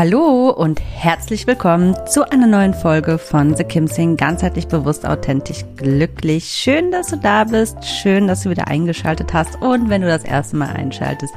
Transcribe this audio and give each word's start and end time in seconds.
Hallo 0.00 0.48
und 0.48 0.80
herzlich 0.80 1.46
willkommen 1.46 1.94
zu 2.06 2.26
einer 2.32 2.46
neuen 2.46 2.72
Folge 2.72 3.18
von 3.18 3.54
The 3.54 3.64
Kim 3.64 3.86
Sing, 3.86 4.16
ganzheitlich 4.16 4.66
bewusst, 4.66 5.04
authentisch, 5.04 5.62
glücklich. 5.76 6.46
Schön, 6.46 6.90
dass 6.90 7.08
du 7.08 7.16
da 7.16 7.44
bist, 7.44 7.84
schön, 7.84 8.26
dass 8.26 8.44
du 8.44 8.48
wieder 8.48 8.66
eingeschaltet 8.66 9.34
hast 9.34 9.60
und 9.60 9.90
wenn 9.90 10.00
du 10.00 10.08
das 10.08 10.24
erste 10.24 10.56
Mal 10.56 10.70
einschaltest, 10.70 11.34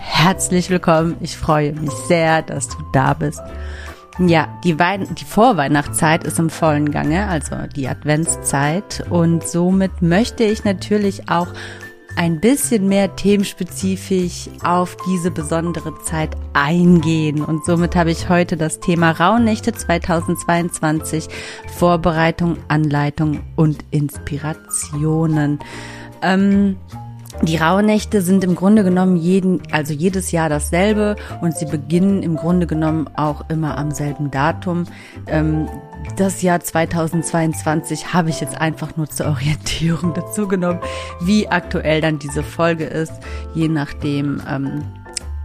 herzlich 0.00 0.68
willkommen. 0.68 1.16
Ich 1.20 1.38
freue 1.38 1.72
mich 1.72 1.92
sehr, 2.06 2.42
dass 2.42 2.68
du 2.68 2.76
da 2.92 3.14
bist. 3.14 3.40
Ja, 4.18 4.48
die, 4.64 4.78
Wein 4.78 5.08
die 5.14 5.24
Vorweihnachtszeit 5.24 6.24
ist 6.24 6.38
im 6.38 6.50
vollen 6.50 6.90
Gange, 6.90 7.26
also 7.28 7.56
die 7.74 7.88
Adventszeit 7.88 9.02
und 9.08 9.48
somit 9.48 10.02
möchte 10.02 10.44
ich 10.44 10.62
natürlich 10.64 11.30
auch 11.30 11.48
ein 12.16 12.40
bisschen 12.40 12.88
mehr 12.88 13.14
themenspezifisch 13.16 14.48
auf 14.62 14.96
diese 15.08 15.30
besondere 15.30 15.94
Zeit 16.02 16.36
eingehen. 16.52 17.44
Und 17.44 17.64
somit 17.64 17.96
habe 17.96 18.10
ich 18.10 18.28
heute 18.28 18.56
das 18.56 18.80
Thema 18.80 19.10
Rauhnächte 19.10 19.72
2022, 19.72 21.28
Vorbereitung, 21.76 22.56
Anleitung 22.68 23.40
und 23.56 23.84
Inspirationen. 23.90 25.58
Ähm, 26.22 26.76
die 27.42 27.56
Rauhnächte 27.56 28.22
sind 28.22 28.44
im 28.44 28.54
Grunde 28.54 28.84
genommen 28.84 29.16
jeden, 29.16 29.60
also 29.72 29.92
jedes 29.92 30.30
Jahr 30.30 30.48
dasselbe 30.48 31.16
und 31.42 31.56
sie 31.56 31.66
beginnen 31.66 32.22
im 32.22 32.36
Grunde 32.36 32.66
genommen 32.66 33.08
auch 33.16 33.48
immer 33.50 33.76
am 33.76 33.90
selben 33.90 34.30
Datum. 34.30 34.84
Ähm, 35.26 35.68
das 36.16 36.42
Jahr 36.42 36.60
2022 36.60 38.12
habe 38.12 38.30
ich 38.30 38.40
jetzt 38.40 38.60
einfach 38.60 38.96
nur 38.96 39.08
zur 39.08 39.26
Orientierung 39.26 40.14
dazu 40.14 40.48
genommen, 40.48 40.80
wie 41.20 41.48
aktuell 41.48 42.00
dann 42.00 42.18
diese 42.18 42.42
Folge 42.42 42.84
ist, 42.84 43.12
je 43.54 43.68
nachdem, 43.68 44.42
ähm, 44.48 44.84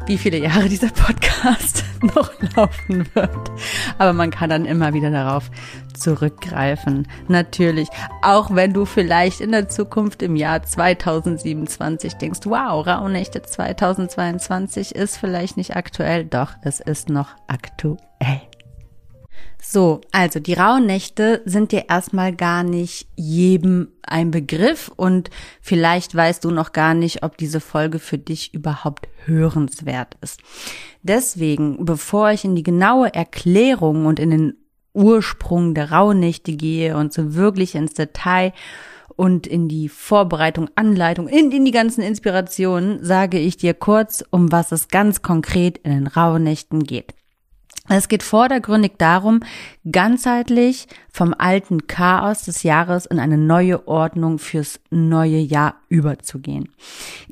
wie 0.06 0.18
viele 0.18 0.38
Jahre 0.38 0.70
dieser 0.70 0.90
Podcast 0.90 1.84
noch 2.02 2.32
laufen 2.56 3.06
wird. 3.14 3.52
Aber 3.98 4.14
man 4.14 4.32
kann 4.32 4.50
dann 4.50 4.66
immer 4.66 4.94
wieder 4.94 5.12
darauf 5.12 5.50
zurückgreifen. 5.94 7.08
Natürlich, 7.28 7.90
auch 8.22 8.54
wenn 8.54 8.74
du 8.74 8.86
vielleicht 8.86 9.42
in 9.42 9.52
der 9.52 9.70
Zukunft 9.70 10.24
im 10.24 10.36
Jahr 10.36 10.64
2027 10.64 12.16
denkst, 12.16 12.42
wow, 12.46 12.86
Rauhnächte 12.86 13.42
2022 13.42 14.96
ist 14.96 15.18
vielleicht 15.18 15.58
nicht 15.58 15.76
aktuell, 15.76 16.26
doch 16.26 16.54
es 16.62 16.80
ist 16.80 17.10
noch 17.10 17.30
aktuell. 17.48 18.49
So, 19.72 20.02
also 20.12 20.40
die 20.40 20.56
Rauhnächte 20.56 21.44
sind 21.46 21.72
dir 21.72 21.90
erstmal 21.90 22.36
gar 22.36 22.64
nicht 22.64 23.08
jedem 23.16 23.90
ein 24.02 24.32
Begriff 24.32 24.92
und 24.96 25.30
vielleicht 25.62 26.16
weißt 26.16 26.44
du 26.44 26.50
noch 26.50 26.72
gar 26.72 26.96
nicht, 26.96 27.22
ob 27.22 27.38
diese 27.38 27.60
Folge 27.60 28.00
für 28.00 28.18
dich 28.18 28.52
überhaupt 28.56 29.08
hörenswert 29.26 30.18
ist. 30.22 30.40
Deswegen, 31.04 31.86
bevor 31.86 32.32
ich 32.32 32.46
in 32.46 32.56
die 32.56 32.64
genaue 32.64 33.14
Erklärung 33.14 34.08
und 34.08 34.20
in 34.20 34.32
den 34.32 34.54
Ursprung 34.96 35.76
der 35.76 35.92
Rauhnächte 35.92 36.54
gehe 36.54 36.98
und 36.98 37.14
so 37.14 37.36
wirklich 37.36 37.76
ins 37.76 37.94
Detail 37.94 38.54
und 39.18 39.46
in 39.46 39.68
die 39.70 39.88
Vorbereitung, 39.88 40.72
Anleitung, 40.74 41.28
in, 41.28 41.52
in 41.52 41.64
die 41.64 41.70
ganzen 41.70 42.02
Inspirationen, 42.02 43.04
sage 43.04 43.38
ich 43.38 43.56
dir 43.56 43.76
kurz, 43.76 44.24
um 44.32 44.52
was 44.52 44.72
es 44.72 44.88
ganz 44.88 45.22
konkret 45.22 45.78
in 45.78 45.92
den 45.92 46.08
Rauhnächten 46.08 46.86
geht. 46.86 47.14
Es 47.92 48.08
geht 48.08 48.22
vordergründig 48.22 48.94
darum, 49.00 49.40
ganzheitlich 49.92 50.88
vom 51.12 51.34
alten 51.36 51.88
Chaos 51.88 52.44
des 52.44 52.62
Jahres 52.62 53.08
in 53.08 53.20
eine 53.20 53.38
neue 53.38 53.88
Ordnung 53.88 54.38
fürs 54.38 54.80
neue 54.92 55.40
Jahr 55.40 55.76
überzugehen. 55.90 56.70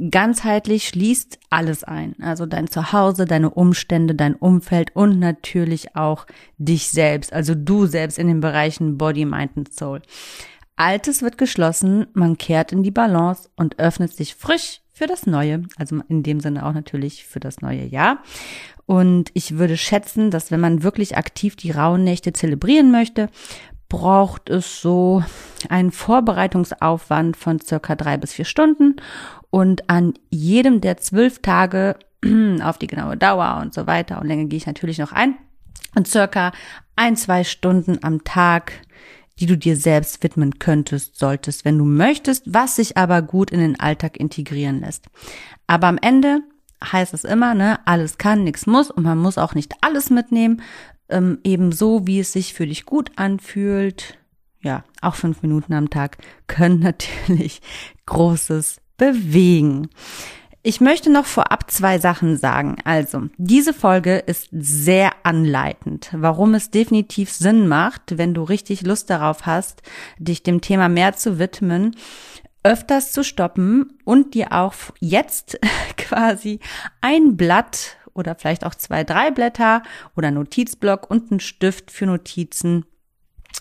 Ganzheitlich 0.09 0.87
schließt 0.87 1.37
alles 1.51 1.83
ein, 1.83 2.15
also 2.19 2.47
dein 2.47 2.67
Zuhause, 2.67 3.25
deine 3.25 3.51
Umstände, 3.51 4.15
dein 4.15 4.33
Umfeld 4.33 4.95
und 4.95 5.19
natürlich 5.19 5.95
auch 5.95 6.25
dich 6.57 6.89
selbst, 6.89 7.33
also 7.33 7.53
du 7.53 7.85
selbst 7.85 8.17
in 8.17 8.27
den 8.27 8.39
Bereichen 8.39 8.97
Body, 8.97 9.25
Mind 9.25 9.51
und 9.57 9.73
Soul. 9.73 10.01
Altes 10.75 11.21
wird 11.21 11.37
geschlossen, 11.37 12.07
man 12.13 12.37
kehrt 12.37 12.71
in 12.71 12.81
die 12.81 12.91
Balance 12.91 13.49
und 13.55 13.77
öffnet 13.77 14.13
sich 14.13 14.33
frisch 14.33 14.81
für 14.97 15.05
das 15.05 15.27
Neue, 15.27 15.61
also 15.77 15.99
in 16.09 16.23
dem 16.23 16.39
Sinne 16.39 16.65
auch 16.65 16.73
natürlich 16.73 17.23
für 17.23 17.39
das 17.39 17.61
neue 17.61 17.85
Jahr. 17.85 18.23
Und 18.87 19.29
ich 19.35 19.59
würde 19.59 19.77
schätzen, 19.77 20.31
dass 20.31 20.49
wenn 20.49 20.59
man 20.59 20.81
wirklich 20.81 21.17
aktiv 21.17 21.55
die 21.55 21.69
rauen 21.69 22.03
Nächte 22.03 22.33
zelebrieren 22.33 22.89
möchte, 22.89 23.29
braucht 23.89 24.49
es 24.49 24.81
so 24.81 25.23
einen 25.69 25.91
Vorbereitungsaufwand 25.91 27.37
von 27.37 27.59
circa 27.59 27.95
drei 27.95 28.17
bis 28.17 28.33
vier 28.33 28.45
Stunden 28.45 28.95
und 29.51 29.87
an 29.87 30.15
jedem 30.31 30.81
der 30.81 30.97
zwölf 30.97 31.43
Tage 31.43 31.97
auf 32.63 32.79
die 32.79 32.87
genaue 32.87 33.17
Dauer 33.17 33.59
und 33.61 33.75
so 33.75 33.85
weiter 33.85 34.19
und 34.19 34.27
Länge 34.27 34.47
gehe 34.47 34.57
ich 34.57 34.65
natürlich 34.65 34.97
noch 34.97 35.11
ein 35.11 35.35
und 35.95 36.07
circa 36.07 36.51
ein, 36.95 37.15
zwei 37.15 37.43
Stunden 37.43 37.99
am 38.03 38.23
Tag 38.23 38.73
die 39.39 39.45
du 39.45 39.57
dir 39.57 39.75
selbst 39.75 40.23
widmen 40.23 40.59
könntest, 40.59 41.17
solltest, 41.17 41.65
wenn 41.65 41.77
du 41.77 41.85
möchtest, 41.85 42.43
was 42.53 42.75
sich 42.75 42.97
aber 42.97 43.21
gut 43.21 43.51
in 43.51 43.59
den 43.59 43.79
Alltag 43.79 44.17
integrieren 44.17 44.81
lässt. 44.81 45.05
Aber 45.67 45.87
am 45.87 45.97
Ende 45.97 46.41
heißt 46.83 47.13
es 47.13 47.23
immer, 47.23 47.53
ne, 47.53 47.79
alles 47.85 48.17
kann, 48.17 48.43
nichts 48.43 48.67
muss 48.67 48.91
und 48.91 49.03
man 49.03 49.17
muss 49.17 49.37
auch 49.37 49.55
nicht 49.55 49.73
alles 49.81 50.09
mitnehmen, 50.09 50.61
ähm, 51.09 51.39
eben 51.43 51.71
so, 51.71 52.05
wie 52.07 52.19
es 52.19 52.33
sich 52.33 52.53
für 52.53 52.67
dich 52.67 52.85
gut 52.85 53.11
anfühlt. 53.15 54.17
Ja, 54.61 54.83
auch 55.01 55.15
fünf 55.15 55.41
Minuten 55.41 55.73
am 55.73 55.89
Tag 55.89 56.17
können 56.47 56.79
natürlich 56.81 57.61
Großes 58.05 58.81
bewegen. 58.97 59.89
Ich 60.67 60.81
möchte 60.81 61.09
noch 61.09 61.25
vorab 61.25 61.71
zwei 61.71 61.97
Sachen 61.97 62.35
sagen. 62.35 62.75
Also, 62.83 63.29
diese 63.37 63.73
Folge 63.73 64.17
ist 64.17 64.49
sehr 64.51 65.11
anleitend, 65.23 66.09
warum 66.11 66.55
es 66.55 66.71
definitiv 66.71 67.31
Sinn 67.31 67.69
macht, 67.69 68.17
wenn 68.17 68.33
du 68.33 68.43
richtig 68.43 68.81
Lust 68.81 69.09
darauf 69.09 69.45
hast, 69.45 69.81
dich 70.19 70.43
dem 70.43 70.59
Thema 70.59 70.89
mehr 70.89 71.15
zu 71.15 71.39
widmen, 71.39 71.95
öfters 72.63 73.13
zu 73.13 73.23
stoppen 73.23 73.97
und 74.03 74.33
dir 74.33 74.51
auch 74.51 74.73
jetzt 74.99 75.57
quasi 75.95 76.59
ein 76.99 77.37
Blatt 77.37 77.95
oder 78.13 78.35
vielleicht 78.35 78.65
auch 78.65 78.75
zwei, 78.75 79.05
drei 79.05 79.31
Blätter 79.31 79.83
oder 80.17 80.31
Notizblock 80.31 81.09
und 81.09 81.31
einen 81.31 81.39
Stift 81.39 81.91
für 81.91 82.07
Notizen 82.07 82.83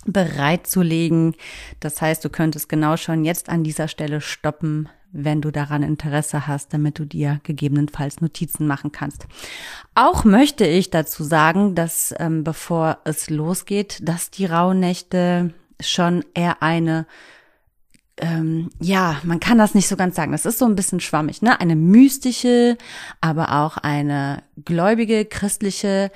bereitzulegen. 0.06 1.36
Das 1.78 2.02
heißt, 2.02 2.24
du 2.24 2.30
könntest 2.30 2.68
genau 2.68 2.96
schon 2.96 3.24
jetzt 3.24 3.48
an 3.48 3.62
dieser 3.62 3.86
Stelle 3.86 4.20
stoppen, 4.20 4.88
wenn 5.12 5.40
du 5.40 5.50
daran 5.50 5.82
Interesse 5.82 6.46
hast, 6.46 6.72
damit 6.72 6.98
du 6.98 7.04
dir 7.04 7.40
gegebenenfalls 7.42 8.20
Notizen 8.20 8.66
machen 8.66 8.92
kannst. 8.92 9.26
Auch 9.94 10.24
möchte 10.24 10.66
ich 10.66 10.90
dazu 10.90 11.24
sagen, 11.24 11.74
dass 11.74 12.14
ähm, 12.18 12.44
bevor 12.44 12.98
es 13.04 13.30
losgeht, 13.30 14.00
dass 14.02 14.30
die 14.30 14.46
Rauhnächte 14.46 15.54
schon 15.80 16.24
eher 16.34 16.62
eine 16.62 17.06
ähm, 18.18 18.70
ja, 18.80 19.20
man 19.24 19.40
kann 19.40 19.58
das 19.58 19.74
nicht 19.74 19.88
so 19.88 19.96
ganz 19.96 20.16
sagen. 20.16 20.32
Das 20.32 20.46
ist 20.46 20.58
so 20.58 20.64
ein 20.64 20.74
bisschen 20.74 21.00
schwammig, 21.00 21.42
ne? 21.42 21.60
Eine 21.60 21.76
mystische, 21.76 22.78
aber 23.20 23.52
auch 23.52 23.76
eine 23.76 24.42
gläubige, 24.64 25.26
christliche 25.26 26.10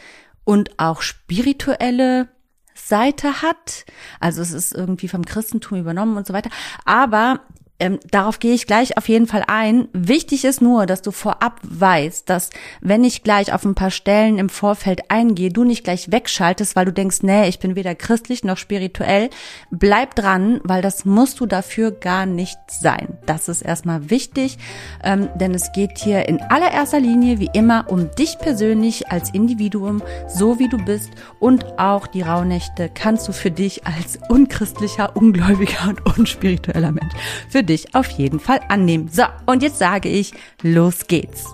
und 0.44 0.78
auch 0.78 1.02
spirituelle 1.02 2.28
Seite 2.74 3.42
hat. 3.42 3.84
Also 4.18 4.40
es 4.40 4.52
ist 4.52 4.72
irgendwie 4.72 5.08
vom 5.08 5.24
Christentum 5.24 5.78
übernommen 5.78 6.16
und 6.16 6.26
so 6.26 6.32
weiter. 6.32 6.50
Aber 6.86 7.40
ähm, 7.80 7.98
darauf 8.10 8.38
gehe 8.38 8.54
ich 8.54 8.66
gleich 8.66 8.96
auf 8.96 9.08
jeden 9.08 9.26
Fall 9.26 9.44
ein. 9.46 9.88
Wichtig 9.92 10.44
ist 10.44 10.60
nur, 10.60 10.86
dass 10.86 11.02
du 11.02 11.10
vorab 11.10 11.60
weißt, 11.62 12.28
dass 12.28 12.50
wenn 12.80 13.02
ich 13.04 13.22
gleich 13.22 13.52
auf 13.52 13.64
ein 13.64 13.74
paar 13.74 13.90
Stellen 13.90 14.38
im 14.38 14.48
Vorfeld 14.48 15.10
eingehe, 15.10 15.50
du 15.50 15.64
nicht 15.64 15.84
gleich 15.84 16.12
wegschaltest, 16.12 16.76
weil 16.76 16.84
du 16.84 16.92
denkst, 16.92 17.18
nee, 17.22 17.48
ich 17.48 17.58
bin 17.58 17.76
weder 17.76 17.94
christlich 17.94 18.44
noch 18.44 18.58
spirituell. 18.58 19.30
Bleib 19.70 20.14
dran, 20.14 20.60
weil 20.62 20.82
das 20.82 21.04
musst 21.04 21.40
du 21.40 21.46
dafür 21.46 21.90
gar 21.90 22.26
nicht 22.26 22.58
sein. 22.68 23.18
Das 23.26 23.48
ist 23.48 23.62
erstmal 23.62 24.10
wichtig, 24.10 24.58
ähm, 25.02 25.28
denn 25.36 25.54
es 25.54 25.72
geht 25.72 25.98
hier 25.98 26.28
in 26.28 26.40
allererster 26.42 27.00
Linie 27.00 27.40
wie 27.40 27.50
immer 27.54 27.86
um 27.88 28.10
dich 28.10 28.38
persönlich 28.38 29.10
als 29.10 29.32
Individuum, 29.32 30.02
so 30.28 30.58
wie 30.58 30.68
du 30.68 30.76
bist 30.76 31.10
und 31.38 31.78
auch 31.78 32.06
die 32.06 32.22
Rauhnächte 32.22 32.90
kannst 32.92 33.26
du 33.26 33.32
für 33.32 33.50
dich 33.50 33.86
als 33.86 34.18
unchristlicher, 34.28 35.16
ungläubiger 35.16 35.88
und 35.88 36.18
unspiritueller 36.18 36.92
Mensch 36.92 37.14
für 37.48 37.62
dich 37.70 37.94
auf 37.94 38.10
jeden 38.10 38.40
Fall 38.40 38.60
annehmen. 38.68 39.08
So, 39.08 39.24
und 39.46 39.62
jetzt 39.62 39.78
sage 39.78 40.08
ich, 40.08 40.32
los 40.62 41.06
geht's. 41.06 41.46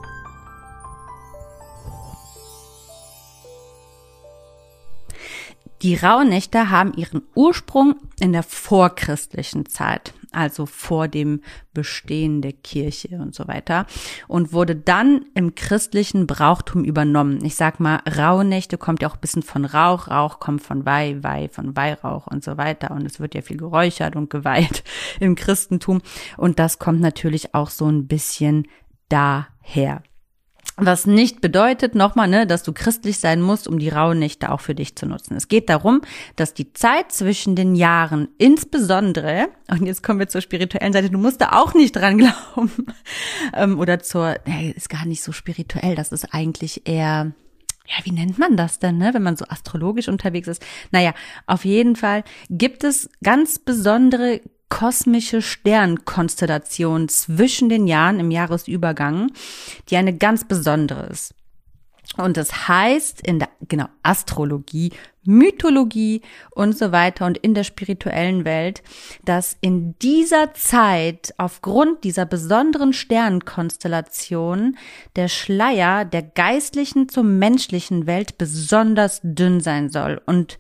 Die 5.83 5.95
Rauhnächte 5.95 6.71
haben 6.71 6.95
ihren 6.95 7.23
Ursprung 7.35 7.97
in 8.19 8.33
der 8.33 8.43
vorchristlichen 8.43 9.67
Zeit, 9.67 10.15
also 10.37 10.67
vor 10.67 11.09
dem 11.09 11.41
Bestehen 11.73 12.43
der 12.43 12.53
Kirche 12.53 13.17
und 13.17 13.35
so 13.35 13.49
weiter, 13.49 13.87
und 14.29 14.53
wurde 14.53 14.77
dann 14.77 15.25
im 15.35 15.55
christlichen 15.55 16.27
Brauchtum 16.27 16.85
übernommen. 16.85 17.45
Ich 17.45 17.57
sag 17.57 17.81
mal, 17.81 18.01
Rauhnächte 18.07 18.79
kommt 18.79 19.03
ja 19.03 19.09
auch 19.09 19.15
ein 19.15 19.21
bisschen 19.21 19.43
von 19.43 19.65
Rauch, 19.65 20.09
Rauch 20.09 20.39
kommt 20.39 20.63
von 20.63 20.87
Weih, 20.87 21.19
Weih 21.23 21.49
von 21.49 21.77
Weihrauch 21.77 22.27
und 22.27 22.45
so 22.45 22.57
weiter. 22.57 22.91
Und 22.91 23.07
es 23.07 23.21
wird 23.21 23.35
ja 23.35 23.43
viel 23.43 23.57
geräuchert 23.57 24.17
und 24.17 24.31
geweiht 24.31 24.85
im 25.21 25.35
Christentum. 25.35 26.03
Und 26.37 26.59
das 26.59 26.79
kommt 26.79 27.01
natürlich 27.01 27.55
auch 27.55 27.71
so 27.71 27.87
ein 27.87 28.07
bisschen 28.07 28.67
daher. 29.09 30.03
Was 30.79 31.07
nicht 31.07 31.41
bedeutet, 31.41 31.95
nochmal, 31.95 32.29
ne, 32.29 32.47
dass 32.47 32.63
du 32.63 32.75
christlich 32.75 33.19
sein 33.19 33.41
musst, 33.41 33.67
um 33.67 33.79
die 33.79 33.89
rauen 33.89 34.19
Nächte 34.19 34.53
auch 34.53 34.61
für 34.61 34.75
dich 34.75 34.95
zu 34.95 35.07
nutzen. 35.07 35.35
Es 35.35 35.49
geht 35.49 35.71
darum, 35.71 36.03
dass 36.37 36.53
die 36.53 36.75
Zeit 36.75 37.13
zwischen 37.13 37.57
den 37.57 37.75
Jahren 37.75 38.29
insbesondere, 38.37 39.49
und 39.71 39.87
jetzt 39.87 40.03
kommen 40.03 40.19
wir 40.19 40.29
zur 40.29 40.43
spirituellen 40.43 40.93
Seite, 40.93 41.09
du 41.09 41.17
musst 41.17 41.41
da 41.41 41.53
auch 41.53 41.73
nicht 41.73 41.97
dran 41.97 42.19
glauben, 42.55 42.71
ähm, 43.55 43.79
oder 43.79 44.01
zur, 44.01 44.37
nee, 44.45 44.75
ist 44.77 44.91
gar 44.91 45.07
nicht 45.07 45.23
so 45.23 45.33
spirituell, 45.33 45.95
das 45.95 46.13
ist 46.13 46.35
eigentlich 46.35 46.87
eher, 46.87 47.33
ja, 47.87 48.05
wie 48.05 48.13
nennt 48.13 48.39
man 48.39 48.59
das 48.59 48.79
denn, 48.79 48.99
ne, 48.99 49.15
wenn 49.15 49.23
man 49.23 49.37
so 49.37 49.47
astrologisch 49.49 50.09
unterwegs 50.09 50.47
ist? 50.47 50.63
Naja, 50.91 51.15
auf 51.47 51.65
jeden 51.65 51.97
Fall 51.97 52.23
gibt 52.51 52.85
es 52.85 53.09
ganz 53.23 53.59
besondere 53.59 54.43
kosmische 54.69 55.43
Sternkonstellation 55.43 57.09
zwischen 57.09 57.69
den 57.69 57.87
Jahren 57.87 58.21
im 58.21 58.31
Jahresübergang, 58.31 59.33
die 59.89 59.97
eine 59.97 60.17
ganz 60.17 60.45
besondere 60.47 61.07
ist. 61.07 61.35
Und 62.17 62.37
das 62.37 62.69
heißt 62.69 63.21
in 63.27 63.41
der, 63.41 63.49
genau, 63.69 63.87
Astrologie, 64.03 64.93
Mythologie 65.25 66.23
und 66.51 66.79
so 66.79 66.93
weiter 66.93 67.27
und 67.27 67.37
in 67.37 67.53
der 67.53 67.65
spirituellen 67.65 68.45
Welt, 68.45 68.83
dass 69.25 69.57
in 69.61 69.99
dieser 69.99 70.55
Zeit 70.55 71.35
aufgrund 71.37 72.05
dieser 72.05 72.25
besonderen 72.25 72.93
Sternkonstellation 72.93 74.77
der 75.17 75.29
Schleier 75.29 76.05
der 76.05 76.23
geistlichen 76.23 77.09
zur 77.09 77.25
menschlichen 77.25 78.07
Welt 78.07 78.39
besonders 78.39 79.21
dünn 79.23 79.61
sein 79.61 79.91
soll. 79.91 80.23
Und 80.27 80.59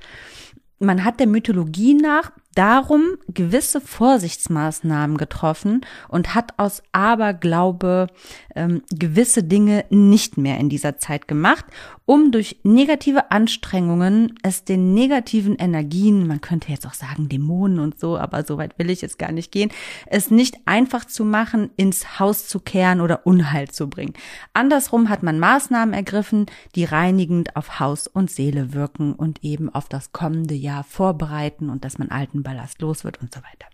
man 0.78 1.04
hat 1.04 1.20
der 1.20 1.28
Mythologie 1.28 1.94
nach 1.94 2.32
darum 2.56 3.18
gewisse 3.28 3.80
Vorsichtsmaßnahmen 3.80 5.16
getroffen 5.16 5.82
und 6.08 6.34
hat 6.34 6.54
aus 6.56 6.82
Aberglaube 6.92 8.08
ähm, 8.54 8.82
gewisse 8.90 9.44
Dinge 9.44 9.84
nicht 9.90 10.36
mehr 10.36 10.58
in 10.58 10.68
dieser 10.68 10.98
Zeit 10.98 11.28
gemacht, 11.28 11.66
um 12.06 12.30
durch 12.30 12.60
negative 12.62 13.30
Anstrengungen 13.32 14.34
es 14.42 14.64
den 14.64 14.94
negativen 14.94 15.56
Energien, 15.56 16.26
man 16.26 16.40
könnte 16.40 16.70
jetzt 16.70 16.86
auch 16.86 16.94
sagen 16.94 17.28
Dämonen 17.28 17.80
und 17.80 17.98
so, 17.98 18.16
aber 18.16 18.44
so 18.44 18.56
weit 18.56 18.78
will 18.78 18.90
ich 18.90 19.02
jetzt 19.02 19.18
gar 19.18 19.32
nicht 19.32 19.52
gehen, 19.52 19.70
es 20.06 20.30
nicht 20.30 20.56
einfach 20.64 21.04
zu 21.04 21.24
machen, 21.24 21.70
ins 21.76 22.18
Haus 22.18 22.46
zu 22.46 22.60
kehren 22.60 23.00
oder 23.00 23.26
Unheil 23.26 23.68
zu 23.68 23.90
bringen. 23.90 24.14
Andersrum 24.54 25.08
hat 25.08 25.22
man 25.22 25.40
Maßnahmen 25.40 25.94
ergriffen, 25.94 26.46
die 26.76 26.84
reinigend 26.84 27.56
auf 27.56 27.80
Haus 27.80 28.06
und 28.06 28.30
Seele 28.30 28.72
wirken 28.72 29.12
und 29.12 29.42
eben 29.42 29.68
auf 29.68 29.88
das 29.88 30.12
kommende 30.12 30.54
Jahr 30.54 30.84
vorbereiten 30.84 31.68
und 31.68 31.84
dass 31.84 31.98
man 31.98 32.10
alten 32.10 32.42
Ballast 32.42 32.80
los 32.80 33.04
wird 33.04 33.20
und 33.20 33.34
so 33.34 33.40
weiter. 33.40 33.66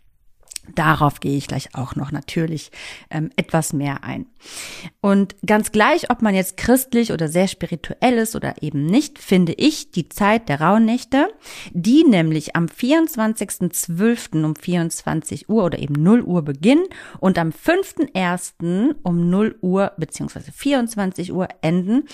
Darauf 0.75 1.19
gehe 1.19 1.37
ich 1.37 1.49
gleich 1.49 1.75
auch 1.75 1.97
noch 1.97 2.13
natürlich 2.13 2.71
ähm, 3.11 3.31
etwas 3.37 3.73
mehr 3.73 4.05
ein. 4.05 4.27
Und 5.01 5.35
ganz 5.45 5.73
gleich, 5.73 6.09
ob 6.11 6.23
man 6.23 6.37
jetzt 6.37 6.57
christlich 6.57 7.13
oder 7.13 7.29
sehr 7.29 7.49
spirituell 7.49 8.19
ist 8.19 8.37
oder 8.37 8.63
eben 8.63 8.87
nicht, 8.87 9.19
finde 9.19 9.55
ich 9.55 9.91
die 9.91 10.09
Zeit 10.09 10.49
der 10.49 10.61
Rauhnächte, 10.61 11.29
die 11.73 12.05
nämlich 12.05 12.55
am 12.55 12.67
24.12. 12.67 14.45
um 14.45 14.55
24 14.55 15.49
Uhr 15.49 15.65
oder 15.65 15.81
eben 15.81 16.01
0 16.01 16.23
Uhr 16.23 16.43
beginnen 16.43 16.85
und 17.19 17.39
am 17.39 17.51
5.1. 17.51 18.95
um 19.03 19.31
0 19.31 19.57
Uhr 19.63 19.93
beziehungsweise 19.97 20.53
24 20.53 21.33
Uhr 21.33 21.49
enden, 21.61 22.05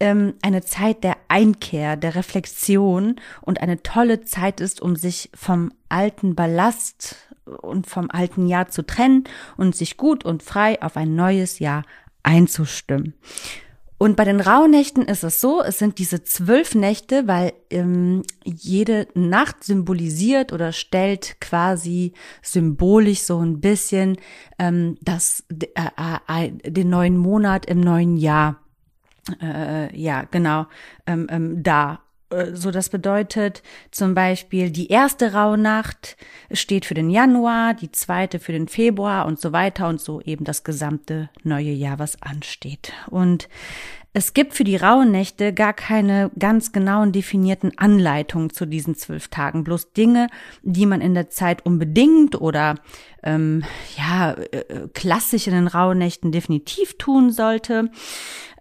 ähm, 0.00 0.34
eine 0.42 0.62
Zeit 0.62 1.02
der 1.02 1.16
Einkehr, 1.26 1.96
der 1.96 2.14
Reflexion 2.14 3.16
und 3.40 3.60
eine 3.60 3.82
tolle 3.82 4.22
Zeit 4.22 4.60
ist, 4.60 4.80
um 4.80 4.94
sich 4.94 5.30
vom 5.34 5.72
alten 5.88 6.34
Ballast 6.34 7.16
und 7.62 7.86
vom 7.86 8.10
alten 8.10 8.46
Jahr 8.46 8.68
zu 8.68 8.84
trennen 8.84 9.24
und 9.56 9.74
sich 9.76 9.96
gut 9.96 10.24
und 10.24 10.42
frei 10.42 10.80
auf 10.82 10.96
ein 10.96 11.14
neues 11.14 11.58
Jahr 11.58 11.84
einzustimmen. 12.22 13.14
Und 14.00 14.14
bei 14.14 14.24
den 14.24 14.40
Rauhnächten 14.40 15.02
ist 15.04 15.24
es 15.24 15.40
so, 15.40 15.60
es 15.60 15.78
sind 15.78 15.98
diese 15.98 16.22
zwölf 16.22 16.76
Nächte, 16.76 17.26
weil 17.26 17.52
ähm, 17.70 18.22
jede 18.44 19.08
Nacht 19.14 19.64
symbolisiert 19.64 20.52
oder 20.52 20.70
stellt 20.70 21.40
quasi 21.40 22.12
symbolisch 22.40 23.22
so 23.22 23.40
ein 23.40 23.60
bisschen 23.60 24.16
ähm, 24.60 24.98
das, 25.02 25.42
äh, 25.50 25.88
äh, 26.28 26.52
den 26.70 26.90
neuen 26.90 27.16
Monat 27.16 27.66
im 27.66 27.80
neuen 27.80 28.16
Jahr 28.16 28.60
äh, 29.40 29.96
ja, 29.96 30.24
genau, 30.24 30.66
ähm, 31.06 31.26
ähm, 31.30 31.62
da. 31.62 32.00
Äh, 32.30 32.54
so, 32.54 32.70
das 32.70 32.88
bedeutet 32.88 33.62
zum 33.90 34.14
Beispiel, 34.14 34.70
die 34.70 34.88
erste 34.88 35.32
Rauhnacht 35.32 36.16
steht 36.52 36.84
für 36.84 36.94
den 36.94 37.10
Januar, 37.10 37.74
die 37.74 37.92
zweite 37.92 38.38
für 38.38 38.52
den 38.52 38.68
Februar 38.68 39.26
und 39.26 39.40
so 39.40 39.52
weiter 39.52 39.88
und 39.88 40.00
so 40.00 40.20
eben 40.20 40.44
das 40.44 40.64
gesamte 40.64 41.30
neue 41.42 41.72
Jahr, 41.72 41.98
was 41.98 42.20
ansteht. 42.22 42.92
Und 43.08 43.48
es 44.18 44.34
gibt 44.34 44.54
für 44.54 44.64
die 44.64 44.74
Rauhnächte 44.74 45.52
gar 45.52 45.72
keine 45.72 46.32
ganz 46.36 46.72
genauen 46.72 47.12
definierten 47.12 47.78
Anleitungen 47.78 48.50
zu 48.50 48.66
diesen 48.66 48.96
zwölf 48.96 49.28
Tagen, 49.28 49.62
bloß 49.62 49.92
Dinge, 49.92 50.26
die 50.62 50.86
man 50.86 51.00
in 51.00 51.14
der 51.14 51.30
Zeit 51.30 51.64
unbedingt 51.64 52.40
oder 52.40 52.74
ähm, 53.22 53.62
ja 53.96 54.32
äh, 54.32 54.88
klassisch 54.92 55.46
in 55.46 55.52
den 55.52 55.68
Rauhnächten 55.68 56.32
definitiv 56.32 56.98
tun 56.98 57.30
sollte 57.30 57.92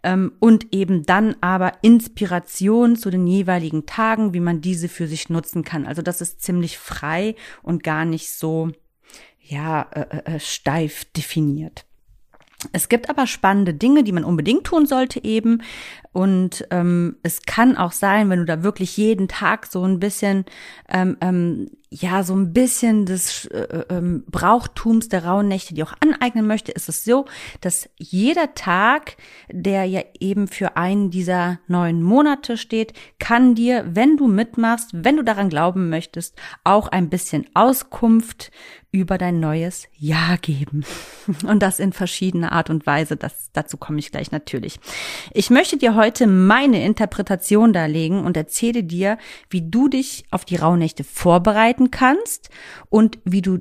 ähm, 0.03 0.33
und 0.39 0.75
eben 0.75 1.07
dann 1.07 1.35
aber 1.41 1.73
Inspiration 1.81 2.95
zu 2.95 3.09
den 3.09 3.25
jeweiligen 3.25 3.87
Tagen, 3.87 4.35
wie 4.35 4.39
man 4.39 4.61
diese 4.61 4.87
für 4.87 5.07
sich 5.07 5.27
nutzen 5.29 5.63
kann. 5.63 5.87
Also 5.87 6.03
das 6.03 6.21
ist 6.21 6.43
ziemlich 6.43 6.77
frei 6.77 7.33
und 7.63 7.81
gar 7.81 8.05
nicht 8.05 8.29
so 8.29 8.69
ja 9.41 9.87
äh, 9.91 10.01
äh, 10.01 10.35
äh 10.35 10.39
steif 10.39 11.05
definiert. 11.05 11.86
Es 12.73 12.89
gibt 12.89 13.09
aber 13.09 13.27
spannende 13.27 13.73
Dinge, 13.73 14.03
die 14.03 14.11
man 14.11 14.23
unbedingt 14.23 14.65
tun 14.65 14.85
sollte 14.85 15.23
eben. 15.23 15.61
Und 16.13 16.65
ähm, 16.71 17.17
es 17.23 17.43
kann 17.43 17.77
auch 17.77 17.91
sein, 17.91 18.29
wenn 18.29 18.39
du 18.39 18.45
da 18.45 18.63
wirklich 18.63 18.97
jeden 18.97 19.27
Tag 19.27 19.67
so 19.67 19.83
ein 19.83 19.99
bisschen 19.99 20.45
ähm, 20.89 21.17
ähm, 21.21 21.69
ja 21.89 22.23
so 22.23 22.35
ein 22.35 22.53
bisschen 22.53 23.05
des 23.05 23.45
äh, 23.45 23.59
äh, 23.59 23.85
ähm, 23.89 24.23
Brauchtums 24.29 25.09
der 25.09 25.25
rauen 25.25 25.47
Nächte, 25.47 25.73
die 25.73 25.83
auch 25.83 25.93
aneignen 25.99 26.47
möchte, 26.47 26.71
ist 26.71 26.89
es 26.89 27.05
so, 27.05 27.25
dass 27.61 27.89
jeder 27.97 28.53
Tag, 28.55 29.15
der 29.51 29.85
ja 29.85 30.01
eben 30.19 30.47
für 30.47 30.75
einen 30.75 31.11
dieser 31.11 31.59
neuen 31.67 32.01
Monate 32.01 32.57
steht, 32.57 32.93
kann 33.19 33.55
dir, 33.55 33.85
wenn 33.89 34.17
du 34.17 34.27
mitmachst, 34.27 34.89
wenn 34.93 35.17
du 35.17 35.23
daran 35.23 35.49
glauben 35.49 35.89
möchtest, 35.89 36.35
auch 36.63 36.87
ein 36.87 37.09
bisschen 37.09 37.45
Auskunft 37.53 38.51
über 38.99 39.17
dein 39.17 39.39
neues 39.39 39.87
Jahr 39.97 40.37
geben. 40.37 40.85
Und 41.45 41.61
das 41.61 41.79
in 41.79 41.93
verschiedener 41.93 42.51
Art 42.51 42.69
und 42.69 42.85
Weise. 42.85 43.17
Das, 43.17 43.49
dazu 43.53 43.77
komme 43.77 43.99
ich 43.99 44.11
gleich 44.11 44.31
natürlich. 44.31 44.79
Ich 45.33 45.49
möchte 45.49 45.77
dir 45.77 45.95
heute 45.95 46.27
meine 46.27 46.83
Interpretation 46.85 47.73
darlegen 47.73 48.23
und 48.23 48.37
erzähle 48.37 48.83
dir, 48.83 49.17
wie 49.49 49.69
du 49.69 49.89
dich 49.89 50.25
auf 50.31 50.45
die 50.45 50.55
Rauhnächte 50.55 51.03
vorbereiten 51.03 51.91
kannst 51.91 52.49
und 52.89 53.19
wie 53.25 53.41
du 53.41 53.59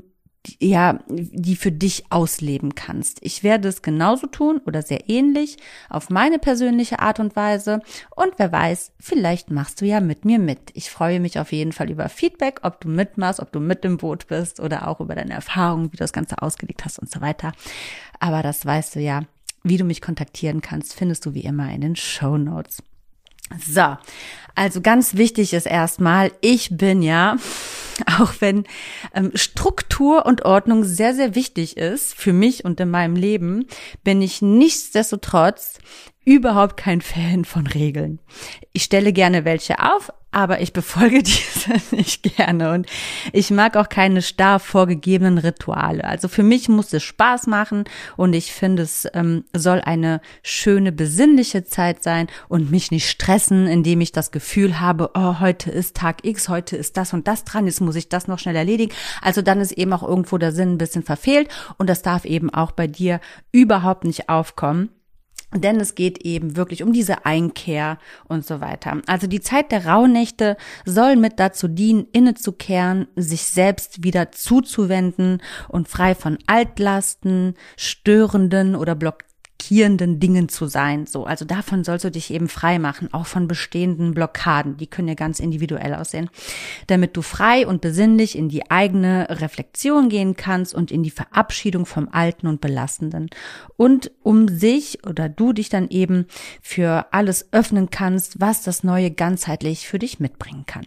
ja, 0.60 1.00
die 1.08 1.56
für 1.56 1.72
dich 1.72 2.04
ausleben 2.10 2.74
kannst. 2.74 3.18
Ich 3.22 3.42
werde 3.42 3.68
es 3.68 3.82
genauso 3.82 4.26
tun 4.26 4.60
oder 4.66 4.82
sehr 4.82 5.08
ähnlich 5.08 5.56
auf 5.88 6.10
meine 6.10 6.38
persönliche 6.38 7.00
Art 7.00 7.20
und 7.20 7.36
Weise. 7.36 7.80
Und 8.14 8.32
wer 8.36 8.52
weiß, 8.52 8.92
vielleicht 8.98 9.50
machst 9.50 9.80
du 9.80 9.86
ja 9.86 10.00
mit 10.00 10.24
mir 10.24 10.38
mit. 10.38 10.70
Ich 10.74 10.90
freue 10.90 11.20
mich 11.20 11.38
auf 11.38 11.52
jeden 11.52 11.72
Fall 11.72 11.90
über 11.90 12.08
Feedback, 12.08 12.60
ob 12.62 12.80
du 12.80 12.88
mitmachst, 12.88 13.40
ob 13.40 13.52
du 13.52 13.60
mit 13.60 13.84
im 13.84 13.96
Boot 13.96 14.26
bist 14.26 14.60
oder 14.60 14.88
auch 14.88 15.00
über 15.00 15.14
deine 15.14 15.34
Erfahrungen, 15.34 15.86
wie 15.86 15.96
du 15.96 16.04
das 16.04 16.12
Ganze 16.12 16.40
ausgelegt 16.42 16.84
hast 16.84 16.98
und 16.98 17.10
so 17.10 17.20
weiter. 17.20 17.52
Aber 18.20 18.42
das 18.42 18.64
weißt 18.64 18.96
du 18.96 19.00
ja. 19.00 19.22
Wie 19.62 19.78
du 19.78 19.84
mich 19.84 20.00
kontaktieren 20.00 20.60
kannst, 20.60 20.94
findest 20.94 21.26
du 21.26 21.34
wie 21.34 21.40
immer 21.40 21.72
in 21.72 21.80
den 21.80 21.96
Show 21.96 22.38
Notes. 22.38 22.82
So, 23.64 23.96
also 24.54 24.80
ganz 24.80 25.16
wichtig 25.16 25.52
ist 25.52 25.66
erstmal, 25.66 26.32
ich 26.40 26.76
bin 26.76 27.02
ja, 27.02 27.36
auch 28.18 28.34
wenn 28.40 28.64
ähm, 29.14 29.30
Struktur 29.34 30.26
und 30.26 30.44
Ordnung 30.44 30.84
sehr, 30.84 31.14
sehr 31.14 31.34
wichtig 31.34 31.76
ist 31.76 32.14
für 32.14 32.32
mich 32.32 32.64
und 32.64 32.80
in 32.80 32.90
meinem 32.90 33.16
Leben, 33.16 33.66
bin 34.02 34.22
ich 34.22 34.42
nichtsdestotrotz 34.42 35.78
überhaupt 36.24 36.76
kein 36.76 37.00
Fan 37.02 37.44
von 37.44 37.66
Regeln. 37.66 38.20
Ich 38.72 38.84
stelle 38.84 39.12
gerne 39.12 39.44
welche 39.44 39.78
auf, 39.78 40.12
aber 40.36 40.60
ich 40.60 40.74
befolge 40.74 41.22
diese 41.22 41.96
nicht 41.96 42.22
gerne 42.36 42.72
und 42.72 42.86
ich 43.32 43.50
mag 43.50 43.74
auch 43.74 43.88
keine 43.88 44.20
starr 44.20 44.60
vorgegebenen 44.60 45.38
Rituale. 45.38 46.04
Also 46.04 46.28
für 46.28 46.42
mich 46.42 46.68
muss 46.68 46.92
es 46.92 47.02
Spaß 47.04 47.46
machen 47.46 47.84
und 48.18 48.34
ich 48.34 48.52
finde, 48.52 48.82
es 48.82 49.08
ähm, 49.14 49.44
soll 49.54 49.80
eine 49.80 50.20
schöne, 50.42 50.92
besinnliche 50.92 51.64
Zeit 51.64 52.02
sein 52.02 52.26
und 52.48 52.70
mich 52.70 52.90
nicht 52.90 53.08
stressen, 53.08 53.66
indem 53.66 54.02
ich 54.02 54.12
das 54.12 54.30
Gefühl 54.30 54.78
habe, 54.78 55.10
oh, 55.14 55.40
heute 55.40 55.70
ist 55.70 55.96
Tag 55.96 56.26
X, 56.26 56.50
heute 56.50 56.76
ist 56.76 56.98
das 56.98 57.14
und 57.14 57.26
das 57.26 57.44
dran, 57.44 57.64
jetzt 57.64 57.80
muss 57.80 57.96
ich 57.96 58.10
das 58.10 58.28
noch 58.28 58.38
schnell 58.38 58.56
erledigen. 58.56 58.92
Also 59.22 59.40
dann 59.40 59.62
ist 59.62 59.72
eben 59.72 59.94
auch 59.94 60.02
irgendwo 60.02 60.36
der 60.36 60.52
Sinn 60.52 60.74
ein 60.74 60.78
bisschen 60.78 61.02
verfehlt 61.02 61.48
und 61.78 61.88
das 61.88 62.02
darf 62.02 62.26
eben 62.26 62.52
auch 62.52 62.72
bei 62.72 62.86
dir 62.86 63.20
überhaupt 63.52 64.04
nicht 64.04 64.28
aufkommen. 64.28 64.90
Denn 65.60 65.80
es 65.80 65.94
geht 65.94 66.24
eben 66.24 66.56
wirklich 66.56 66.82
um 66.82 66.92
diese 66.92 67.26
Einkehr 67.26 67.98
und 68.28 68.46
so 68.46 68.60
weiter. 68.60 69.00
Also 69.06 69.26
die 69.26 69.40
Zeit 69.40 69.72
der 69.72 69.86
Rauhnächte 69.86 70.56
soll 70.84 71.16
mit 71.16 71.38
dazu 71.38 71.68
dienen, 71.68 72.06
innezukehren, 72.12 73.08
sich 73.16 73.42
selbst 73.42 74.02
wieder 74.02 74.32
zuzuwenden 74.32 75.42
und 75.68 75.88
frei 75.88 76.14
von 76.14 76.38
Altlasten, 76.46 77.54
störenden 77.76 78.76
oder 78.76 78.94
block 78.94 79.24
blockierenden 79.66 80.20
Dingen 80.20 80.48
zu 80.48 80.66
sein. 80.66 81.06
So, 81.06 81.24
also 81.24 81.44
davon 81.44 81.82
sollst 81.82 82.04
du 82.04 82.10
dich 82.10 82.32
eben 82.32 82.48
frei 82.48 82.78
machen, 82.78 83.12
auch 83.12 83.26
von 83.26 83.48
bestehenden 83.48 84.14
Blockaden. 84.14 84.76
Die 84.76 84.86
können 84.86 85.08
ja 85.08 85.14
ganz 85.14 85.40
individuell 85.40 85.94
aussehen, 85.94 86.30
damit 86.86 87.16
du 87.16 87.22
frei 87.22 87.66
und 87.66 87.80
besinnlich 87.80 88.38
in 88.38 88.48
die 88.48 88.70
eigene 88.70 89.26
Reflexion 89.28 90.08
gehen 90.08 90.36
kannst 90.36 90.72
und 90.74 90.92
in 90.92 91.02
die 91.02 91.10
Verabschiedung 91.10 91.84
vom 91.84 92.08
Alten 92.12 92.46
und 92.46 92.60
Belastenden. 92.60 93.28
Und 93.76 94.12
um 94.22 94.48
sich 94.48 95.04
oder 95.04 95.28
du 95.28 95.52
dich 95.52 95.68
dann 95.68 95.88
eben 95.88 96.26
für 96.62 97.06
alles 97.10 97.52
öffnen 97.52 97.90
kannst, 97.90 98.40
was 98.40 98.62
das 98.62 98.84
Neue 98.84 99.10
ganzheitlich 99.10 99.88
für 99.88 99.98
dich 99.98 100.20
mitbringen 100.20 100.64
kann. 100.66 100.86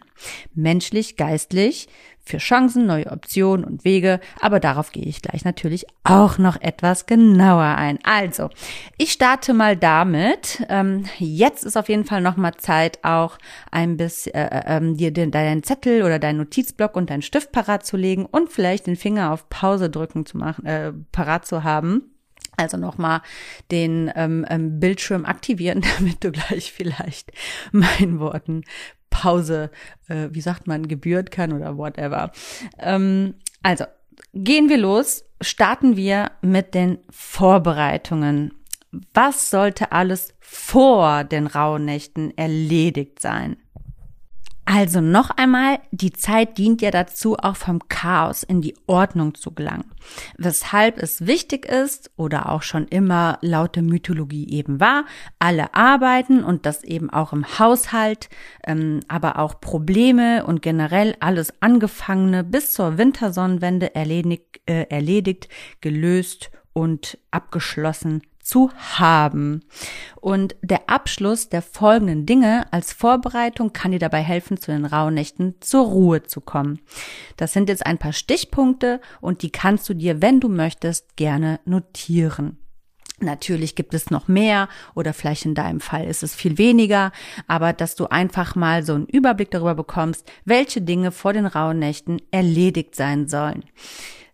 Menschlich, 0.53 1.17
geistlich, 1.17 1.89
für 2.23 2.37
Chancen, 2.37 2.85
neue 2.85 3.11
Optionen 3.11 3.65
und 3.65 3.83
Wege, 3.83 4.19
aber 4.39 4.59
darauf 4.59 4.91
gehe 4.91 5.05
ich 5.05 5.21
gleich 5.21 5.45
natürlich 5.45 5.85
auch 6.03 6.37
noch 6.37 6.61
etwas 6.61 7.05
genauer 7.05 7.63
ein. 7.63 7.99
Also, 8.03 8.49
ich 8.97 9.11
starte 9.11 9.53
mal 9.53 9.75
damit. 9.75 10.63
Ähm, 10.69 11.05
jetzt 11.17 11.63
ist 11.63 11.77
auf 11.77 11.89
jeden 11.89 12.05
Fall 12.05 12.21
noch 12.21 12.37
mal 12.37 12.55
Zeit, 12.55 12.99
auch 13.03 13.37
ein 13.71 13.97
bisschen 13.97 14.33
äh, 14.35 14.59
äh, 14.59 14.77
ähm, 14.77 14.97
dir 14.97 15.11
den, 15.11 15.31
deinen 15.31 15.63
Zettel 15.63 16.03
oder 16.03 16.19
deinen 16.19 16.37
Notizblock 16.37 16.95
und 16.95 17.09
deinen 17.09 17.21
Stift 17.21 17.51
parat 17.51 17.85
zu 17.85 17.97
legen 17.97 18.25
und 18.25 18.51
vielleicht 18.51 18.87
den 18.87 18.95
Finger 18.95 19.31
auf 19.31 19.49
Pause 19.49 19.89
drücken 19.89 20.25
zu 20.25 20.37
machen, 20.37 20.65
äh, 20.65 20.93
parat 21.11 21.45
zu 21.45 21.63
haben. 21.63 22.13
Also 22.59 22.75
nochmal 22.75 23.21
den 23.71 24.11
ähm, 24.15 24.45
ähm, 24.49 24.79
Bildschirm 24.81 25.25
aktivieren, 25.25 25.81
damit 25.97 26.23
du 26.23 26.31
gleich 26.31 26.73
vielleicht 26.73 27.31
meinen 27.71 28.19
Worten 28.19 28.63
Pause, 29.09 29.71
äh, 30.07 30.29
wie 30.31 30.41
sagt 30.41 30.67
man, 30.67 30.87
gebührt 30.87 31.31
kann 31.31 31.53
oder 31.53 31.77
whatever. 31.77 32.31
Ähm, 32.77 33.35
also, 33.63 33.85
gehen 34.33 34.69
wir 34.69 34.77
los, 34.77 35.23
starten 35.41 35.95
wir 35.95 36.31
mit 36.41 36.73
den 36.73 36.99
Vorbereitungen. 37.09 38.53
Was 39.13 39.49
sollte 39.49 39.91
alles 39.91 40.33
vor 40.39 41.23
den 41.23 41.47
Rauhnächten 41.47 42.35
erledigt 42.37 43.19
sein? 43.19 43.57
Also 44.71 45.01
noch 45.01 45.31
einmal, 45.31 45.79
die 45.89 46.13
Zeit 46.13 46.59
dient 46.59 46.83
ja 46.83 46.91
dazu, 46.91 47.35
auch 47.37 47.55
vom 47.55 47.79
Chaos 47.89 48.43
in 48.43 48.61
die 48.61 48.75
Ordnung 48.85 49.33
zu 49.33 49.49
gelangen. 49.49 49.91
Weshalb 50.37 51.01
es 51.01 51.25
wichtig 51.25 51.65
ist 51.65 52.11
oder 52.17 52.51
auch 52.51 52.61
schon 52.61 52.87
immer 52.87 53.39
laut 53.41 53.75
der 53.75 53.81
Mythologie 53.81 54.47
eben 54.47 54.79
war, 54.79 55.05
alle 55.39 55.73
arbeiten 55.73 56.43
und 56.43 56.67
das 56.67 56.83
eben 56.83 57.09
auch 57.09 57.33
im 57.33 57.57
Haushalt, 57.57 58.29
ähm, 58.63 58.99
aber 59.07 59.39
auch 59.39 59.59
Probleme 59.59 60.45
und 60.45 60.61
generell 60.61 61.15
alles 61.19 61.51
Angefangene 61.63 62.43
bis 62.43 62.71
zur 62.71 62.99
Wintersonnenwende 62.99 63.95
erledigt, 63.95 64.61
äh, 64.67 64.83
erledigt 64.91 65.49
gelöst 65.81 66.51
und 66.73 67.17
abgeschlossen 67.31 68.21
zu 68.49 68.71
haben. 68.77 69.61
Und 70.15 70.55
der 70.63 70.89
Abschluss 70.89 71.49
der 71.49 71.61
folgenden 71.61 72.25
Dinge 72.25 72.65
als 72.73 72.93
Vorbereitung 72.93 73.73
kann 73.73 73.91
dir 73.91 73.99
dabei 73.99 74.21
helfen, 74.21 74.57
zu 74.57 74.71
den 74.71 74.85
Rauhnächten 74.85 75.55
zur 75.59 75.85
Ruhe 75.85 76.23
zu 76.23 76.41
kommen. 76.41 76.79
Das 77.37 77.53
sind 77.53 77.69
jetzt 77.69 77.85
ein 77.85 77.99
paar 77.99 78.11
Stichpunkte 78.13 79.01
und 79.21 79.43
die 79.43 79.51
kannst 79.51 79.87
du 79.87 79.93
dir, 79.93 80.23
wenn 80.23 80.39
du 80.39 80.49
möchtest, 80.49 81.15
gerne 81.15 81.59
notieren. 81.65 82.57
Natürlich 83.19 83.75
gibt 83.75 83.93
es 83.93 84.09
noch 84.09 84.27
mehr 84.27 84.67
oder 84.95 85.13
vielleicht 85.13 85.45
in 85.45 85.53
deinem 85.53 85.81
Fall 85.81 86.05
ist 86.05 86.23
es 86.23 86.33
viel 86.33 86.57
weniger, 86.57 87.11
aber 87.47 87.73
dass 87.73 87.95
du 87.95 88.07
einfach 88.07 88.55
mal 88.55 88.83
so 88.83 88.95
einen 88.95 89.07
Überblick 89.07 89.51
darüber 89.51 89.75
bekommst, 89.75 90.31
welche 90.45 90.81
Dinge 90.81 91.11
vor 91.11 91.33
den 91.33 91.45
Rauhnächten 91.45 92.21
erledigt 92.31 92.95
sein 92.95 93.27
sollen. 93.27 93.65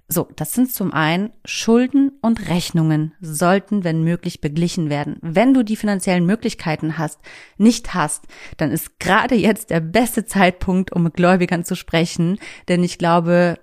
So, 0.08 0.28
das 0.36 0.54
sind 0.54 0.72
zum 0.72 0.94
einen 0.94 1.32
Schulden 1.46 2.12
und 2.22 2.48
Rechnungen 2.48 3.14
sollten, 3.22 3.84
wenn 3.84 4.04
möglich, 4.04 4.40
beglichen 4.40 4.90
werden. 4.90 5.18
Wenn 5.22 5.56
du 5.56 5.64
die 5.64 5.76
finanziellen 5.76 6.28
Möglichkeiten 6.28 7.00
hast, 7.00 7.20
nicht 7.58 7.96
hast, 7.96 8.26
dann 8.58 8.72
ist 8.72 9.00
gerade 9.00 9.34
jetzt 9.34 9.72
der 9.72 9.80
beste 9.80 10.26
Zeitpunkt, 10.26 10.92
um 10.92 11.04
mit 11.04 11.16
Gläubigern 11.16 11.66
zu 11.66 11.76
sprechen, 11.76 12.38
denn 12.68 12.84
ich 12.84 13.00
glaube, 13.00 13.58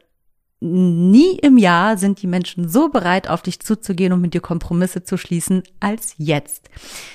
nie 0.58 1.38
im 1.38 1.58
Jahr 1.58 1.96
sind 1.96 2.22
die 2.22 2.26
Menschen 2.26 2.68
so 2.68 2.88
bereit, 2.88 3.28
auf 3.28 3.42
dich 3.42 3.60
zuzugehen 3.60 4.12
und 4.12 4.20
mit 4.20 4.34
dir 4.34 4.40
Kompromisse 4.40 5.04
zu 5.04 5.16
schließen, 5.16 5.62
als 5.78 6.14
jetzt. 6.18 6.70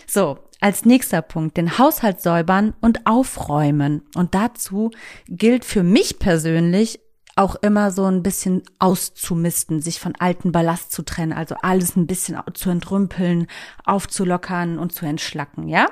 So, 0.05 0.39
als 0.59 0.85
nächster 0.85 1.21
Punkt 1.21 1.57
den 1.57 1.77
Haushalt 1.77 2.21
säubern 2.21 2.73
und 2.81 3.05
aufräumen. 3.05 4.03
Und 4.15 4.35
dazu 4.35 4.91
gilt 5.27 5.65
für 5.65 5.83
mich 5.83 6.19
persönlich 6.19 6.99
auch 7.37 7.55
immer 7.55 7.91
so 7.91 8.05
ein 8.05 8.23
bisschen 8.23 8.63
auszumisten, 8.79 9.81
sich 9.81 9.99
von 9.99 10.15
alten 10.17 10.51
Ballast 10.51 10.91
zu 10.91 11.03
trennen, 11.03 11.33
also 11.33 11.55
alles 11.61 11.95
ein 11.95 12.07
bisschen 12.07 12.39
zu 12.53 12.69
entrümpeln, 12.69 13.47
aufzulockern 13.85 14.79
und 14.79 14.93
zu 14.93 15.05
entschlacken, 15.05 15.67
ja? 15.67 15.87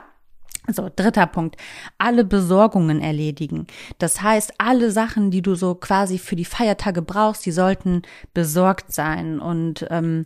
So, 0.67 0.89
dritter 0.93 1.27
Punkt. 1.27 1.57
Alle 1.99 2.23
Besorgungen 2.25 2.99
erledigen. 2.99 3.67
Das 3.99 4.23
heißt, 4.23 4.55
alle 4.57 4.89
Sachen, 4.89 5.29
die 5.29 5.43
du 5.43 5.53
so 5.53 5.75
quasi 5.75 6.17
für 6.17 6.35
die 6.35 6.45
Feiertage 6.45 7.03
brauchst, 7.03 7.45
die 7.45 7.51
sollten 7.51 8.01
besorgt 8.33 8.91
sein 8.91 9.39
und 9.39 9.85
ähm, 9.91 10.25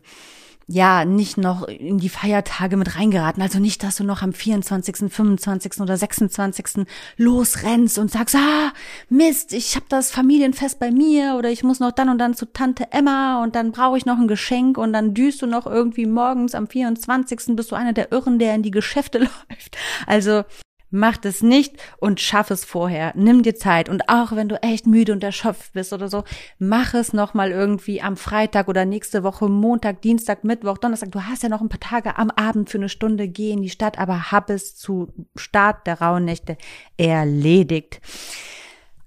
ja, 0.72 1.04
nicht 1.04 1.40
noch 1.40 1.68
in 1.68 1.98
die 1.98 2.10
Feiertage 2.10 2.78
mit 2.78 2.96
reingeraten. 2.96 3.42
Also 3.42 3.58
nicht, 3.58 3.82
dass 3.82 3.96
du 3.96 4.04
noch 4.04 4.22
am 4.22 4.34
24., 4.34 5.12
25. 5.12 5.82
oder 5.82 5.98
26. 5.98 6.86
losrennst 7.18 7.98
und 7.98 8.12
sagst, 8.12 8.36
ah, 8.36 8.72
Mist, 9.10 9.52
ich 9.54 9.76
habe 9.76 9.88
das 9.90 10.12
Familienfest 10.12 10.80
bei 10.80 10.92
mir 10.92 11.38
oder 11.40 11.50
ich 11.50 11.64
muss 11.64 11.80
noch 11.80 11.92
dann 11.92 12.10
und 12.10 12.20
dann 12.20 12.36
zu 12.36 12.46
Tante 12.46 12.92
Emma 12.92 13.42
und 13.42 13.56
dann 13.56 13.72
brauche 13.72 13.98
ich 13.98 14.06
noch 14.06 14.20
ein 14.20 14.28
Geschenk 14.28 14.78
und 14.78 14.94
dann 14.94 15.16
düst 15.16 15.42
du 15.42 15.48
noch 15.48 15.66
irgendwie 15.66 16.06
morgens 16.06 16.54
am 16.54 16.68
24. 16.68 17.56
bist 17.56 17.72
du 17.72 17.76
einer 17.76 17.94
der 17.94 18.12
Irren, 18.12 18.38
der 18.38 18.54
in 18.54 18.62
die 18.62 18.70
Geschäfte 18.70 19.18
läuft. 19.50 19.76
Also 20.06 20.44
Mach 20.92 21.18
es 21.24 21.44
nicht 21.44 21.76
und 21.98 22.20
schaff 22.20 22.50
es 22.50 22.66
vorher. 22.66 23.14
Nimm 23.16 23.44
dir 23.44 23.56
Zeit 23.56 23.90
und 23.90 24.10
auch 24.10 24.32
wenn 24.32 24.50
du 24.50 24.62
echt 24.64 24.88
müde 24.88 25.14
und 25.14 25.24
erschöpft 25.24 25.74
bist 25.74 25.94
oder 25.94 26.08
so, 26.08 26.24
mach 26.58 26.94
es 26.94 27.14
noch 27.14 27.34
mal 27.34 27.52
irgendwie 27.52 28.02
am 28.02 28.18
Freitag 28.18 28.68
oder 28.68 28.86
nächste 28.86 29.24
Woche 29.24 29.50
Montag, 29.50 30.02
Dienstag, 30.02 30.44
Mittwoch, 30.44 30.78
Donnerstag. 30.78 31.12
Du 31.12 31.24
hast 31.24 31.44
ja 31.44 31.50
noch 31.50 31.62
ein 31.62 31.70
paar 31.70 31.80
Tage 31.80 32.18
am 32.18 32.32
Abend 32.32 32.70
für 32.70 32.80
eine 32.80 32.90
Stunde 32.90 33.28
geh 33.28 33.52
in 33.52 33.62
die 33.62 33.70
Stadt, 33.70 34.00
aber 34.00 34.32
hab 34.32 34.50
es 34.50 34.76
zu 34.76 35.14
Start 35.36 35.86
der 35.86 36.02
rauen 36.02 36.26
Nächte 36.26 36.58
erledigt. 36.98 38.02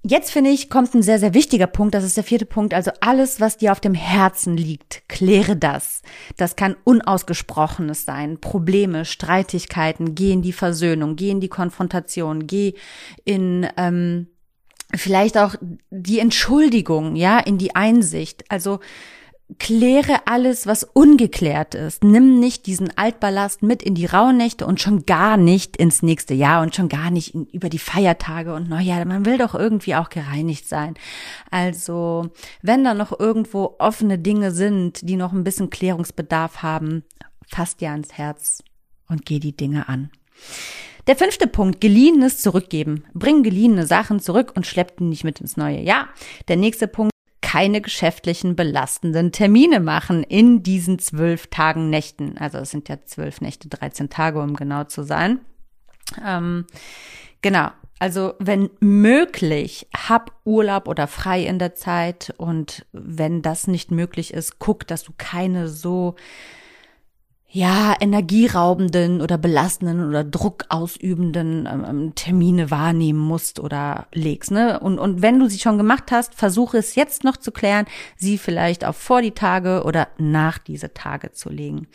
Jetzt 0.05 0.31
finde 0.31 0.49
ich, 0.49 0.69
kommt 0.69 0.93
ein 0.93 1.01
sehr, 1.01 1.17
sehr 1.17 1.33
wichtiger 1.33 1.65
Punkt. 1.65 1.95
Das 1.95 2.03
ist 2.03 2.17
der 2.17 2.25
vierte 2.25 2.45
Punkt. 2.45 2.73
Also 2.73 2.91
alles, 2.99 3.39
was 3.39 3.55
dir 3.55 3.71
auf 3.71 3.79
dem 3.79 3.93
Herzen 3.93 4.57
liegt, 4.57 5.07
kläre 5.07 5.55
das. 5.55 6.01
Das 6.35 6.57
kann 6.57 6.75
Unausgesprochenes 6.83 8.03
sein. 8.03 8.41
Probleme, 8.41 9.05
Streitigkeiten. 9.05 10.13
Geh 10.13 10.33
in 10.33 10.41
die 10.41 10.51
Versöhnung, 10.51 11.15
geh 11.15 11.29
in 11.29 11.39
die 11.39 11.47
Konfrontation, 11.47 12.47
geh 12.47 12.73
in, 13.23 13.65
ähm, 13.77 14.27
vielleicht 14.93 15.37
auch 15.37 15.55
die 15.89 16.19
Entschuldigung, 16.19 17.15
ja, 17.15 17.39
in 17.39 17.57
die 17.57 17.73
Einsicht. 17.73 18.43
Also 18.49 18.81
kläre 19.59 20.25
alles, 20.25 20.67
was 20.67 20.83
ungeklärt 20.83 21.75
ist. 21.75 22.03
Nimm 22.03 22.39
nicht 22.39 22.65
diesen 22.65 22.97
Altballast 22.97 23.61
mit 23.61 23.83
in 23.83 23.95
die 23.95 24.05
Rauhnächte 24.05 24.65
und 24.65 24.81
schon 24.81 25.05
gar 25.05 25.37
nicht 25.37 25.77
ins 25.77 26.01
nächste 26.01 26.33
Jahr 26.33 26.61
und 26.61 26.75
schon 26.75 26.89
gar 26.89 27.11
nicht 27.11 27.35
in, 27.35 27.45
über 27.47 27.69
die 27.69 27.79
Feiertage 27.79 28.53
und 28.53 28.69
Neujahr. 28.69 29.05
Man 29.05 29.25
will 29.25 29.37
doch 29.37 29.53
irgendwie 29.53 29.95
auch 29.95 30.09
gereinigt 30.09 30.67
sein. 30.67 30.95
Also, 31.51 32.29
wenn 32.61 32.83
da 32.83 32.93
noch 32.93 33.17
irgendwo 33.19 33.75
offene 33.79 34.17
Dinge 34.17 34.51
sind, 34.51 35.07
die 35.07 35.17
noch 35.17 35.33
ein 35.33 35.43
bisschen 35.43 35.69
Klärungsbedarf 35.69 36.63
haben, 36.63 37.03
fass 37.47 37.77
dir 37.77 37.91
ans 37.91 38.13
Herz 38.13 38.63
und 39.07 39.25
geh 39.25 39.39
die 39.39 39.55
Dinge 39.55 39.87
an. 39.89 40.09
Der 41.07 41.17
fünfte 41.17 41.47
Punkt, 41.47 41.81
geliehenes 41.81 42.41
zurückgeben. 42.41 43.03
Bring 43.13 43.43
geliehene 43.43 43.85
Sachen 43.85 44.21
zurück 44.21 44.53
und 44.55 44.65
schlepp 44.65 44.97
die 44.97 45.03
nicht 45.03 45.25
mit 45.25 45.41
ins 45.41 45.57
neue 45.57 45.81
Jahr. 45.81 46.07
Der 46.47 46.55
nächste 46.55 46.87
Punkt, 46.87 47.12
keine 47.53 47.81
geschäftlichen 47.81 48.55
belastenden 48.55 49.31
Termine 49.31 49.79
machen 49.79 50.23
in 50.23 50.63
diesen 50.63 50.97
zwölf 50.97 51.45
Tagen 51.47 51.91
Nächten. 51.91 52.35
Also 52.39 52.57
es 52.57 52.71
sind 52.71 52.89
ja 52.89 53.05
zwölf 53.05 53.41
Nächte, 53.41 53.69
13 53.69 54.09
Tage, 54.09 54.41
um 54.41 54.55
genau 54.55 54.85
zu 54.85 55.03
sein. 55.03 55.39
Ähm, 56.25 56.65
genau. 57.43 57.67
Also 57.99 58.33
wenn 58.39 58.71
möglich, 58.79 59.87
hab 59.95 60.31
Urlaub 60.45 60.87
oder 60.87 61.05
frei 61.05 61.43
in 61.43 61.59
der 61.59 61.75
Zeit 61.75 62.33
und 62.37 62.87
wenn 62.91 63.43
das 63.43 63.67
nicht 63.67 63.91
möglich 63.91 64.33
ist, 64.33 64.57
guck, 64.57 64.87
dass 64.87 65.03
du 65.03 65.11
keine 65.15 65.69
so 65.69 66.15
ja, 67.55 67.95
energieraubenden 67.99 69.21
oder 69.21 69.37
belastenden 69.37 70.09
oder 70.09 70.23
druckausübenden 70.23 71.69
ähm, 71.71 71.85
ähm, 71.87 72.15
Termine 72.15 72.71
wahrnehmen 72.71 73.19
musst 73.19 73.59
oder 73.59 74.07
legst. 74.11 74.49
Ne? 74.49 74.79
Und, 74.79 74.97
und 74.97 75.21
wenn 75.21 75.39
du 75.39 75.47
sie 75.47 75.59
schon 75.59 75.77
gemacht 75.77 76.11
hast, 76.11 76.33
versuche 76.33 76.79
es 76.79 76.95
jetzt 76.95 77.23
noch 77.23 77.37
zu 77.37 77.51
klären, 77.51 77.85
sie 78.17 78.39
vielleicht 78.39 78.83
auf 78.83 78.97
vor 78.97 79.21
die 79.21 79.35
Tage 79.35 79.83
oder 79.83 80.07
nach 80.17 80.57
diese 80.57 80.95
Tage 80.95 81.31
zu 81.31 81.49
legen. 81.49 81.87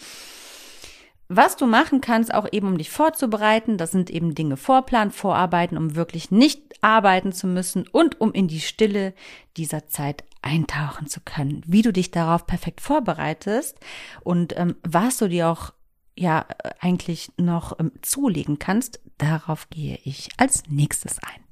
Was 1.26 1.56
du 1.56 1.66
machen 1.66 2.00
kannst, 2.00 2.32
auch 2.32 2.46
eben 2.52 2.68
um 2.68 2.78
dich 2.78 2.90
vorzubereiten, 2.90 3.78
das 3.78 3.90
sind 3.90 4.10
eben 4.10 4.36
Dinge 4.36 4.56
vorplanen, 4.56 5.10
vorarbeiten, 5.10 5.76
um 5.76 5.96
wirklich 5.96 6.30
nicht 6.30 6.62
arbeiten 6.82 7.32
zu 7.32 7.48
müssen 7.48 7.84
und 7.88 8.20
um 8.20 8.32
in 8.32 8.46
die 8.46 8.60
Stille 8.60 9.12
dieser 9.56 9.88
Zeit 9.88 10.22
eintauchen 10.42 11.06
zu 11.06 11.20
können. 11.20 11.62
Wie 11.66 11.82
du 11.82 11.92
dich 11.92 12.10
darauf 12.10 12.46
perfekt 12.46 12.80
vorbereitest 12.80 13.78
und 14.22 14.56
ähm, 14.56 14.76
was 14.82 15.18
du 15.18 15.28
dir 15.28 15.48
auch 15.48 15.72
ja 16.16 16.46
eigentlich 16.80 17.30
noch 17.36 17.78
ähm, 17.78 17.92
zulegen 18.02 18.58
kannst, 18.58 19.00
darauf 19.18 19.68
gehe 19.70 19.98
ich 20.04 20.28
als 20.36 20.64
nächstes 20.68 21.18
ein. 21.18 21.48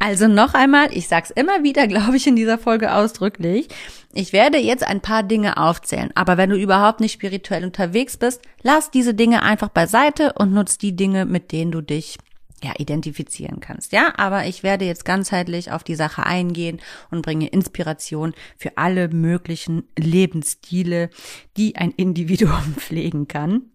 Also 0.00 0.28
noch 0.28 0.54
einmal, 0.54 0.96
ich 0.96 1.08
sag's 1.08 1.30
immer 1.30 1.64
wieder, 1.64 1.86
glaube 1.88 2.16
ich, 2.16 2.26
in 2.26 2.36
dieser 2.36 2.58
Folge 2.58 2.94
ausdrücklich. 2.94 3.68
Ich 4.14 4.32
werde 4.32 4.58
jetzt 4.58 4.84
ein 4.84 5.00
paar 5.00 5.22
Dinge 5.22 5.56
aufzählen, 5.56 6.10
aber 6.14 6.36
wenn 6.36 6.50
du 6.50 6.56
überhaupt 6.56 7.00
nicht 7.00 7.12
spirituell 7.12 7.64
unterwegs 7.64 8.16
bist, 8.16 8.40
lass 8.62 8.90
diese 8.90 9.14
Dinge 9.14 9.42
einfach 9.42 9.68
beiseite 9.68 10.32
und 10.34 10.52
nutz 10.52 10.78
die 10.78 10.94
Dinge, 10.94 11.24
mit 11.24 11.52
denen 11.52 11.72
du 11.72 11.80
dich 11.80 12.18
ja, 12.62 12.72
identifizieren 12.78 13.60
kannst. 13.60 13.92
Ja, 13.92 14.12
aber 14.16 14.46
ich 14.46 14.62
werde 14.62 14.84
jetzt 14.84 15.04
ganzheitlich 15.04 15.70
auf 15.70 15.84
die 15.84 15.94
Sache 15.94 16.24
eingehen 16.24 16.80
und 17.10 17.22
bringe 17.22 17.48
Inspiration 17.48 18.34
für 18.56 18.76
alle 18.76 19.08
möglichen 19.08 19.84
Lebensstile, 19.98 21.10
die 21.56 21.76
ein 21.76 21.92
Individuum 21.92 22.74
pflegen 22.76 23.28
kann. 23.28 23.70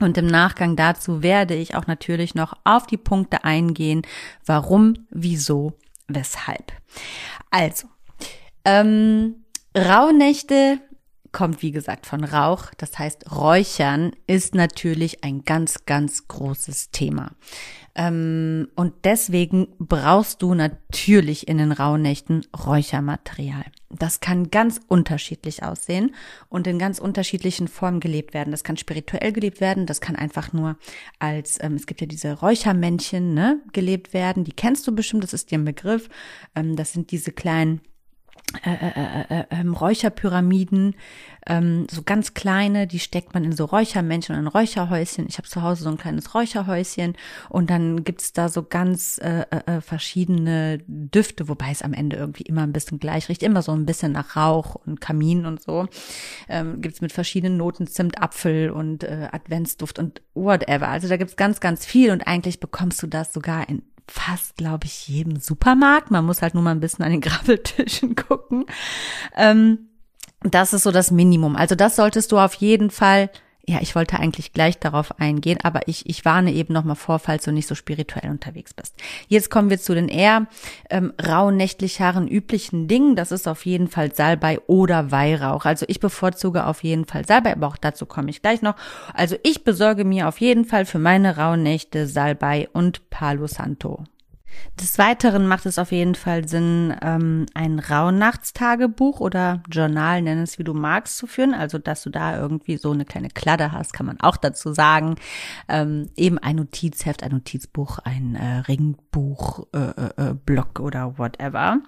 Und 0.00 0.18
im 0.18 0.26
Nachgang 0.26 0.74
dazu 0.74 1.22
werde 1.22 1.54
ich 1.54 1.76
auch 1.76 1.86
natürlich 1.86 2.34
noch 2.34 2.54
auf 2.64 2.86
die 2.86 2.96
Punkte 2.96 3.44
eingehen, 3.44 4.02
warum, 4.44 5.06
wieso, 5.10 5.74
weshalb. 6.08 6.72
Also, 7.50 7.86
ähm, 8.64 9.44
Rauhnächte 9.76 10.80
kommt 11.34 11.60
wie 11.60 11.72
gesagt 11.72 12.06
von 12.06 12.24
Rauch, 12.24 12.70
das 12.78 12.98
heißt 12.98 13.30
Räuchern 13.30 14.12
ist 14.26 14.54
natürlich 14.54 15.22
ein 15.22 15.44
ganz, 15.44 15.84
ganz 15.84 16.26
großes 16.28 16.92
Thema. 16.92 17.32
Ähm, 17.96 18.68
und 18.74 18.94
deswegen 19.04 19.68
brauchst 19.78 20.42
du 20.42 20.54
natürlich 20.54 21.46
in 21.46 21.58
den 21.58 21.72
Rauhnächten 21.72 22.46
Räuchermaterial. 22.66 23.64
Das 23.90 24.20
kann 24.20 24.50
ganz 24.50 24.80
unterschiedlich 24.88 25.62
aussehen 25.62 26.14
und 26.48 26.66
in 26.66 26.78
ganz 26.78 26.98
unterschiedlichen 26.98 27.68
Formen 27.68 28.00
gelebt 28.00 28.32
werden. 28.32 28.50
Das 28.50 28.64
kann 28.64 28.76
spirituell 28.76 29.32
gelebt 29.32 29.60
werden, 29.60 29.86
das 29.86 30.00
kann 30.00 30.16
einfach 30.16 30.52
nur 30.52 30.76
als, 31.18 31.62
ähm, 31.62 31.74
es 31.74 31.86
gibt 31.86 32.00
ja 32.00 32.06
diese 32.06 32.32
Räuchermännchen, 32.40 33.34
ne, 33.34 33.60
gelebt 33.72 34.14
werden. 34.14 34.44
Die 34.44 34.52
kennst 34.52 34.86
du 34.86 34.94
bestimmt, 34.94 35.22
das 35.22 35.32
ist 35.32 35.50
dir 35.50 35.58
ein 35.58 35.64
Begriff. 35.64 36.08
Ähm, 36.54 36.74
das 36.76 36.92
sind 36.92 37.10
diese 37.10 37.32
kleinen 37.32 37.80
äh, 38.62 38.70
äh, 38.70 38.92
äh, 38.94 39.40
äh, 39.40 39.44
ähm, 39.50 39.74
Räucherpyramiden, 39.74 40.94
ähm, 41.46 41.86
so 41.90 42.02
ganz 42.02 42.34
kleine, 42.34 42.86
die 42.86 43.00
steckt 43.00 43.34
man 43.34 43.42
in 43.42 43.52
so 43.52 43.64
Räuchermännchen 43.64 44.34
und 44.36 44.42
ein 44.42 44.46
Räucherhäuschen. 44.46 45.26
Ich 45.28 45.38
habe 45.38 45.48
zu 45.48 45.62
Hause 45.62 45.84
so 45.84 45.90
ein 45.90 45.98
kleines 45.98 46.34
Räucherhäuschen 46.34 47.14
und 47.48 47.68
dann 47.68 48.04
gibt's 48.04 48.32
da 48.32 48.48
so 48.48 48.62
ganz 48.62 49.18
äh, 49.18 49.44
äh, 49.50 49.80
verschiedene 49.80 50.78
Düfte, 50.86 51.48
wobei 51.48 51.70
es 51.72 51.82
am 51.82 51.92
Ende 51.92 52.16
irgendwie 52.16 52.44
immer 52.44 52.62
ein 52.62 52.72
bisschen 52.72 53.00
gleich 53.00 53.28
riecht, 53.28 53.42
immer 53.42 53.62
so 53.62 53.72
ein 53.72 53.86
bisschen 53.86 54.12
nach 54.12 54.36
Rauch 54.36 54.76
und 54.76 55.00
Kamin 55.00 55.46
und 55.46 55.60
so. 55.60 55.86
Ähm, 56.48 56.80
gibt's 56.80 57.00
mit 57.00 57.12
verschiedenen 57.12 57.56
Noten 57.56 57.86
Zimt, 57.86 58.22
Apfel 58.22 58.70
und 58.70 59.02
äh, 59.02 59.28
Adventsduft 59.32 59.98
und 59.98 60.22
whatever. 60.34 60.88
Also 60.88 61.08
da 61.08 61.16
gibt's 61.16 61.36
ganz, 61.36 61.60
ganz 61.60 61.84
viel 61.84 62.12
und 62.12 62.26
eigentlich 62.26 62.60
bekommst 62.60 63.02
du 63.02 63.08
das 63.08 63.32
sogar 63.32 63.68
in 63.68 63.82
fast, 64.08 64.56
glaube 64.56 64.86
ich, 64.86 65.08
jedem 65.08 65.36
Supermarkt. 65.36 66.10
Man 66.10 66.26
muss 66.26 66.42
halt 66.42 66.54
nur 66.54 66.62
mal 66.62 66.72
ein 66.72 66.80
bisschen 66.80 67.04
an 67.04 67.10
den 67.10 67.20
Grabbeltischen 67.22 68.14
gucken. 68.14 68.66
Ähm, 69.36 69.88
das 70.42 70.72
ist 70.72 70.82
so 70.82 70.90
das 70.90 71.10
Minimum. 71.10 71.56
Also 71.56 71.74
das 71.74 71.96
solltest 71.96 72.30
du 72.32 72.38
auf 72.38 72.54
jeden 72.54 72.90
Fall 72.90 73.30
ja, 73.66 73.78
ich 73.80 73.94
wollte 73.94 74.18
eigentlich 74.18 74.52
gleich 74.52 74.78
darauf 74.78 75.18
eingehen, 75.18 75.58
aber 75.62 75.88
ich, 75.88 76.08
ich 76.08 76.24
warne 76.24 76.52
eben 76.52 76.74
nochmal 76.74 76.96
vor, 76.96 77.18
falls 77.18 77.44
du 77.44 77.52
nicht 77.52 77.66
so 77.66 77.74
spirituell 77.74 78.30
unterwegs 78.30 78.74
bist. 78.74 78.94
Jetzt 79.28 79.50
kommen 79.50 79.70
wir 79.70 79.78
zu 79.78 79.94
den 79.94 80.08
eher 80.08 80.46
ähm, 80.90 81.12
rauhnächtlicheren 81.24 82.28
üblichen 82.28 82.88
Dingen. 82.88 83.16
Das 83.16 83.32
ist 83.32 83.48
auf 83.48 83.64
jeden 83.64 83.88
Fall 83.88 84.14
Salbei 84.14 84.60
oder 84.66 85.10
Weihrauch. 85.10 85.64
Also 85.64 85.86
ich 85.88 86.00
bevorzuge 86.00 86.66
auf 86.66 86.82
jeden 86.82 87.06
Fall 87.06 87.26
Salbei, 87.26 87.52
aber 87.52 87.68
auch 87.68 87.76
dazu 87.76 88.04
komme 88.06 88.30
ich 88.30 88.42
gleich 88.42 88.60
noch. 88.60 88.76
Also 89.14 89.36
ich 89.42 89.64
besorge 89.64 90.04
mir 90.04 90.28
auf 90.28 90.40
jeden 90.40 90.64
Fall 90.64 90.84
für 90.84 90.98
meine 90.98 91.36
Rauhnächte 91.36 92.06
Salbei 92.06 92.68
und 92.72 93.08
Palo 93.08 93.46
Santo. 93.46 94.04
Des 94.80 94.98
Weiteren 94.98 95.46
macht 95.46 95.66
es 95.66 95.78
auf 95.78 95.92
jeden 95.92 96.16
Fall 96.16 96.48
Sinn, 96.48 96.94
ähm, 97.00 97.46
ein 97.54 97.78
Rauhnachtstagebuch 97.78 99.20
oder 99.20 99.62
Journal, 99.70 100.20
nenn 100.22 100.38
es 100.38 100.58
wie 100.58 100.64
du 100.64 100.74
magst, 100.74 101.16
zu 101.16 101.26
führen. 101.26 101.54
Also, 101.54 101.78
dass 101.78 102.02
du 102.02 102.10
da 102.10 102.36
irgendwie 102.36 102.76
so 102.76 102.90
eine 102.90 103.04
kleine 103.04 103.28
Kladde 103.28 103.70
hast, 103.70 103.92
kann 103.92 104.06
man 104.06 104.20
auch 104.20 104.36
dazu 104.36 104.72
sagen. 104.72 105.14
Ähm, 105.68 106.10
eben 106.16 106.38
ein 106.38 106.56
Notizheft, 106.56 107.22
ein 107.22 107.30
Notizbuch, 107.30 107.98
ein 108.00 108.34
äh, 108.34 108.58
Ringbuch, 108.66 109.66
äh, 109.72 109.78
äh, 109.78 110.30
äh 110.30 110.34
Blog 110.34 110.80
oder 110.80 111.18
whatever. 111.18 111.78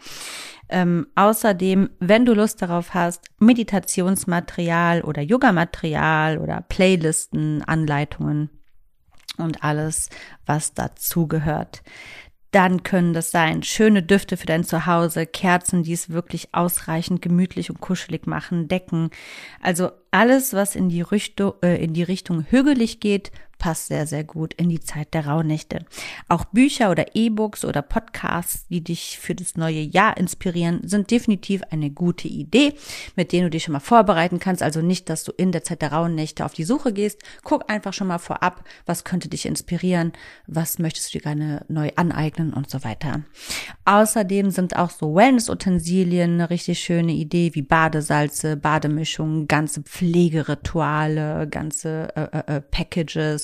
Ähm, 0.68 1.06
außerdem, 1.16 1.90
wenn 1.98 2.24
du 2.24 2.34
Lust 2.34 2.62
darauf 2.62 2.94
hast, 2.94 3.24
Meditationsmaterial 3.38 5.02
oder 5.02 5.22
Yoga-Material 5.22 6.38
oder 6.38 6.60
Playlisten, 6.68 7.62
Anleitungen 7.62 8.50
und 9.38 9.62
alles, 9.62 10.08
was 10.44 10.74
dazugehört 10.74 11.82
dann 12.56 12.82
können 12.84 13.12
das 13.12 13.30
sein 13.30 13.62
schöne 13.62 14.02
Düfte 14.02 14.38
für 14.38 14.46
dein 14.46 14.64
Zuhause, 14.64 15.26
Kerzen, 15.26 15.82
die 15.82 15.92
es 15.92 16.08
wirklich 16.08 16.48
ausreichend 16.54 17.20
gemütlich 17.20 17.68
und 17.68 17.82
kuschelig 17.82 18.26
machen, 18.26 18.66
Decken. 18.66 19.10
Also 19.60 19.90
alles, 20.10 20.54
was 20.54 20.74
in 20.74 20.88
die, 20.88 21.02
Richtung, 21.02 21.52
äh, 21.62 21.76
in 21.76 21.92
die 21.92 22.02
Richtung 22.02 22.46
hügelig 22.48 22.98
geht, 22.98 23.30
passt 23.58 23.88
sehr, 23.88 24.06
sehr 24.06 24.24
gut 24.24 24.54
in 24.54 24.68
die 24.68 24.80
Zeit 24.80 25.14
der 25.14 25.26
Rauhnächte. 25.26 25.80
Auch 26.28 26.44
Bücher 26.46 26.90
oder 26.90 27.14
E-Books 27.14 27.64
oder 27.64 27.82
Podcasts, 27.82 28.66
die 28.68 28.82
dich 28.82 29.18
für 29.18 29.34
das 29.34 29.56
neue 29.56 29.80
Jahr 29.80 30.16
inspirieren, 30.16 30.80
sind 30.86 31.10
definitiv 31.10 31.62
eine 31.70 31.90
gute 31.90 32.28
Idee, 32.28 32.74
mit 33.16 33.32
denen 33.32 33.44
du 33.44 33.50
dich 33.50 33.64
schon 33.64 33.72
mal 33.72 33.80
vorbereiten 33.80 34.38
kannst. 34.38 34.62
Also 34.62 34.82
nicht, 34.82 35.08
dass 35.08 35.24
du 35.24 35.32
in 35.32 35.52
der 35.52 35.64
Zeit 35.64 35.82
der 35.82 35.92
Rauhnächte 35.92 36.44
auf 36.44 36.54
die 36.54 36.64
Suche 36.64 36.92
gehst. 36.92 37.22
Guck 37.44 37.70
einfach 37.70 37.92
schon 37.92 38.06
mal 38.06 38.18
vorab, 38.18 38.64
was 38.84 39.04
könnte 39.04 39.28
dich 39.28 39.46
inspirieren, 39.46 40.12
was 40.46 40.78
möchtest 40.78 41.12
du 41.14 41.18
dir 41.18 41.22
gerne 41.22 41.64
neu 41.68 41.90
aneignen 41.96 42.52
und 42.52 42.70
so 42.70 42.84
weiter. 42.84 43.22
Außerdem 43.84 44.50
sind 44.50 44.76
auch 44.76 44.90
so 44.90 45.14
Wellness-Utensilien 45.14 46.34
eine 46.34 46.50
richtig 46.50 46.80
schöne 46.80 47.12
Idee, 47.12 47.54
wie 47.54 47.62
Badesalze, 47.62 48.56
Bademischungen, 48.56 49.48
ganze 49.48 49.82
Pflegerituale, 49.82 51.48
ganze 51.48 52.08
äh, 52.16 52.38
äh, 52.38 52.56
äh 52.56 52.60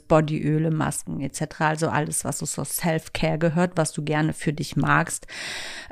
Bodyöle, 0.09 0.71
Masken 0.71 1.21
etc. 1.21 1.43
Also 1.61 1.89
alles, 1.89 2.25
was 2.25 2.39
so 2.39 2.47
zur 2.47 2.65
Self-Care 2.65 3.39
gehört, 3.39 3.73
was 3.77 3.93
du 3.93 4.03
gerne 4.03 4.33
für 4.33 4.53
dich 4.53 4.77
magst. 4.77 5.27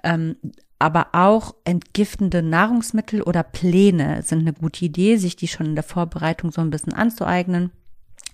Ähm, 0.04 0.36
aber 0.78 1.08
auch 1.12 1.54
entgiftende 1.64 2.42
Nahrungsmittel 2.42 3.20
oder 3.20 3.42
Pläne 3.42 4.22
sind 4.22 4.40
eine 4.40 4.54
gute 4.54 4.86
Idee, 4.86 5.16
sich 5.16 5.36
die 5.36 5.46
schon 5.46 5.66
in 5.66 5.74
der 5.74 5.84
Vorbereitung 5.84 6.50
so 6.50 6.62
ein 6.62 6.70
bisschen 6.70 6.94
anzueignen. 6.94 7.70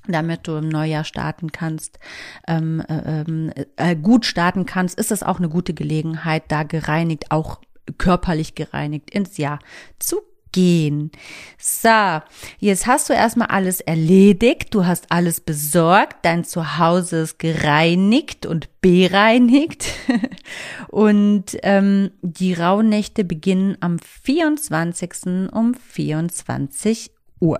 damit 0.08 0.46
du 0.46 0.52
im 0.56 0.68
Neujahr 0.68 1.02
starten 1.02 1.50
kannst, 1.50 1.98
ähm, 2.46 2.80
äh, 2.88 3.22
ähm, 3.22 3.52
äh, 3.74 3.96
gut 3.96 4.24
starten 4.24 4.64
kannst, 4.64 4.96
ist 4.96 5.10
es 5.10 5.24
auch 5.24 5.38
eine 5.38 5.48
gute 5.48 5.74
Gelegenheit, 5.74 6.44
da 6.46 6.62
gereinigt, 6.62 7.32
auch 7.32 7.60
körperlich 7.98 8.54
gereinigt 8.54 9.10
ins 9.10 9.36
Jahr 9.36 9.58
zu 9.98 10.20
gehen. 10.52 11.10
So, 11.58 12.20
jetzt 12.58 12.86
hast 12.86 13.08
du 13.08 13.12
erstmal 13.12 13.48
alles 13.48 13.80
erledigt, 13.80 14.74
du 14.74 14.86
hast 14.86 15.10
alles 15.10 15.40
besorgt, 15.40 16.24
dein 16.24 16.44
Zuhause 16.44 17.22
ist 17.22 17.38
gereinigt 17.38 18.46
und 18.46 18.68
bereinigt 18.80 19.86
und 20.88 21.56
ähm, 21.62 22.10
die 22.22 22.54
Rauhnächte 22.54 23.24
beginnen 23.24 23.76
am 23.80 23.98
24. 23.98 25.50
um 25.52 25.74
24 25.74 27.10
Uhr. 27.40 27.58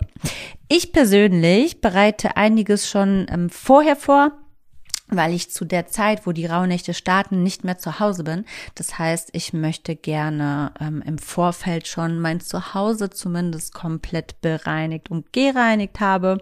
Ich 0.69 0.93
persönlich 0.93 1.81
bereite 1.81 2.37
einiges 2.37 2.89
schon 2.89 3.27
ähm, 3.31 3.51
vorher 3.51 3.97
vor 3.97 4.33
weil 5.09 5.33
ich 5.33 5.51
zu 5.51 5.65
der 5.65 5.87
Zeit, 5.87 6.27
wo 6.27 6.33
die 6.33 6.47
Rauhnächte 6.47 6.95
starten, 6.95 7.43
nicht 7.43 7.65
mehr 7.65 7.79
zu 7.79 8.01
Hause 8.01 8.25
bin. 8.25 8.45
Das 8.75 8.99
heißt, 8.99 9.31
ich 9.33 9.53
möchte 9.53 9.97
gerne 9.97 10.73
ähm, 10.81 11.03
im 11.07 11.19
Vorfeld 11.19 11.87
schon 11.87 12.21
mein 12.21 12.41
Zuhause 12.41 13.11
zumindest 13.11 13.75
komplett 13.75 14.41
bereinigt 14.41 15.11
und 15.11 15.33
gereinigt 15.33 16.01
habe. 16.01 16.39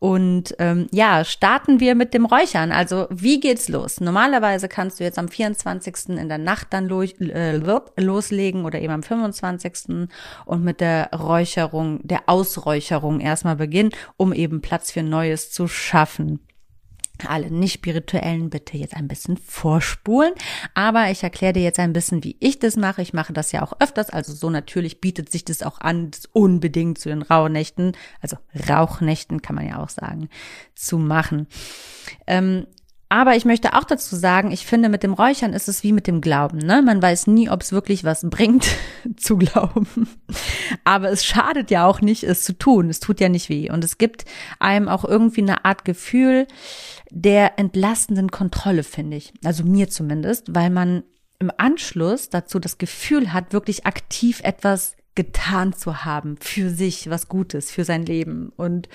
Und 0.00 0.54
ähm, 0.58 0.86
ja, 0.92 1.24
starten 1.24 1.80
wir 1.80 1.94
mit 1.94 2.12
dem 2.12 2.26
Räuchern. 2.26 2.72
Also 2.72 3.06
wie 3.08 3.40
geht's 3.40 3.70
los? 3.70 4.02
Normalerweise 4.02 4.68
kannst 4.68 5.00
du 5.00 5.04
jetzt 5.04 5.18
am 5.18 5.28
24. 5.28 6.10
in 6.18 6.28
der 6.28 6.36
Nacht 6.36 6.66
dann 6.74 6.88
lo 6.88 7.02
äh, 7.02 7.56
loslegen 7.96 8.66
oder 8.66 8.82
eben 8.82 8.92
am 8.92 9.02
25. 9.02 10.08
und 10.44 10.62
mit 10.62 10.80
der 10.80 11.08
Räucherung, 11.14 12.00
der 12.02 12.24
Ausräucherung 12.26 13.20
erstmal 13.20 13.56
beginnen, 13.56 13.92
um 14.18 14.34
eben 14.34 14.60
Platz 14.60 14.90
für 14.90 15.02
Neues 15.02 15.50
zu 15.50 15.68
schaffen 15.68 16.40
alle 17.26 17.50
nicht-spirituellen 17.50 18.50
bitte 18.50 18.76
jetzt 18.76 18.94
ein 18.94 19.08
bisschen 19.08 19.36
vorspulen. 19.36 20.32
Aber 20.74 21.10
ich 21.10 21.22
erkläre 21.22 21.52
dir 21.52 21.62
jetzt 21.62 21.78
ein 21.78 21.92
bisschen, 21.92 22.24
wie 22.24 22.36
ich 22.40 22.58
das 22.58 22.76
mache. 22.76 23.02
Ich 23.02 23.12
mache 23.12 23.32
das 23.32 23.52
ja 23.52 23.62
auch 23.62 23.74
öfters. 23.80 24.10
Also 24.10 24.32
so 24.32 24.50
natürlich 24.50 25.00
bietet 25.00 25.30
sich 25.30 25.44
das 25.44 25.62
auch 25.62 25.80
an, 25.80 26.10
das 26.10 26.26
unbedingt 26.32 26.98
zu 26.98 27.08
den 27.08 27.22
Rauhnächten, 27.22 27.92
also 28.20 28.36
Rauchnächten 28.68 29.42
kann 29.42 29.56
man 29.56 29.68
ja 29.68 29.82
auch 29.82 29.88
sagen, 29.88 30.28
zu 30.74 30.98
machen. 30.98 31.46
Ähm, 32.26 32.66
aber 33.14 33.36
ich 33.36 33.44
möchte 33.44 33.74
auch 33.74 33.84
dazu 33.84 34.16
sagen, 34.16 34.50
ich 34.50 34.66
finde, 34.66 34.88
mit 34.88 35.04
dem 35.04 35.12
Räuchern 35.12 35.52
ist 35.52 35.68
es 35.68 35.84
wie 35.84 35.92
mit 35.92 36.08
dem 36.08 36.20
Glauben. 36.20 36.58
Ne? 36.58 36.82
Man 36.82 37.00
weiß 37.00 37.28
nie, 37.28 37.48
ob 37.48 37.60
es 37.60 37.70
wirklich 37.70 38.02
was 38.02 38.28
bringt, 38.28 38.66
zu 39.16 39.36
glauben. 39.36 40.08
Aber 40.82 41.10
es 41.10 41.24
schadet 41.24 41.70
ja 41.70 41.86
auch 41.86 42.00
nicht, 42.00 42.24
es 42.24 42.42
zu 42.42 42.58
tun. 42.58 42.88
Es 42.88 42.98
tut 42.98 43.20
ja 43.20 43.28
nicht 43.28 43.50
weh. 43.50 43.70
Und 43.70 43.84
es 43.84 43.98
gibt 43.98 44.24
einem 44.58 44.88
auch 44.88 45.04
irgendwie 45.04 45.42
eine 45.42 45.64
Art 45.64 45.84
Gefühl 45.84 46.48
der 47.14 47.58
entlastenden 47.60 48.30
Kontrolle, 48.30 48.82
finde 48.82 49.16
ich. 49.16 49.32
Also 49.44 49.62
mir 49.62 49.88
zumindest, 49.88 50.52
weil 50.54 50.68
man 50.68 51.04
im 51.38 51.50
Anschluss 51.56 52.28
dazu 52.28 52.58
das 52.58 52.76
Gefühl 52.76 53.32
hat, 53.32 53.52
wirklich 53.52 53.86
aktiv 53.86 54.40
etwas 54.42 54.96
getan 55.14 55.72
zu 55.72 56.04
haben 56.04 56.36
für 56.40 56.70
sich, 56.70 57.08
was 57.08 57.28
Gutes, 57.28 57.70
für 57.70 57.84
sein 57.84 58.04
Leben. 58.04 58.52
Und 58.56 58.88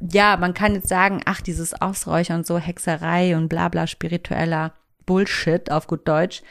ja, 0.00 0.38
man 0.38 0.54
kann 0.54 0.74
jetzt 0.74 0.88
sagen, 0.88 1.20
ach, 1.26 1.42
dieses 1.42 1.74
Ausräuchern 1.74 2.38
und 2.38 2.46
so, 2.46 2.58
Hexerei 2.58 3.36
und 3.36 3.48
bla 3.48 3.68
bla 3.68 3.86
spiritueller 3.86 4.72
Bullshit 5.04 5.70
auf 5.70 5.86
gut 5.86 6.08
Deutsch. 6.08 6.42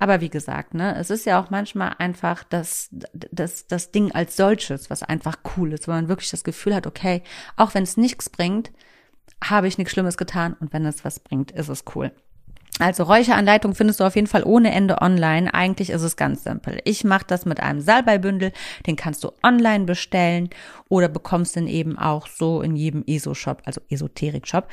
Aber 0.00 0.20
wie 0.20 0.28
gesagt, 0.28 0.74
ne, 0.74 0.96
es 0.96 1.10
ist 1.10 1.24
ja 1.24 1.40
auch 1.40 1.50
manchmal 1.50 1.94
einfach 1.98 2.42
das, 2.42 2.88
das, 3.12 3.68
das 3.68 3.92
Ding 3.92 4.10
als 4.10 4.36
solches, 4.36 4.90
was 4.90 5.04
einfach 5.04 5.36
cool 5.56 5.72
ist, 5.72 5.86
wo 5.86 5.92
man 5.92 6.08
wirklich 6.08 6.30
das 6.30 6.42
Gefühl 6.42 6.74
hat, 6.74 6.88
okay, 6.88 7.22
auch 7.56 7.74
wenn 7.74 7.84
es 7.84 7.96
nichts 7.96 8.28
bringt, 8.28 8.72
habe 9.42 9.68
ich 9.68 9.78
nichts 9.78 9.92
Schlimmes 9.92 10.16
getan 10.16 10.56
und 10.60 10.72
wenn 10.72 10.86
es 10.86 11.04
was 11.04 11.20
bringt, 11.20 11.50
ist 11.50 11.68
es 11.68 11.84
cool. 11.94 12.12
Also 12.78 13.04
Räucheranleitung 13.04 13.74
findest 13.74 14.00
du 14.00 14.04
auf 14.04 14.16
jeden 14.16 14.26
Fall 14.26 14.44
ohne 14.44 14.72
Ende 14.72 15.02
online. 15.02 15.52
Eigentlich 15.52 15.90
ist 15.90 16.02
es 16.02 16.16
ganz 16.16 16.42
simpel. 16.42 16.80
Ich 16.84 17.04
mache 17.04 17.26
das 17.26 17.44
mit 17.44 17.60
einem 17.60 17.80
Salbeibündel, 17.80 18.52
den 18.86 18.96
kannst 18.96 19.22
du 19.24 19.32
online 19.42 19.84
bestellen 19.84 20.48
oder 20.88 21.08
bekommst 21.08 21.54
den 21.54 21.66
eben 21.66 21.98
auch 21.98 22.26
so 22.26 22.62
in 22.62 22.74
jedem 22.74 23.04
ESO-Shop, 23.06 23.62
also 23.66 23.80
Esoterik-Shop. 23.90 24.68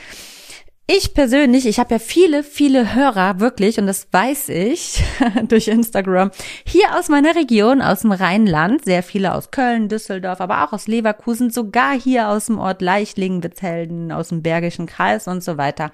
Ich 0.91 1.13
persönlich, 1.13 1.67
ich 1.67 1.78
habe 1.80 1.93
ja 1.93 1.99
viele, 1.99 2.41
viele 2.41 2.95
Hörer, 2.95 3.39
wirklich, 3.39 3.78
und 3.78 3.86
das 3.86 4.08
weiß 4.12 4.49
ich 4.49 5.04
durch 5.47 5.67
Instagram, 5.67 6.32
hier 6.65 6.97
aus 6.97 7.10
meiner 7.10 7.36
Region, 7.36 7.84
aus 7.84 7.99
dem 7.99 8.12
Rheinland, 8.12 8.86
sehr 8.86 9.04
viele 9.04 9.36
aus 9.36 9.52
Köln, 9.52 9.88
Düsseldorf, 9.88 10.41
aber 10.41 10.63
auch 10.63 10.73
aus 10.73 10.88
Leverkusen, 10.88 11.52
sogar 11.52 11.93
hier 11.93 12.30
aus 12.30 12.47
dem 12.47 12.58
Ort 12.58 12.82
Leichlingen, 12.82 13.43
Witzelden, 13.43 14.12
aus 14.12 14.30
dem 14.30 14.41
Bergischen 14.41 14.88
Kreis 14.88 15.28
und 15.28 15.43
so 15.43 15.58
weiter. 15.60 15.91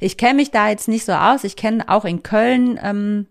Ich 0.00 0.16
kenne 0.16 0.36
mich 0.36 0.50
da 0.50 0.70
jetzt 0.70 0.88
nicht 0.88 1.04
so 1.04 1.12
aus. 1.12 1.44
Ich 1.44 1.56
kenne 1.56 1.86
auch 1.90 2.06
in 2.06 2.22
Köln 2.22 2.80
ähm, 2.82 3.26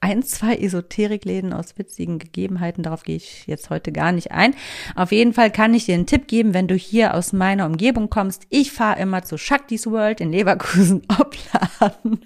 ein, 0.00 0.22
zwei 0.22 0.56
Esoterikläden 0.56 1.52
aus 1.52 1.78
witzigen 1.78 2.18
Gegebenheiten. 2.18 2.82
Darauf 2.82 3.02
gehe 3.02 3.16
ich 3.16 3.46
jetzt 3.46 3.70
heute 3.70 3.92
gar 3.92 4.12
nicht 4.12 4.32
ein. 4.32 4.54
Auf 4.94 5.12
jeden 5.12 5.32
Fall 5.32 5.50
kann 5.50 5.74
ich 5.74 5.86
dir 5.86 5.94
einen 5.94 6.06
Tipp 6.06 6.28
geben, 6.28 6.54
wenn 6.54 6.68
du 6.68 6.74
hier 6.74 7.14
aus 7.14 7.32
meiner 7.32 7.66
Umgebung 7.66 8.10
kommst. 8.10 8.46
Ich 8.50 8.72
fahre 8.72 9.00
immer 9.00 9.22
zu 9.22 9.38
Shakti's 9.38 9.86
World 9.86 10.20
in 10.20 10.32
Leverkusen 10.32 11.02
Opladen 11.18 12.20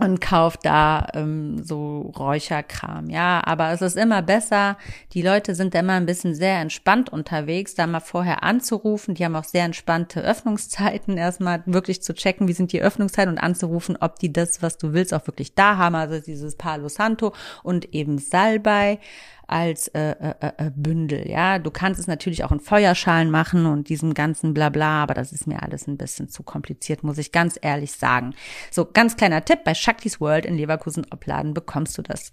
und 0.00 0.20
kauft 0.20 0.64
da 0.64 1.06
ähm, 1.14 1.62
so 1.62 2.12
Räucherkram, 2.18 3.10
ja. 3.10 3.40
Aber 3.44 3.70
es 3.70 3.80
ist 3.80 3.96
immer 3.96 4.22
besser. 4.22 4.76
Die 5.12 5.22
Leute 5.22 5.54
sind 5.54 5.74
immer 5.74 5.92
ein 5.92 6.06
bisschen 6.06 6.34
sehr 6.34 6.58
entspannt 6.58 7.10
unterwegs, 7.10 7.76
da 7.76 7.86
mal 7.86 8.00
vorher 8.00 8.42
anzurufen. 8.42 9.14
Die 9.14 9.24
haben 9.24 9.36
auch 9.36 9.44
sehr 9.44 9.64
entspannte 9.64 10.20
Öffnungszeiten, 10.20 11.16
erstmal 11.16 11.62
wirklich 11.66 12.02
zu 12.02 12.12
checken, 12.12 12.48
wie 12.48 12.54
sind 12.54 12.72
die 12.72 12.82
Öffnungszeiten 12.82 13.34
und 13.34 13.38
anzurufen, 13.38 13.96
ob 14.00 14.18
die 14.18 14.32
das, 14.32 14.62
was 14.62 14.78
du 14.78 14.92
willst, 14.94 15.14
auch 15.14 15.26
wirklich 15.28 15.54
da 15.54 15.76
haben. 15.76 15.94
Also 15.94 16.18
dieses 16.18 16.56
Palo 16.56 16.88
Santo 16.88 17.32
und 17.62 17.94
eben 17.94 18.18
Salbei 18.18 18.98
als 19.46 19.88
äh, 19.88 20.10
äh, 20.10 20.52
äh, 20.56 20.70
Bündel. 20.74 21.28
Ja, 21.28 21.58
du 21.58 21.70
kannst 21.70 22.00
es 22.00 22.06
natürlich 22.06 22.44
auch 22.44 22.52
in 22.52 22.60
Feuerschalen 22.60 23.30
machen 23.30 23.66
und 23.66 23.88
diesem 23.88 24.14
ganzen 24.14 24.54
Blabla, 24.54 25.02
aber 25.02 25.14
das 25.14 25.32
ist 25.32 25.46
mir 25.46 25.62
alles 25.62 25.86
ein 25.86 25.96
bisschen 25.96 26.28
zu 26.28 26.42
kompliziert, 26.42 27.02
muss 27.02 27.18
ich 27.18 27.32
ganz 27.32 27.58
ehrlich 27.60 27.92
sagen. 27.92 28.34
So, 28.70 28.86
ganz 28.90 29.16
kleiner 29.16 29.44
Tipp, 29.44 29.64
bei 29.64 29.74
Shakti's 29.74 30.20
World 30.20 30.46
in 30.46 30.56
Leverkusen 30.56 31.06
Opladen 31.10 31.54
bekommst 31.54 31.98
du 31.98 32.02
das. 32.02 32.32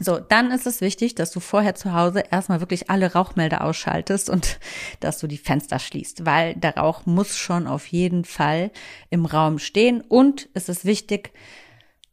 So, 0.00 0.18
dann 0.18 0.50
ist 0.50 0.66
es 0.66 0.80
wichtig, 0.80 1.14
dass 1.16 1.32
du 1.32 1.40
vorher 1.40 1.74
zu 1.74 1.92
Hause 1.92 2.24
erstmal 2.30 2.60
wirklich 2.60 2.88
alle 2.88 3.12
Rauchmelder 3.12 3.62
ausschaltest 3.62 4.30
und 4.30 4.58
dass 5.00 5.18
du 5.18 5.26
die 5.26 5.38
Fenster 5.38 5.78
schließt, 5.78 6.24
weil 6.24 6.54
der 6.54 6.76
Rauch 6.76 7.04
muss 7.04 7.36
schon 7.36 7.66
auf 7.66 7.86
jeden 7.86 8.24
Fall 8.24 8.70
im 9.10 9.26
Raum 9.26 9.58
stehen 9.58 10.00
und 10.00 10.48
es 10.54 10.68
ist 10.68 10.84
wichtig, 10.86 11.32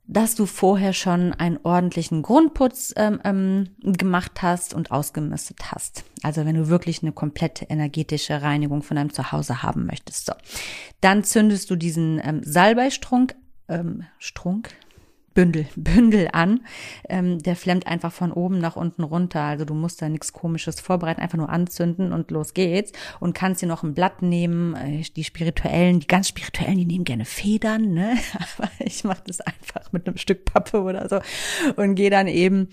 dass 0.10 0.34
du 0.34 0.48
vorher 0.48 0.94
schon 0.94 1.34
einen 1.34 1.60
ordentlichen 1.64 2.24
Grundputz 2.24 2.94
ähm, 2.98 3.22
ähm, 3.24 3.70
gemacht 3.84 4.42
hast 4.42 4.74
und 4.74 4.90
ausgemistet 4.90 5.72
hast. 5.72 6.04
Also 6.24 6.46
wenn 6.46 6.56
du 6.56 6.68
wirklich 6.68 7.04
eine 7.04 7.12
komplette 7.12 7.66
energetische 7.66 8.42
Reinigung 8.42 8.82
von 8.82 8.98
deinem 8.98 9.14
Zuhause 9.14 9.62
haben 9.62 9.86
möchtest. 9.86 10.26
So. 10.26 10.34
Dann 11.00 11.24
zündest 11.24 11.70
du 11.70 11.76
diesen 11.76 12.20
ähm, 12.24 12.42
Salbeistrunk, 12.44 13.36
ähm, 13.68 14.04
Strunk, 14.18 14.72
Bündel, 15.34 15.66
Bündel 15.76 16.30
an. 16.32 16.62
Ähm, 17.08 17.40
der 17.40 17.56
flemmt 17.56 17.88
einfach 17.88 18.12
von 18.12 18.32
oben 18.32 18.60
nach 18.60 18.76
unten 18.76 19.04
runter. 19.04 19.42
Also 19.42 19.66
du 19.66 19.74
musst 19.74 20.02
da 20.02 20.10
nichts 20.10 20.34
Komisches 20.34 20.80
vorbereiten, 20.80 21.22
einfach 21.22 21.38
nur 21.38 21.50
anzünden 21.50 22.14
und 22.14 22.32
los 22.32 22.54
geht's. 22.54 22.92
Und 23.20 23.34
kannst 23.34 23.62
dir 23.62 23.68
noch 23.68 23.84
ein 23.84 23.94
Blatt 23.94 24.22
nehmen. 24.22 24.76
Äh, 24.76 25.04
die 25.16 25.24
spirituellen, 25.24 26.00
die 26.00 26.08
ganz 26.08 26.30
spirituellen, 26.30 26.78
die 26.78 26.86
nehmen 26.86 27.06
gerne 27.06 27.26
Federn, 27.26 27.94
ne? 27.94 28.18
Aber 28.58 28.70
ich 28.80 29.04
mache 29.04 29.24
das 29.26 29.42
einfach 29.42 29.92
mit 29.92 30.08
einem 30.08 30.18
Stück 30.18 30.46
Pappe 30.46 30.82
oder 30.82 31.08
so 31.10 31.20
und 31.76 31.96
gehe 31.96 32.10
dann 32.10 32.28
eben 32.28 32.70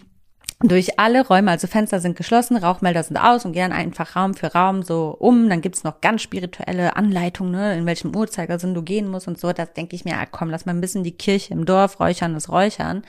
durch 0.60 0.98
alle 0.98 1.26
Räume, 1.26 1.50
also 1.50 1.66
Fenster 1.66 2.00
sind 2.00 2.16
geschlossen, 2.16 2.56
Rauchmelder 2.56 3.02
sind 3.02 3.18
aus 3.18 3.44
und 3.44 3.52
gehen 3.52 3.72
einfach 3.72 4.16
Raum 4.16 4.32
für 4.32 4.54
Raum 4.54 4.82
so 4.82 5.14
um. 5.18 5.50
Dann 5.50 5.60
gibt's 5.60 5.84
noch 5.84 6.00
ganz 6.00 6.22
spirituelle 6.22 6.96
Anleitungen, 6.96 7.52
ne, 7.52 7.76
in 7.76 7.84
welchem 7.84 8.16
Uhrzeigersinn 8.16 8.72
du 8.72 8.80
gehen 8.82 9.10
musst 9.10 9.28
und 9.28 9.38
so. 9.38 9.52
Das 9.52 9.74
denke 9.74 9.94
ich 9.94 10.06
mir, 10.06 10.16
ah, 10.16 10.24
komm, 10.24 10.48
lass 10.48 10.64
mal 10.64 10.72
ein 10.72 10.80
bisschen 10.80 11.04
die 11.04 11.12
Kirche 11.12 11.52
im 11.52 11.66
Dorf 11.66 12.00
räuchern, 12.00 12.32
das 12.32 12.48
Räuchern. 12.48 13.02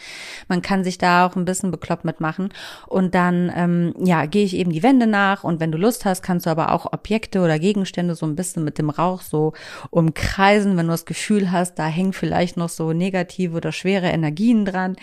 Man 0.50 0.62
kann 0.62 0.84
sich 0.84 0.98
da 0.98 1.26
auch 1.26 1.38
ein 1.38 1.46
bisschen 1.46 1.72
bekloppt 1.72 2.04
mitmachen. 2.04 2.50
Und 2.86 3.16
dann, 3.16 3.50
ähm, 3.56 3.94
ja, 4.04 4.26
gehe 4.26 4.44
ich 4.44 4.54
eben 4.54 4.74
die 4.74 4.84
Wände 4.84 5.08
nach 5.08 5.46
und 5.46 5.62
wenn 5.62 5.72
du 5.72 5.78
Lust 5.78 6.04
hast, 6.04 6.24
kannst 6.24 6.48
du 6.48 6.50
aber 6.50 6.74
auch 6.74 6.92
Objekte 6.92 7.40
oder 7.40 7.60
Gegenstände 7.60 8.16
so 8.16 8.26
ein 8.26 8.36
bisschen 8.36 8.66
mit 8.66 8.78
dem 8.78 8.90
Rauch 8.90 9.22
so 9.22 9.54
umkreisen, 9.90 10.76
wenn 10.76 10.88
du 10.88 10.92
das 10.92 11.06
Gefühl 11.06 11.50
hast, 11.50 11.76
da 11.76 11.88
hängen 11.88 12.12
vielleicht 12.12 12.58
noch 12.58 12.70
so 12.70 12.92
negative 12.92 13.56
oder 13.56 13.72
schwere 13.72 14.08
Energien 14.08 14.66
dran. 14.66 14.98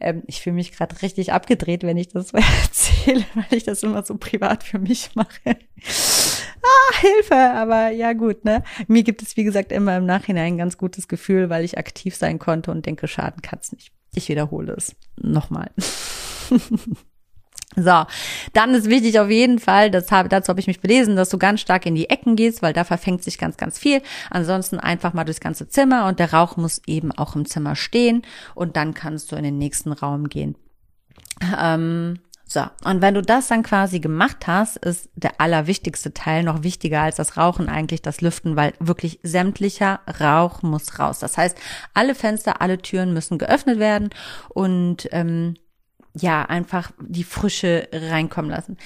Ähm, 0.00 0.24
ich 0.26 0.40
fühle 0.40 0.56
mich 0.56 0.72
gerade 0.72 1.00
richtig 1.00 1.32
abgedreht 1.32 1.83
wenn 1.84 1.96
ich 1.96 2.08
das 2.08 2.32
erzähle, 2.32 3.24
weil 3.34 3.58
ich 3.58 3.64
das 3.64 3.82
immer 3.82 4.04
so 4.04 4.16
privat 4.16 4.62
für 4.62 4.78
mich 4.78 5.10
mache. 5.14 5.56
Ah, 6.62 7.00
Hilfe, 7.00 7.36
aber 7.36 7.90
ja 7.90 8.12
gut, 8.14 8.44
ne? 8.44 8.64
Mir 8.88 9.02
gibt 9.02 9.22
es, 9.22 9.36
wie 9.36 9.44
gesagt, 9.44 9.70
immer 9.72 9.96
im 9.96 10.06
Nachhinein 10.06 10.54
ein 10.54 10.58
ganz 10.58 10.78
gutes 10.78 11.08
Gefühl, 11.08 11.50
weil 11.50 11.64
ich 11.64 11.78
aktiv 11.78 12.16
sein 12.16 12.38
konnte 12.38 12.70
und 12.70 12.86
denke, 12.86 13.06
schaden 13.06 13.42
kann's 13.42 13.72
nicht. 13.72 13.92
Ich 14.14 14.28
wiederhole 14.28 14.72
es 14.72 14.96
nochmal. 15.16 15.70
So, 17.76 18.04
dann 18.52 18.74
ist 18.74 18.88
wichtig 18.88 19.18
auf 19.18 19.30
jeden 19.30 19.58
Fall, 19.58 19.90
das 19.90 20.12
habe, 20.12 20.28
dazu 20.28 20.50
habe 20.50 20.60
ich 20.60 20.68
mich 20.68 20.80
belesen, 20.80 21.16
dass 21.16 21.28
du 21.28 21.38
ganz 21.38 21.60
stark 21.60 21.86
in 21.86 21.96
die 21.96 22.08
Ecken 22.08 22.36
gehst, 22.36 22.62
weil 22.62 22.72
da 22.72 22.84
verfängt 22.84 23.24
sich 23.24 23.36
ganz, 23.36 23.56
ganz 23.56 23.78
viel. 23.78 24.00
Ansonsten 24.30 24.78
einfach 24.78 25.12
mal 25.12 25.24
durchs 25.24 25.40
ganze 25.40 25.68
Zimmer 25.68 26.06
und 26.06 26.20
der 26.20 26.32
Rauch 26.32 26.56
muss 26.56 26.80
eben 26.86 27.10
auch 27.10 27.34
im 27.34 27.46
Zimmer 27.46 27.74
stehen 27.74 28.22
und 28.54 28.76
dann 28.76 28.94
kannst 28.94 29.32
du 29.32 29.36
in 29.36 29.42
den 29.42 29.58
nächsten 29.58 29.90
Raum 29.90 30.28
gehen. 30.28 30.54
Ähm, 31.58 32.18
so, 32.46 32.60
und 32.84 33.00
wenn 33.00 33.14
du 33.14 33.22
das 33.22 33.48
dann 33.48 33.62
quasi 33.62 34.00
gemacht 34.00 34.46
hast, 34.46 34.76
ist 34.76 35.08
der 35.16 35.40
allerwichtigste 35.40 36.12
Teil 36.12 36.44
noch 36.44 36.62
wichtiger 36.62 37.00
als 37.00 37.16
das 37.16 37.36
Rauchen 37.36 37.68
eigentlich 37.68 38.02
das 38.02 38.20
Lüften, 38.20 38.54
weil 38.54 38.74
wirklich 38.78 39.18
sämtlicher 39.22 40.00
Rauch 40.20 40.62
muss 40.62 40.98
raus. 40.98 41.18
Das 41.18 41.38
heißt, 41.38 41.56
alle 41.94 42.14
Fenster, 42.14 42.60
alle 42.60 42.78
Türen 42.78 43.12
müssen 43.12 43.38
geöffnet 43.38 43.78
werden 43.78 44.10
und 44.50 45.08
ähm, 45.10 45.54
ja, 46.14 46.42
einfach 46.42 46.92
die 47.00 47.24
Frische 47.24 47.88
reinkommen 47.92 48.50
lassen. 48.50 48.76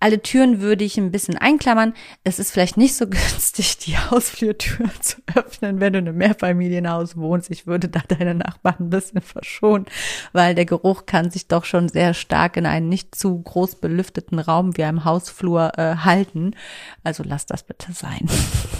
Alle 0.00 0.22
Türen 0.22 0.60
würde 0.60 0.84
ich 0.84 0.96
ein 0.96 1.10
bisschen 1.10 1.36
einklammern. 1.36 1.94
Es 2.24 2.38
ist 2.38 2.50
vielleicht 2.50 2.76
nicht 2.76 2.94
so 2.94 3.06
günstig, 3.08 3.78
die 3.78 3.98
Hausflurtür 3.98 4.88
zu 5.00 5.16
öffnen, 5.34 5.80
wenn 5.80 5.92
du 5.92 5.98
in 5.98 6.08
einem 6.08 6.18
Mehrfamilienhaus 6.18 7.16
wohnst. 7.16 7.50
Ich 7.50 7.66
würde 7.66 7.88
da 7.88 8.00
deine 8.06 8.34
Nachbarn 8.34 8.76
ein 8.80 8.90
bisschen 8.90 9.20
verschonen, 9.20 9.86
weil 10.32 10.54
der 10.54 10.66
Geruch 10.66 11.06
kann 11.06 11.30
sich 11.30 11.48
doch 11.48 11.64
schon 11.64 11.88
sehr 11.88 12.14
stark 12.14 12.56
in 12.56 12.66
einen 12.66 12.88
nicht 12.88 13.14
zu 13.14 13.38
groß 13.38 13.76
belüfteten 13.76 14.38
Raum 14.38 14.76
wie 14.76 14.84
einem 14.84 15.04
Hausflur 15.04 15.72
äh, 15.78 15.96
halten. 15.96 16.54
Also 17.04 17.22
lass 17.26 17.46
das 17.46 17.62
bitte 17.62 17.92
sein. 17.92 18.26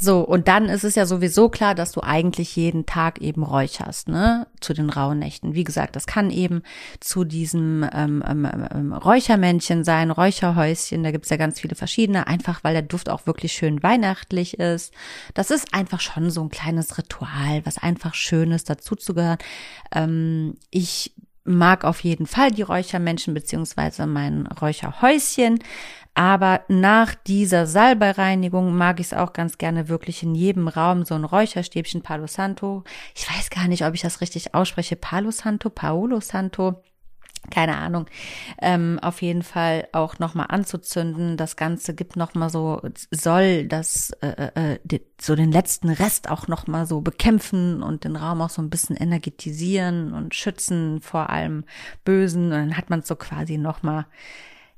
So, 0.00 0.20
und 0.20 0.46
dann 0.46 0.66
ist 0.66 0.84
es 0.84 0.94
ja 0.94 1.06
sowieso 1.06 1.48
klar, 1.48 1.74
dass 1.74 1.90
du 1.90 2.00
eigentlich 2.02 2.54
jeden 2.54 2.86
Tag 2.86 3.20
eben 3.20 3.42
räucherst, 3.42 4.08
ne, 4.08 4.46
zu 4.60 4.72
den 4.72 4.90
rauen 4.90 5.18
Nächten. 5.18 5.54
Wie 5.54 5.64
gesagt, 5.64 5.96
das 5.96 6.06
kann 6.06 6.30
eben 6.30 6.62
zu 7.00 7.24
diesem 7.24 7.84
ähm, 7.92 8.22
ähm, 8.24 8.48
ähm, 8.72 8.92
Räuchermännchen 8.92 9.82
sein, 9.82 10.12
Räucherhäuschen, 10.12 11.02
da 11.02 11.10
gibt's 11.10 11.30
ja 11.30 11.36
ganz 11.36 11.58
viele 11.58 11.74
verschiedene, 11.74 12.28
einfach 12.28 12.62
weil 12.62 12.74
der 12.74 12.82
Duft 12.82 13.08
auch 13.08 13.26
wirklich 13.26 13.52
schön 13.52 13.82
weihnachtlich 13.82 14.60
ist. 14.60 14.94
Das 15.34 15.50
ist 15.50 15.74
einfach 15.74 16.00
schon 16.00 16.30
so 16.30 16.42
ein 16.42 16.50
kleines 16.50 16.96
Ritual, 16.96 17.66
was 17.66 17.78
einfach 17.78 18.14
schön 18.14 18.52
ist, 18.52 18.70
dazuzugehören. 18.70 19.38
Ähm, 19.92 20.54
ich 20.70 21.12
mag 21.48 21.84
auf 21.84 22.00
jeden 22.04 22.26
Fall 22.26 22.50
die 22.50 22.62
Räuchermenschen 22.62 23.34
beziehungsweise 23.34 24.06
mein 24.06 24.46
Räucherhäuschen. 24.46 25.58
Aber 26.18 26.62
nach 26.66 27.14
dieser 27.14 27.68
Salbeireinigung 27.68 28.76
mag 28.76 28.98
ich 28.98 29.06
es 29.06 29.14
auch 29.14 29.32
ganz 29.32 29.56
gerne 29.56 29.88
wirklich 29.88 30.24
in 30.24 30.34
jedem 30.34 30.66
Raum 30.66 31.04
so 31.04 31.14
ein 31.14 31.22
Räucherstäbchen 31.22 32.02
Palo 32.02 32.26
Santo. 32.26 32.82
Ich 33.14 33.30
weiß 33.30 33.50
gar 33.50 33.68
nicht, 33.68 33.84
ob 33.84 33.94
ich 33.94 34.00
das 34.00 34.20
richtig 34.20 34.52
ausspreche. 34.52 34.96
Palo 34.96 35.30
Santo, 35.30 35.70
Paolo 35.70 36.18
Santo 36.18 36.82
keine 37.52 37.76
Ahnung, 37.76 38.06
ähm, 38.60 38.98
auf 39.00 39.22
jeden 39.22 39.44
Fall 39.44 39.86
auch 39.92 40.18
nochmal 40.18 40.46
anzuzünden. 40.48 41.36
Das 41.36 41.54
Ganze 41.54 41.94
gibt 41.94 42.16
nochmal 42.16 42.50
so, 42.50 42.82
soll 43.12 43.68
das, 43.68 44.10
äh, 44.20 44.50
äh, 44.54 44.78
die, 44.82 45.02
so 45.20 45.36
den 45.36 45.52
letzten 45.52 45.88
Rest 45.88 46.28
auch 46.30 46.48
nochmal 46.48 46.84
so 46.84 47.00
bekämpfen 47.00 47.80
und 47.80 48.02
den 48.02 48.16
Raum 48.16 48.42
auch 48.42 48.50
so 48.50 48.60
ein 48.60 48.70
bisschen 48.70 48.96
energetisieren 48.96 50.12
und 50.12 50.34
schützen 50.34 51.00
vor 51.00 51.30
allem 51.30 51.64
Bösen. 52.04 52.46
Und 52.46 52.50
dann 52.50 52.76
hat 52.76 52.90
man 52.90 53.02
so 53.02 53.14
quasi 53.14 53.56
nochmal 53.56 54.06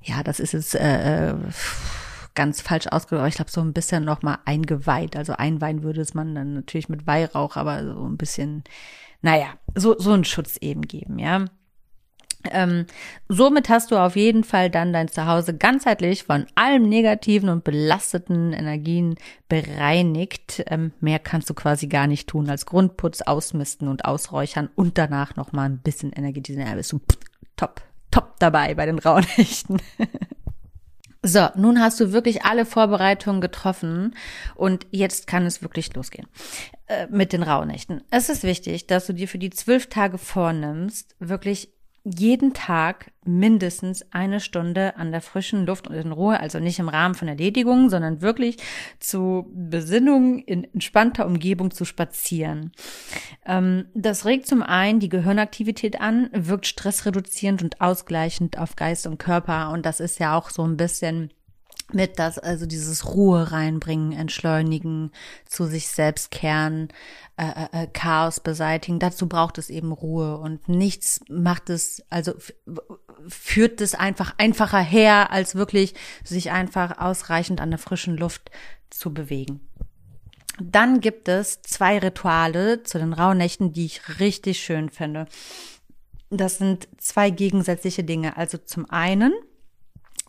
ja, 0.02 0.22
das 0.22 0.40
ist 0.40 0.52
jetzt 0.52 0.74
äh, 0.74 1.30
äh, 1.30 1.34
ganz 2.34 2.60
falsch 2.60 2.86
ausgedrückt, 2.86 3.20
aber 3.20 3.28
ich 3.28 3.34
glaube 3.34 3.50
so 3.50 3.60
ein 3.60 3.72
bisschen 3.72 4.04
noch 4.04 4.22
mal 4.22 4.38
eingeweiht. 4.44 5.16
Also 5.16 5.34
einweihen 5.34 5.82
würde 5.82 6.00
es 6.00 6.14
man 6.14 6.34
dann 6.34 6.54
natürlich 6.54 6.88
mit 6.88 7.06
Weihrauch, 7.06 7.56
aber 7.56 7.84
so 7.84 8.06
ein 8.06 8.16
bisschen, 8.16 8.64
naja, 9.20 9.48
so 9.74 9.98
so 9.98 10.12
einen 10.12 10.24
Schutz 10.24 10.56
eben 10.58 10.82
geben, 10.82 11.18
ja. 11.18 11.44
Ähm, 12.50 12.86
somit 13.28 13.68
hast 13.68 13.90
du 13.90 13.98
auf 13.98 14.16
jeden 14.16 14.44
Fall 14.44 14.70
dann 14.70 14.94
dein 14.94 15.08
Zuhause 15.08 15.54
ganzheitlich 15.54 16.24
von 16.24 16.46
allem 16.54 16.88
negativen 16.88 17.50
und 17.50 17.64
belasteten 17.64 18.54
Energien 18.54 19.16
bereinigt. 19.50 20.64
Ähm, 20.68 20.92
mehr 21.00 21.18
kannst 21.18 21.50
du 21.50 21.54
quasi 21.54 21.86
gar 21.86 22.06
nicht 22.06 22.30
tun 22.30 22.48
als 22.48 22.64
Grundputz, 22.64 23.20
ausmisten 23.20 23.88
und 23.88 24.06
ausräuchern 24.06 24.70
und 24.74 24.96
danach 24.96 25.36
noch 25.36 25.52
mal 25.52 25.64
ein 25.64 25.80
bisschen 25.80 26.12
energetisieren. 26.12 26.66
Ja, 26.66 26.74
bist 26.74 26.92
du 26.92 27.00
top 27.56 27.82
top 28.10 28.38
dabei 28.38 28.74
bei 28.74 28.86
den 28.86 28.98
Rauhnächten. 28.98 29.80
So, 31.22 31.48
nun 31.54 31.80
hast 31.80 32.00
du 32.00 32.12
wirklich 32.12 32.44
alle 32.44 32.64
Vorbereitungen 32.64 33.42
getroffen 33.42 34.16
und 34.54 34.86
jetzt 34.90 35.26
kann 35.26 35.44
es 35.44 35.60
wirklich 35.60 35.94
losgehen 35.94 36.26
äh, 36.86 37.08
mit 37.10 37.34
den 37.34 37.42
Rauhnächten. 37.42 38.02
Es 38.10 38.30
ist 38.30 38.42
wichtig, 38.42 38.86
dass 38.86 39.06
du 39.06 39.12
dir 39.12 39.28
für 39.28 39.38
die 39.38 39.50
zwölf 39.50 39.88
Tage 39.88 40.16
vornimmst, 40.16 41.14
wirklich 41.18 41.74
jeden 42.04 42.54
Tag 42.54 43.12
mindestens 43.24 44.04
eine 44.10 44.40
Stunde 44.40 44.96
an 44.96 45.12
der 45.12 45.20
frischen 45.20 45.66
Luft 45.66 45.88
und 45.88 45.94
in 45.94 46.12
Ruhe, 46.12 46.40
also 46.40 46.58
nicht 46.58 46.78
im 46.78 46.88
Rahmen 46.88 47.14
von 47.14 47.28
Erledigungen, 47.28 47.90
sondern 47.90 48.22
wirklich 48.22 48.56
zu 48.98 49.50
Besinnung 49.52 50.38
in 50.38 50.64
entspannter 50.72 51.26
Umgebung 51.26 51.70
zu 51.70 51.84
spazieren. 51.84 52.72
Ähm, 53.44 53.86
das 53.94 54.24
regt 54.24 54.46
zum 54.46 54.62
einen 54.62 55.00
die 55.00 55.10
Gehirnaktivität 55.10 56.00
an, 56.00 56.30
wirkt 56.32 56.66
stressreduzierend 56.66 57.62
und 57.62 57.80
ausgleichend 57.80 58.58
auf 58.58 58.76
Geist 58.76 59.06
und 59.06 59.18
Körper 59.18 59.70
und 59.70 59.84
das 59.84 60.00
ist 60.00 60.18
ja 60.18 60.36
auch 60.36 60.50
so 60.50 60.64
ein 60.64 60.76
bisschen 60.76 61.30
mit 61.94 62.18
das, 62.18 62.38
also 62.38 62.66
dieses 62.66 63.14
Ruhe 63.14 63.52
reinbringen, 63.52 64.12
entschleunigen, 64.12 65.12
zu 65.46 65.66
sich 65.66 65.88
selbst 65.88 66.30
kehren, 66.30 66.88
äh, 67.36 67.44
äh, 67.44 67.82
äh 67.84 67.86
Chaos 67.92 68.40
beseitigen. 68.40 68.98
Dazu 68.98 69.28
braucht 69.28 69.58
es 69.58 69.70
eben 69.70 69.92
Ruhe 69.92 70.38
und 70.38 70.68
nichts 70.68 71.20
macht 71.28 71.70
es, 71.70 72.02
also 72.10 72.34
führt 73.28 73.80
es 73.80 73.94
einfach 73.94 74.34
einfacher 74.38 74.80
her, 74.80 75.30
als 75.30 75.54
wirklich 75.54 75.94
sich 76.24 76.50
einfach 76.50 76.98
ausreichend 76.98 77.60
an 77.60 77.70
der 77.70 77.78
frischen 77.78 78.16
Luft 78.16 78.50
zu 78.90 79.12
bewegen. 79.12 79.60
Dann 80.60 81.00
gibt 81.00 81.28
es 81.28 81.62
zwei 81.62 81.98
Rituale 81.98 82.82
zu 82.82 82.98
den 82.98 83.12
Rauhnächten, 83.12 83.72
die 83.72 83.86
ich 83.86 84.20
richtig 84.20 84.60
schön 84.60 84.90
finde. 84.90 85.26
Das 86.28 86.58
sind 86.58 86.88
zwei 86.98 87.30
gegensätzliche 87.30 88.04
Dinge. 88.04 88.36
Also 88.36 88.58
zum 88.58 88.88
einen 88.90 89.32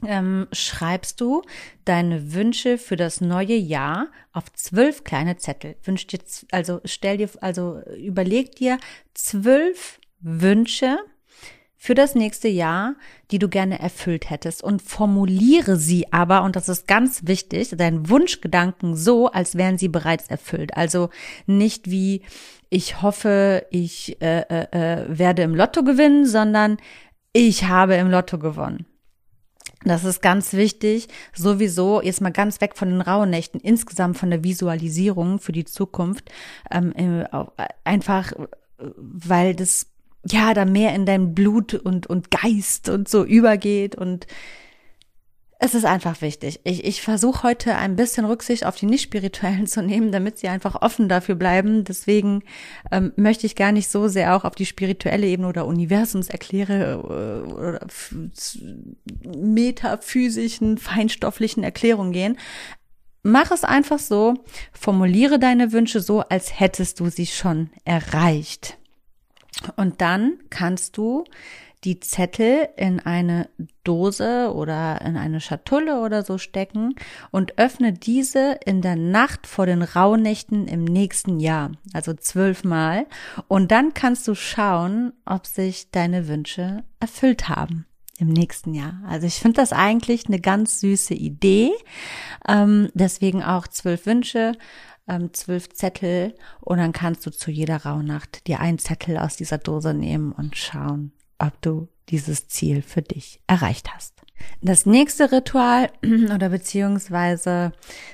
ähm, 0.06 0.48
schreibst 0.52 1.22
du 1.22 1.42
deine 1.86 2.34
Wünsche 2.34 2.78
für 2.78 2.96
das 2.96 3.22
neue 3.22 3.56
Jahr 3.56 4.08
auf 4.34 4.52
zwölf 4.54 5.04
kleine 5.04 5.38
Zettel. 5.38 5.76
Wünsch 5.84 6.08
dir, 6.08 6.20
also 6.52 6.82
stell 6.86 7.18
dir, 7.18 7.30
also 7.42 7.82
überleg 7.98 8.56
dir 8.56 8.78
zwölf 9.14 10.00
Wünsche 10.20 10.98
für 11.84 11.96
das 11.96 12.14
nächste 12.14 12.48
Jahr, 12.48 12.94
die 13.32 13.40
du 13.40 13.50
gerne 13.50 13.80
erfüllt 13.80 14.30
hättest 14.30 14.64
und 14.64 14.84
formuliere 14.84 15.78
sie 15.78 16.14
aber, 16.14 16.44
und 16.44 16.56
das 16.56 16.70
ist 16.70 16.88
ganz 16.88 17.26
wichtig, 17.26 17.70
deinen 17.76 18.08
Wunschgedanken 18.08 18.96
so, 18.96 19.32
als 19.32 19.56
wären 19.56 19.80
sie 19.80 19.88
bereits 19.88 20.28
erfüllt. 20.28 20.78
Also 20.78 21.10
nicht 21.48 21.90
wie 21.90 22.22
ich 22.70 23.02
hoffe, 23.02 23.66
ich 23.72 24.22
äh, 24.22 24.42
äh, 24.42 24.68
äh 24.72 25.06
werde 25.10 25.42
im 25.42 25.56
Lotto 25.56 25.84
gewinnen, 25.84 26.28
sondern 26.28 26.78
ich 27.34 27.64
habe 27.64 27.96
im 27.96 28.12
Lotto 28.12 28.38
gewonnen. 28.38 28.86
Das 29.84 30.04
ist 30.04 30.22
ganz 30.22 30.54
wichtig. 30.54 31.08
Sowieso 31.34 32.02
jetzt 32.02 32.22
mal 32.22 32.32
ganz 32.32 32.62
weg 32.62 32.76
von 32.76 32.90
den 32.90 33.02
rauen 33.02 33.30
Nächten, 33.30 33.60
insgesamt 33.60 34.18
von 34.18 34.30
der 34.30 34.44
Visualisierung 34.44 35.40
für 35.40 35.52
die 35.52 35.66
Zukunft. 35.66 36.32
Ähm, 36.70 36.94
äh, 36.96 37.26
einfach, 37.84 38.34
weil 38.78 39.56
das 39.56 39.88
ja 40.28 40.54
da 40.54 40.66
mehr 40.66 40.94
in 40.94 41.06
dein 41.06 41.34
Blut 41.34 41.74
und, 41.74 42.08
und 42.08 42.30
Geist 42.32 42.90
und 42.90 43.10
so 43.10 43.24
übergeht 43.24 43.96
und 43.96 44.28
es 45.64 45.76
ist 45.76 45.86
einfach 45.86 46.22
wichtig. 46.22 46.60
Ich, 46.64 46.84
ich 46.86 47.04
versuche 47.04 47.44
heute 47.44 47.76
ein 47.76 47.96
bisschen 47.96 48.26
Rücksicht 48.26 48.66
auf 48.66 48.78
die 48.78 48.88
Nicht-Spirituellen 48.88 49.68
zu 49.68 49.84
nehmen, 49.84 50.12
damit 50.12 50.40
sie 50.40 50.48
einfach 50.48 50.82
offen 50.82 51.08
dafür 51.08 51.36
bleiben. 51.36 51.84
Deswegen 51.84 52.42
ähm, 52.92 53.14
möchte 53.16 53.46
ich 53.46 53.56
gar 53.56 53.72
nicht 53.72 53.88
so 53.88 54.08
sehr 54.08 54.36
auch 54.36 54.44
auf 54.44 54.56
die 54.56 54.66
spirituelle 54.66 55.28
Ebene 55.28 55.48
oder 55.48 55.68
Universumserkläre 55.68 57.46
äh, 57.48 57.52
oder 57.52 57.80
metaphysischen, 59.38 60.80
feinstofflichen 60.80 61.64
Erklärungen 61.64 62.12
gehen. 62.12 62.40
Mach 63.22 63.52
es 63.52 63.64
einfach 63.64 64.00
so, 64.00 64.44
formuliere 64.74 65.38
deine 65.38 65.72
Wünsche 65.74 66.00
so, 66.00 66.22
als 66.22 66.60
hättest 66.60 67.00
du 67.00 67.10
sie 67.10 67.28
schon 67.28 67.70
erreicht. 67.86 68.80
Und 69.76 70.02
dann 70.02 70.40
kannst 70.50 70.98
du 70.98 71.26
die 71.84 72.00
Zettel 72.00 72.70
in 72.78 73.00
eine 73.00 73.50
Dose 73.84 74.54
oder 74.54 75.02
in 75.02 75.18
eine 75.18 75.42
Schatulle 75.42 76.02
oder 76.02 76.24
so 76.24 76.38
stecken 76.38 76.94
und 77.32 77.58
öffne 77.58 77.94
diese 77.94 78.60
in 78.66 78.82
der 78.82 78.96
Nacht 78.96 79.48
vor 79.48 79.66
den 79.66 79.82
Rauhnächten 79.82 80.68
im 80.68 80.84
nächsten 80.84 81.40
Jahr, 81.40 81.72
also 81.94 82.14
zwölfmal. 82.14 83.08
Und 83.48 83.72
dann 83.72 83.94
kannst 83.94 84.28
du 84.28 84.36
schauen, 84.36 85.14
ob 85.26 85.48
sich 85.48 85.90
deine 85.92 86.28
Wünsche 86.28 86.84
erfüllt 87.00 87.50
haben 87.50 87.86
im 88.20 88.28
nächsten 88.28 88.76
Jahr. 88.76 89.02
Also 89.08 89.26
ich 89.26 89.36
finde 89.36 89.62
das 89.62 89.74
eigentlich 89.74 90.28
eine 90.28 90.40
ganz 90.40 90.80
süße 90.80 91.16
Idee. 91.16 91.72
Ähm, 92.48 92.90
deswegen 92.94 93.42
auch 93.42 93.68
zwölf 93.68 94.06
Wünsche 94.06 94.54
ähm, 95.08 95.34
zwölf 95.34 95.70
Zettel 95.70 96.36
und 96.60 96.78
dann 96.78 96.92
kannst 96.92 97.26
du 97.26 97.32
zu 97.32 97.52
jeder 97.52 97.78
Rauhnacht 97.78 98.48
dir 98.48 98.60
einen 98.60 98.78
Zettel 98.78 99.18
aus 99.18 99.36
dieser 99.36 99.58
Dose 99.58 99.94
nehmen 99.94 100.32
und 100.32 100.56
schauen, 100.56 101.12
ob 101.42 101.62
du 101.62 101.88
dieses 102.10 102.48
Ziel 102.48 102.82
für 102.82 103.02
dich 103.02 103.42
erreicht 103.48 103.94
hast. 103.94 104.14
Das 104.62 104.86
nächste 104.86 105.32
Ritual 105.32 105.90
oder 106.34 106.50
beziehungsweise 106.50 107.72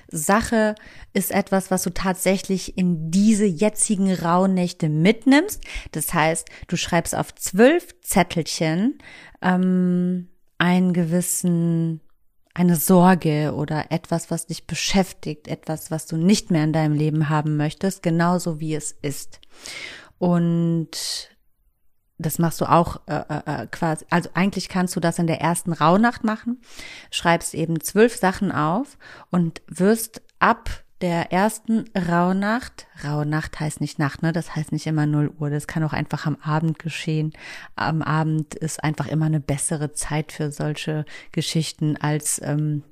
Sache 0.09 0.75
ist 1.13 1.31
etwas, 1.31 1.71
was 1.71 1.83
du 1.83 1.93
tatsächlich 1.93 2.77
in 2.77 3.11
diese 3.11 3.45
jetzigen 3.45 4.13
Rauhnächte 4.13 4.89
mitnimmst. 4.89 5.63
Das 5.91 6.13
heißt, 6.13 6.47
du 6.67 6.77
schreibst 6.77 7.15
auf 7.15 7.33
zwölf 7.35 7.99
Zettelchen 8.01 8.99
ähm, 9.41 10.27
einen 10.57 10.93
gewissen 10.93 12.01
eine 12.53 12.75
Sorge 12.75 13.53
oder 13.53 13.91
etwas, 13.91 14.31
was 14.31 14.47
dich 14.47 14.65
beschäftigt, 14.65 15.47
etwas, 15.47 15.91
was 15.91 16.07
du 16.07 16.17
nicht 16.17 16.49
mehr 16.49 16.63
in 16.63 16.73
deinem 16.73 16.93
Leben 16.93 17.29
haben 17.29 17.55
möchtest, 17.55 18.01
genauso 18.01 18.59
wie 18.59 18.73
es 18.73 18.91
ist. 19.03 19.41
Und 20.17 21.36
das 22.17 22.39
machst 22.39 22.61
du 22.61 22.65
auch 22.65 23.01
äh, 23.07 23.15
äh, 23.15 23.63
äh, 23.63 23.67
quasi, 23.67 24.05
also 24.09 24.29
eigentlich 24.33 24.69
kannst 24.69 24.95
du 24.95 24.99
das 24.99 25.19
in 25.19 25.27
der 25.27 25.41
ersten 25.41 25.73
Rauhnacht 25.73 26.23
machen, 26.23 26.59
schreibst 27.11 27.53
eben 27.53 27.79
zwölf 27.79 28.15
Sachen 28.15 28.51
auf 28.51 28.97
und 29.29 29.61
wirst 29.67 30.21
ab 30.39 30.69
der 31.01 31.31
ersten 31.31 31.85
Rauhnacht, 31.95 32.87
Rauhnacht 33.03 33.59
heißt 33.59 33.81
nicht 33.81 33.99
Nacht, 33.99 34.23
ne? 34.23 34.31
Das 34.33 34.55
heißt 34.55 34.71
nicht 34.71 34.87
immer 34.87 35.05
0 35.05 35.31
Uhr, 35.39 35.51
das 35.51 35.67
kann 35.67 35.83
auch 35.83 35.93
einfach 35.93 36.25
am 36.25 36.37
Abend 36.37 36.79
geschehen. 36.79 37.33
Am 37.75 38.01
Abend 38.01 38.55
ist 38.55 38.83
einfach 38.83 39.05
immer 39.05 39.27
eine 39.27 39.39
bessere 39.39 39.93
Zeit 39.93 40.31
für 40.31 40.51
solche 40.51 41.05
Geschichten 41.31 41.97
als 41.97 42.41
ähm, 42.43 42.83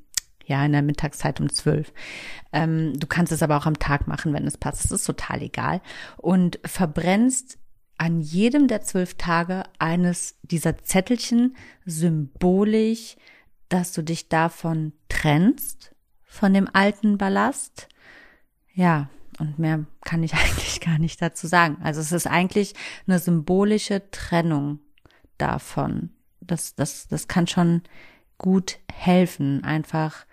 ja, 0.46 0.64
in 0.64 0.74
der 0.74 0.84
Mittagszeit 0.84 1.42
um 1.42 1.50
zwölf. 1.50 1.92
Ähm, 2.54 2.94
du 3.00 3.08
kannst 3.08 3.32
es 3.32 3.42
aber 3.42 3.58
auch 3.58 3.66
am 3.66 3.80
Tag 3.80 4.08
machen, 4.08 4.34
wenn 4.34 4.46
es 4.46 4.58
passt. 4.58 4.86
Es 4.86 4.92
ist 4.92 5.06
total 5.06 5.42
egal. 5.42 5.82
Und 6.18 6.60
verbrennst 6.64 7.58
an 7.98 8.22
jedem 8.22 8.68
der 8.68 8.82
zwölf 8.82 9.16
Tage 9.16 9.64
eines 9.80 10.36
dieser 10.44 10.78
Zettelchen 10.78 11.56
symbolisch, 11.86 13.16
dass 13.70 13.94
du 13.94 14.04
dich 14.04 14.30
davon 14.30 14.94
trennst, 15.10 15.92
von 16.24 16.54
dem 16.54 16.70
alten 16.74 17.18
Ballast. 17.18 17.88
Ja, 18.74 19.10
und 19.40 19.60
mehr 19.60 19.86
kann 20.04 20.24
ich 20.24 20.34
eigentlich 20.36 20.82
gar 20.82 21.00
nicht 21.00 21.22
dazu 21.22 21.48
sagen. 21.48 21.78
Also 21.82 22.02
es 22.02 22.12
ist 22.12 22.28
eigentlich 22.28 22.74
eine 23.08 23.20
symbolische 23.20 24.10
Trennung 24.12 24.80
davon. 25.38 26.12
Das, 26.42 26.76
das, 26.76 27.08
das 27.08 27.28
kann 27.28 27.48
schon 27.48 27.82
gut 28.38 28.80
helfen, 28.92 29.64
einfach 29.64 30.26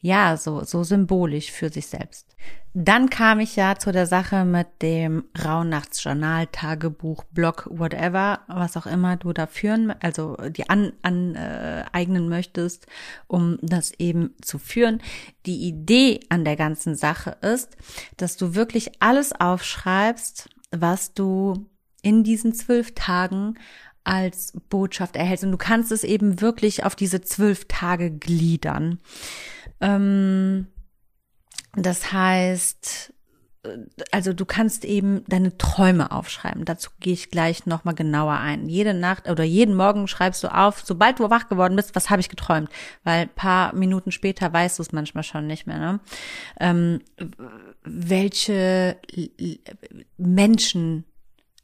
ja, 0.00 0.36
so, 0.36 0.62
so 0.64 0.84
symbolisch 0.84 1.50
für 1.50 1.70
sich 1.70 1.86
selbst. 1.86 2.36
Dann 2.78 3.08
kam 3.08 3.40
ich 3.40 3.56
ja 3.56 3.76
zu 3.76 3.90
der 3.90 4.06
Sache 4.06 4.44
mit 4.44 4.66
dem 4.82 5.24
Rauhnachtsjournal, 5.42 6.46
Tagebuch, 6.48 7.24
Blog, 7.24 7.66
whatever, 7.70 8.40
was 8.48 8.76
auch 8.76 8.84
immer 8.84 9.16
du 9.16 9.32
da 9.32 9.46
führen, 9.46 9.94
also 10.00 10.36
die 10.50 10.68
an, 10.68 10.92
aneignen 11.02 12.28
möchtest, 12.28 12.86
um 13.28 13.56
das 13.62 13.92
eben 13.92 14.34
zu 14.42 14.58
führen. 14.58 15.00
Die 15.46 15.66
Idee 15.66 16.20
an 16.28 16.44
der 16.44 16.56
ganzen 16.56 16.96
Sache 16.96 17.38
ist, 17.40 17.78
dass 18.18 18.36
du 18.36 18.54
wirklich 18.54 19.00
alles 19.00 19.32
aufschreibst, 19.32 20.50
was 20.70 21.14
du 21.14 21.66
in 22.02 22.24
diesen 22.24 22.52
zwölf 22.52 22.94
Tagen 22.94 23.54
als 24.04 24.52
Botschaft 24.68 25.16
erhältst. 25.16 25.44
Und 25.44 25.52
du 25.52 25.58
kannst 25.58 25.90
es 25.92 26.04
eben 26.04 26.42
wirklich 26.42 26.84
auf 26.84 26.94
diese 26.94 27.22
zwölf 27.22 27.64
Tage 27.68 28.10
gliedern. 28.10 29.00
Ähm, 29.80 30.66
das 31.74 32.12
heißt, 32.12 33.12
äh, 33.64 33.78
also 34.10 34.32
du 34.32 34.44
kannst 34.44 34.84
eben 34.84 35.24
deine 35.28 35.56
Träume 35.58 36.10
aufschreiben. 36.10 36.64
Dazu 36.64 36.90
gehe 37.00 37.12
ich 37.12 37.30
gleich 37.30 37.66
nochmal 37.66 37.94
genauer 37.94 38.34
ein. 38.34 38.68
Jede 38.68 38.94
Nacht 38.94 39.28
oder 39.28 39.44
jeden 39.44 39.74
Morgen 39.74 40.08
schreibst 40.08 40.42
du 40.42 40.48
auf, 40.48 40.82
sobald 40.84 41.18
du 41.18 41.30
wach 41.30 41.48
geworden 41.48 41.76
bist, 41.76 41.94
was 41.94 42.10
habe 42.10 42.20
ich 42.20 42.28
geträumt? 42.28 42.70
Weil 43.04 43.26
paar 43.26 43.74
Minuten 43.74 44.12
später 44.12 44.52
weißt 44.52 44.78
du 44.78 44.82
es 44.82 44.92
manchmal 44.92 45.24
schon 45.24 45.46
nicht 45.46 45.66
mehr. 45.66 45.78
Ne? 45.78 46.00
Ähm, 46.60 47.00
welche 47.84 48.96
Menschen 50.16 51.04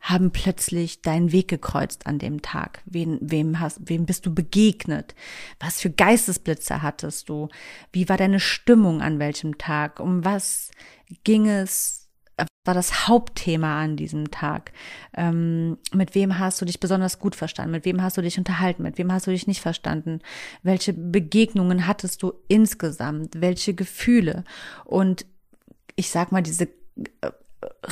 haben 0.02 0.32
plötzlich 0.32 1.00
deinen 1.00 1.30
Weg 1.30 1.48
gekreuzt 1.48 2.06
an 2.06 2.18
dem 2.18 2.42
Tag? 2.42 2.82
Wen, 2.84 3.18
wem 3.22 3.60
hast, 3.60 3.88
wem 3.88 4.04
bist 4.04 4.26
du 4.26 4.34
begegnet? 4.34 5.14
Was 5.60 5.80
für 5.80 5.90
Geistesblitze 5.90 6.82
hattest 6.82 7.28
du? 7.28 7.48
Wie 7.92 8.08
war 8.08 8.16
deine 8.16 8.40
Stimmung 8.40 9.00
an 9.00 9.20
welchem 9.20 9.58
Tag? 9.58 10.00
Um 10.00 10.24
was 10.24 10.72
ging 11.22 11.48
es? 11.48 12.00
War 12.64 12.74
das 12.74 13.06
Hauptthema 13.06 13.80
an 13.80 13.96
diesem 13.96 14.30
Tag? 14.32 14.72
Ähm, 15.16 15.78
mit 15.92 16.16
wem 16.16 16.38
hast 16.38 16.60
du 16.60 16.64
dich 16.64 16.80
besonders 16.80 17.20
gut 17.20 17.36
verstanden? 17.36 17.70
Mit 17.70 17.84
wem 17.84 18.02
hast 18.02 18.16
du 18.16 18.22
dich 18.22 18.38
unterhalten? 18.38 18.82
Mit 18.82 18.98
wem 18.98 19.12
hast 19.12 19.28
du 19.28 19.30
dich 19.30 19.46
nicht 19.46 19.60
verstanden? 19.60 20.20
Welche 20.64 20.92
Begegnungen 20.92 21.86
hattest 21.86 22.22
du 22.24 22.32
insgesamt? 22.48 23.40
Welche 23.40 23.74
Gefühle? 23.74 24.42
Und 24.84 25.26
ich 25.94 26.10
sag 26.10 26.32
mal, 26.32 26.42
diese 26.42 26.68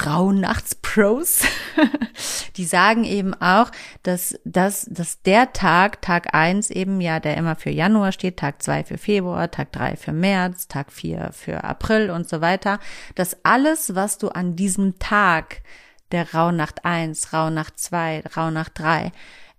Rauhnachtspros, 0.04 1.42
die 2.56 2.64
sagen 2.64 3.04
eben 3.04 3.34
auch, 3.34 3.70
dass, 4.02 4.38
dass, 4.44 4.86
dass 4.90 5.22
der 5.22 5.52
Tag, 5.52 6.02
Tag 6.02 6.34
eins 6.34 6.70
eben 6.70 7.00
ja, 7.00 7.20
der 7.20 7.36
immer 7.36 7.56
für 7.56 7.70
Januar 7.70 8.12
steht, 8.12 8.38
Tag 8.38 8.62
zwei 8.62 8.84
für 8.84 8.98
Februar, 8.98 9.50
Tag 9.50 9.72
drei 9.72 9.96
für 9.96 10.12
März, 10.12 10.68
Tag 10.68 10.92
vier 10.92 11.30
für 11.32 11.64
April 11.64 12.10
und 12.10 12.28
so 12.28 12.40
weiter, 12.40 12.78
dass 13.14 13.44
alles, 13.44 13.94
was 13.94 14.18
du 14.18 14.28
an 14.28 14.56
diesem 14.56 14.98
Tag 14.98 15.62
der 16.12 16.34
Rauhnacht 16.34 16.84
eins, 16.84 17.32
Rauhnacht 17.32 17.78
zwei, 17.78 18.22
Rauhnacht 18.36 18.78
drei 18.78 19.12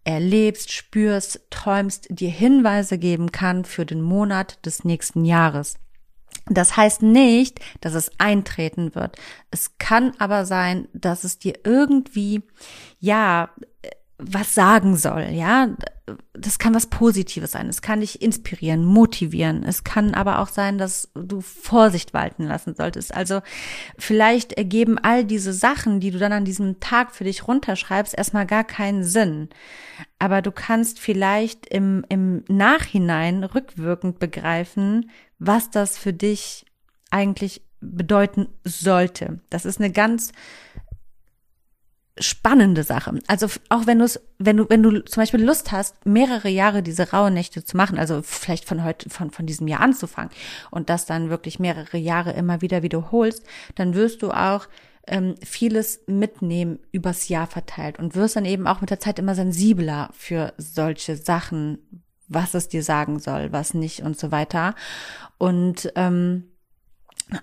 erlebst, 0.03 0.71
spürst, 0.71 1.41
träumst, 1.49 2.07
dir 2.09 2.29
Hinweise 2.29 2.97
geben 2.97 3.31
kann 3.31 3.65
für 3.65 3.85
den 3.85 4.01
Monat 4.01 4.65
des 4.65 4.83
nächsten 4.83 5.25
Jahres. 5.25 5.75
Das 6.47 6.75
heißt 6.75 7.01
nicht, 7.01 7.59
dass 7.81 7.93
es 7.93 8.11
eintreten 8.17 8.95
wird. 8.95 9.17
Es 9.51 9.77
kann 9.77 10.13
aber 10.17 10.45
sein, 10.45 10.87
dass 10.93 11.23
es 11.23 11.39
dir 11.39 11.59
irgendwie, 11.63 12.43
ja, 12.99 13.49
was 14.21 14.53
sagen 14.53 14.95
soll, 14.95 15.27
ja. 15.31 15.69
Das 16.33 16.59
kann 16.59 16.73
was 16.73 16.87
Positives 16.87 17.51
sein. 17.51 17.69
Es 17.69 17.81
kann 17.81 18.01
dich 18.01 18.21
inspirieren, 18.21 18.83
motivieren. 18.83 19.63
Es 19.63 19.83
kann 19.83 20.13
aber 20.13 20.39
auch 20.39 20.49
sein, 20.49 20.77
dass 20.77 21.09
du 21.13 21.41
Vorsicht 21.41 22.13
walten 22.13 22.43
lassen 22.43 22.75
solltest. 22.75 23.13
Also 23.13 23.41
vielleicht 23.97 24.53
ergeben 24.53 24.97
all 24.97 25.23
diese 25.23 25.53
Sachen, 25.53 25.99
die 25.99 26.11
du 26.11 26.19
dann 26.19 26.33
an 26.33 26.45
diesem 26.45 26.79
Tag 26.81 27.15
für 27.15 27.23
dich 27.23 27.47
runterschreibst, 27.47 28.17
erstmal 28.17 28.45
gar 28.45 28.65
keinen 28.65 29.03
Sinn. 29.03 29.49
Aber 30.19 30.41
du 30.41 30.51
kannst 30.51 30.99
vielleicht 30.99 31.65
im, 31.67 32.05
im 32.09 32.43
Nachhinein 32.47 33.43
rückwirkend 33.43 34.19
begreifen, 34.19 35.09
was 35.39 35.69
das 35.69 35.97
für 35.97 36.13
dich 36.13 36.65
eigentlich 37.09 37.61
bedeuten 37.81 38.47
sollte. 38.63 39.39
Das 39.49 39.65
ist 39.65 39.79
eine 39.79 39.91
ganz 39.91 40.31
spannende 42.21 42.83
Sache. 42.83 43.19
Also 43.27 43.47
auch 43.69 43.87
wenn 43.87 43.99
du 43.99 44.05
es, 44.05 44.19
wenn 44.37 44.57
du, 44.57 44.69
wenn 44.69 44.83
du 44.83 45.03
zum 45.03 45.21
Beispiel 45.21 45.43
Lust 45.43 45.71
hast, 45.71 46.05
mehrere 46.05 46.49
Jahre 46.49 46.83
diese 46.83 47.11
rauen 47.11 47.33
Nächte 47.33 47.63
zu 47.63 47.77
machen, 47.77 47.97
also 47.97 48.21
vielleicht 48.21 48.65
von 48.65 48.83
heute, 48.83 49.09
von, 49.09 49.31
von 49.31 49.45
diesem 49.45 49.67
Jahr 49.67 49.81
anzufangen 49.81 50.31
und 50.69 50.89
das 50.89 51.05
dann 51.05 51.29
wirklich 51.29 51.59
mehrere 51.59 51.97
Jahre 51.97 52.31
immer 52.31 52.61
wieder 52.61 52.83
wiederholst, 52.83 53.43
dann 53.75 53.93
wirst 53.93 54.21
du 54.21 54.31
auch 54.31 54.67
ähm, 55.07 55.35
vieles 55.43 56.01
mitnehmen 56.07 56.79
übers 56.91 57.27
Jahr 57.27 57.47
verteilt 57.47 57.99
und 57.99 58.15
wirst 58.15 58.35
dann 58.35 58.45
eben 58.45 58.67
auch 58.67 58.81
mit 58.81 58.89
der 58.89 58.99
Zeit 58.99 59.19
immer 59.19 59.35
sensibler 59.35 60.09
für 60.13 60.53
solche 60.57 61.15
Sachen, 61.15 61.79
was 62.27 62.53
es 62.53 62.69
dir 62.69 62.83
sagen 62.83 63.19
soll, 63.19 63.51
was 63.51 63.73
nicht 63.73 64.01
und 64.01 64.17
so 64.17 64.31
weiter. 64.31 64.75
Und 65.37 65.91
ähm, 65.95 66.50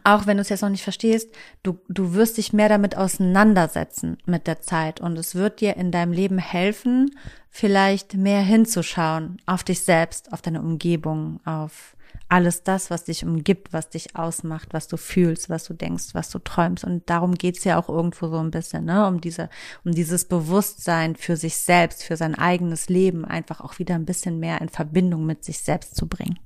auch 0.05 0.27
wenn 0.27 0.37
du 0.37 0.42
es 0.42 0.48
jetzt 0.48 0.62
noch 0.62 0.68
nicht 0.68 0.85
verstehst, 0.85 1.31
du, 1.62 1.79
du 1.88 2.14
wirst 2.14 2.37
dich 2.37 2.53
mehr 2.53 2.68
damit 2.68 2.96
auseinandersetzen 2.96 4.18
mit 4.27 4.46
der 4.46 4.61
Zeit 4.61 5.01
und 5.01 5.16
es 5.18 5.35
wird 5.35 5.61
dir 5.61 5.77
in 5.77 5.90
deinem 5.90 6.12
Leben 6.12 6.38
helfen, 6.38 7.11
vielleicht 7.51 8.14
mehr 8.14 8.42
hinzuschauen 8.42 9.40
auf 9.46 9.64
dich 9.64 9.81
selbst, 9.81 10.33
auf 10.33 10.42
deine 10.42 10.61
Umgebung, 10.61 11.40
auf 11.44 11.96
alles 12.29 12.62
das, 12.62 12.90
was 12.90 13.05
dich 13.05 13.24
umgibt, 13.24 13.72
was 13.72 13.88
dich 13.88 14.14
ausmacht, 14.16 14.68
was 14.72 14.87
du 14.87 14.98
fühlst, 14.98 15.48
was 15.48 15.64
du 15.64 15.72
denkst, 15.72 16.09
was 16.12 16.29
du 16.29 16.38
träumst. 16.38 16.85
Und 16.85 17.09
darum 17.09 17.35
geht's 17.35 17.64
ja 17.64 17.79
auch 17.79 17.88
irgendwo 17.88 18.29
so 18.29 18.38
ein 18.38 18.51
bisschen, 18.51 18.85
ne? 18.85 19.07
Um 19.07 19.20
diese, 19.20 19.48
um 19.85 19.92
dieses 19.92 20.27
Bewusstsein 20.27 21.16
für 21.16 21.37
sich 21.37 21.57
selbst, 21.57 22.05
für 22.05 22.16
sein 22.16 22.35
eigenes 22.35 22.88
Leben 22.90 23.24
einfach 23.24 23.61
auch 23.61 23.79
wieder 23.79 23.94
ein 23.94 24.05
bisschen 24.05 24.38
mehr 24.38 24.61
in 24.61 24.68
Verbindung 24.68 25.24
mit 25.24 25.44
sich 25.44 25.61
selbst 25.61 25.96
zu 25.96 26.07
bringen. 26.07 26.38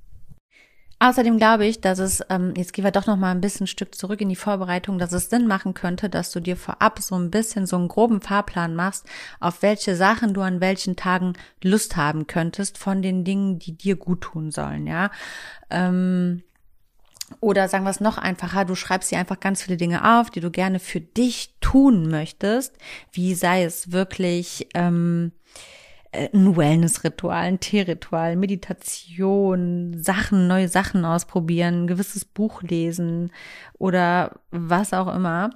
Außerdem 1.03 1.37
glaube 1.37 1.67
ich, 1.67 1.81
dass 1.81 1.99
es, 1.99 2.23
ähm, 2.31 2.55
jetzt 2.57 2.73
gehen 2.73 2.85
wir 2.85 2.93
doch 2.93 3.09
noch 3.09 3.17
mal 3.17 3.33
ein 3.33 3.41
bisschen 3.41 3.67
Stück 3.67 3.97
zurück 3.97 4.21
in 4.21 4.29
die 4.29 4.37
Vorbereitung, 4.37 5.01
dass 5.01 5.11
es 5.11 5.31
Sinn 5.31 5.49
machen 5.49 5.75
könnte, 5.75 6.09
dass 6.09 6.31
du 6.31 6.39
dir 6.39 6.57
vorab 6.57 7.01
so 7.01 7.17
ein 7.17 7.29
bisschen 7.29 7.67
so 7.67 7.75
einen 7.75 7.89
groben 7.89 8.21
Fahrplan 8.21 8.77
machst, 8.77 9.07
auf 9.41 9.63
welche 9.63 9.97
Sachen 9.97 10.33
du 10.33 10.43
an 10.43 10.61
welchen 10.61 10.95
Tagen 10.95 11.33
Lust 11.61 11.97
haben 11.97 12.29
könntest 12.29 12.79
von 12.79 13.03
den 13.03 13.25
Dingen, 13.25 13.59
die 13.59 13.77
dir 13.77 13.97
gut 13.97 14.21
tun 14.21 14.53
sollen, 14.53 14.87
ja. 14.87 15.11
Ähm, 15.71 16.45
oder 17.41 17.67
sagen 17.67 17.83
wir 17.83 17.91
es 17.91 17.99
noch 17.99 18.19
einfacher, 18.19 18.65
du 18.65 18.77
schreibst 18.77 19.11
dir 19.11 19.19
einfach 19.19 19.41
ganz 19.41 19.61
viele 19.61 19.79
Dinge 19.79 20.21
auf, 20.21 20.31
die 20.31 20.41
du 20.41 20.53
gerne 20.53 20.79
für 20.79 21.01
dich 21.01 21.57
tun 21.61 22.11
möchtest, 22.11 22.77
wie 23.11 23.35
sei 23.35 23.65
es 23.65 23.91
wirklich, 23.91 24.69
ähm, 24.75 25.33
äh, 25.35 25.42
ein 26.13 26.57
Wellness-Ritual, 26.57 27.45
ein 27.45 27.61
Tee-Ritual, 27.61 28.37
Meditation, 28.37 29.95
Sachen, 30.03 30.47
neue 30.47 30.69
Sachen 30.69 31.05
ausprobieren, 31.05 31.85
ein 31.85 31.87
gewisses 31.87 32.25
Buch 32.25 32.63
lesen 32.63 33.33
oder 33.79 34.41
was 34.51 34.93
auch 34.93 35.15
immer. 35.15 35.51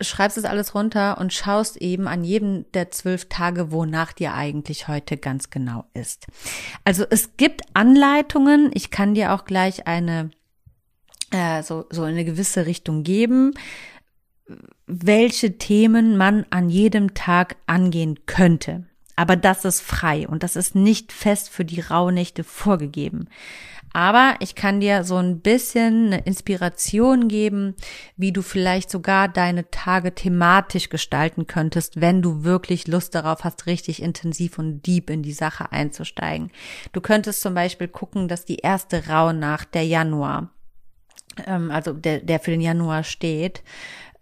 Schreibst 0.00 0.36
es 0.36 0.44
alles 0.44 0.74
runter 0.74 1.18
und 1.18 1.32
schaust 1.32 1.78
eben 1.78 2.06
an 2.06 2.22
jedem 2.22 2.70
der 2.72 2.90
zwölf 2.90 3.28
Tage, 3.28 3.72
wonach 3.72 4.12
dir 4.12 4.34
eigentlich 4.34 4.88
heute 4.88 5.16
ganz 5.16 5.50
genau 5.50 5.86
ist. 5.94 6.26
Also 6.84 7.04
es 7.08 7.36
gibt 7.36 7.62
Anleitungen. 7.72 8.70
Ich 8.74 8.90
kann 8.90 9.14
dir 9.14 9.32
auch 9.32 9.46
gleich 9.46 9.86
eine 9.86 10.30
äh, 11.30 11.62
so, 11.62 11.86
so 11.90 12.02
eine 12.02 12.24
gewisse 12.24 12.66
Richtung 12.66 13.02
geben 13.02 13.54
welche 14.86 15.56
Themen 15.58 16.16
man 16.16 16.44
an 16.50 16.68
jedem 16.68 17.14
Tag 17.14 17.56
angehen 17.66 18.26
könnte. 18.26 18.84
Aber 19.16 19.36
das 19.36 19.64
ist 19.64 19.80
frei 19.80 20.26
und 20.26 20.42
das 20.42 20.56
ist 20.56 20.74
nicht 20.74 21.12
fest 21.12 21.50
für 21.50 21.64
die 21.64 21.80
Rauhnächte 21.80 22.44
vorgegeben. 22.44 23.28
Aber 23.96 24.34
ich 24.40 24.56
kann 24.56 24.80
dir 24.80 25.04
so 25.04 25.16
ein 25.18 25.38
bisschen 25.38 26.06
eine 26.06 26.18
Inspiration 26.24 27.28
geben, 27.28 27.76
wie 28.16 28.32
du 28.32 28.42
vielleicht 28.42 28.90
sogar 28.90 29.28
deine 29.28 29.70
Tage 29.70 30.12
thematisch 30.16 30.88
gestalten 30.88 31.46
könntest, 31.46 32.00
wenn 32.00 32.20
du 32.20 32.42
wirklich 32.42 32.88
Lust 32.88 33.14
darauf 33.14 33.44
hast, 33.44 33.66
richtig 33.66 34.02
intensiv 34.02 34.58
und 34.58 34.84
deep 34.84 35.10
in 35.10 35.22
die 35.22 35.32
Sache 35.32 35.70
einzusteigen. 35.70 36.50
Du 36.92 37.00
könntest 37.00 37.40
zum 37.40 37.54
Beispiel 37.54 37.86
gucken, 37.86 38.26
dass 38.26 38.44
die 38.44 38.56
erste 38.56 39.06
Rauhnacht 39.06 39.72
der 39.74 39.86
Januar, 39.86 40.50
ähm, 41.46 41.70
also 41.70 41.92
der, 41.92 42.18
der 42.18 42.40
für 42.40 42.50
den 42.50 42.62
Januar 42.62 43.04
steht, 43.04 43.62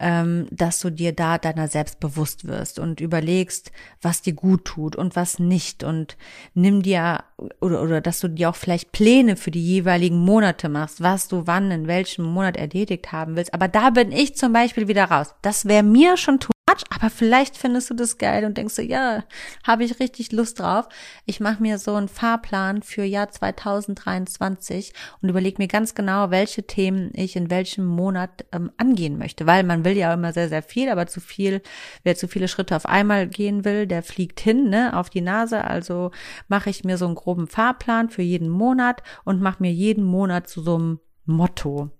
ähm, 0.02 0.48
dass 0.50 0.80
du 0.80 0.90
dir 0.90 1.12
da 1.12 1.38
deiner 1.38 1.68
selbst 1.68 2.00
bewusst 2.00 2.46
wirst 2.46 2.78
und 2.80 3.00
überlegst, 3.00 3.70
was 4.02 4.20
dir 4.20 4.34
gut 4.34 4.64
tut 4.64 4.96
und 4.96 5.14
was 5.14 5.38
nicht 5.38 5.84
und 5.84 6.16
nimm 6.54 6.82
dir 6.82 7.22
oder, 7.60 7.80
oder 7.80 8.00
dass 8.00 8.18
du 8.20 8.28
dir 8.28 8.50
auch 8.50 8.56
vielleicht 8.56 8.92
Pläne 8.92 9.36
für 9.36 9.52
die 9.52 9.64
jeweiligen 9.64 10.18
Monate 10.18 10.68
machst, 10.68 11.00
was 11.00 11.28
du 11.28 11.46
wann 11.46 11.70
in 11.70 11.86
welchem 11.86 12.24
Monat 12.24 12.56
erledigt 12.56 13.12
haben 13.12 13.36
willst. 13.36 13.54
Aber 13.54 13.68
da 13.68 13.90
bin 13.90 14.10
ich 14.10 14.36
zum 14.36 14.52
Beispiel 14.52 14.88
wieder 14.88 15.04
raus. 15.04 15.34
Das 15.40 15.66
wäre 15.66 15.84
mir 15.84 16.16
schon 16.16 16.40
too 16.40 16.52
much, 16.72 16.84
aber 16.90 17.10
vielleicht 17.10 17.56
findest 17.56 17.90
du 17.90 17.94
das 17.94 18.18
geil 18.18 18.44
und 18.44 18.56
denkst 18.56 18.76
du, 18.76 18.82
ja, 18.82 19.24
habe 19.66 19.84
ich 19.84 20.00
richtig 20.00 20.32
Lust 20.32 20.60
drauf. 20.60 20.88
Ich 21.26 21.40
mache 21.40 21.62
mir 21.62 21.78
so 21.78 21.94
einen 21.94 22.08
Fahrplan 22.08 22.82
für 22.82 23.04
Jahr 23.04 23.30
2023 23.30 24.92
und 25.20 25.28
überlege 25.28 25.60
mir 25.60 25.68
ganz 25.68 25.94
genau, 25.94 26.30
welche 26.30 26.66
Themen 26.66 27.10
ich 27.14 27.36
in 27.36 27.50
welchem 27.50 27.86
Monat 27.86 28.44
ähm, 28.52 28.70
angehen 28.76 29.18
möchte, 29.18 29.46
weil 29.46 29.64
man 29.64 29.84
will 29.84 29.96
ja 29.96 30.12
immer 30.12 30.32
sehr, 30.32 30.48
sehr 30.48 30.62
viel, 30.62 30.88
aber 30.88 31.06
zu 31.06 31.20
viel, 31.20 31.62
wer 32.02 32.16
zu 32.16 32.28
viele 32.28 32.48
Schritte 32.48 32.76
auf 32.76 32.86
einmal 32.86 33.26
gehen 33.28 33.64
will, 33.64 33.86
der 33.86 34.02
fliegt 34.02 34.40
hin, 34.40 34.68
ne, 34.70 34.96
auf 34.96 35.10
die 35.10 35.20
Nase. 35.20 35.64
Also 35.64 36.10
mache 36.48 36.70
ich 36.70 36.84
mir 36.84 36.98
so 36.98 37.06
einen 37.06 37.14
groben 37.14 37.46
Fahrplan 37.46 38.10
für 38.10 38.22
jeden 38.22 38.48
Monat 38.48 39.02
und 39.24 39.40
mache 39.40 39.62
mir 39.62 39.72
jeden 39.72 40.04
Monat 40.04 40.48
zu 40.48 40.62
so 40.62 40.76
einem 40.76 41.00
Motto. 41.24 41.90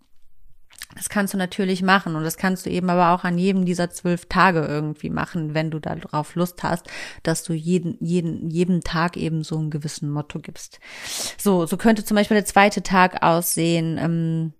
Das 1.02 1.08
kannst 1.08 1.34
du 1.34 1.36
natürlich 1.36 1.82
machen 1.82 2.14
und 2.14 2.22
das 2.22 2.36
kannst 2.36 2.64
du 2.64 2.70
eben 2.70 2.88
aber 2.88 3.10
auch 3.10 3.24
an 3.24 3.36
jedem 3.36 3.64
dieser 3.64 3.90
zwölf 3.90 4.26
Tage 4.26 4.60
irgendwie 4.60 5.10
machen, 5.10 5.52
wenn 5.52 5.68
du 5.68 5.80
darauf 5.80 6.36
Lust 6.36 6.62
hast, 6.62 6.86
dass 7.24 7.42
du 7.42 7.54
jeden, 7.54 7.96
jeden, 7.98 8.48
jedem 8.50 8.82
Tag 8.82 9.16
eben 9.16 9.42
so 9.42 9.58
einen 9.58 9.70
gewissen 9.70 10.08
Motto 10.08 10.38
gibst. 10.38 10.78
So, 11.38 11.66
so 11.66 11.76
könnte 11.76 12.04
zum 12.04 12.14
Beispiel 12.14 12.36
der 12.36 12.44
zweite 12.44 12.84
Tag 12.84 13.20
aussehen. 13.24 13.98
Ähm, 13.98 14.52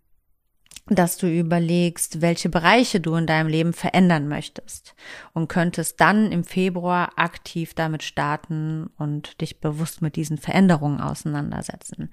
dass 0.86 1.16
du 1.16 1.28
überlegst, 1.28 2.20
welche 2.20 2.48
Bereiche 2.48 3.00
du 3.00 3.14
in 3.14 3.26
deinem 3.26 3.46
Leben 3.48 3.72
verändern 3.72 4.26
möchtest 4.26 4.94
und 5.32 5.48
könntest 5.48 6.00
dann 6.00 6.32
im 6.32 6.42
Februar 6.42 7.12
aktiv 7.16 7.74
damit 7.74 8.02
starten 8.02 8.90
und 8.98 9.40
dich 9.40 9.60
bewusst 9.60 10.02
mit 10.02 10.16
diesen 10.16 10.38
Veränderungen 10.38 11.00
auseinandersetzen. 11.00 12.10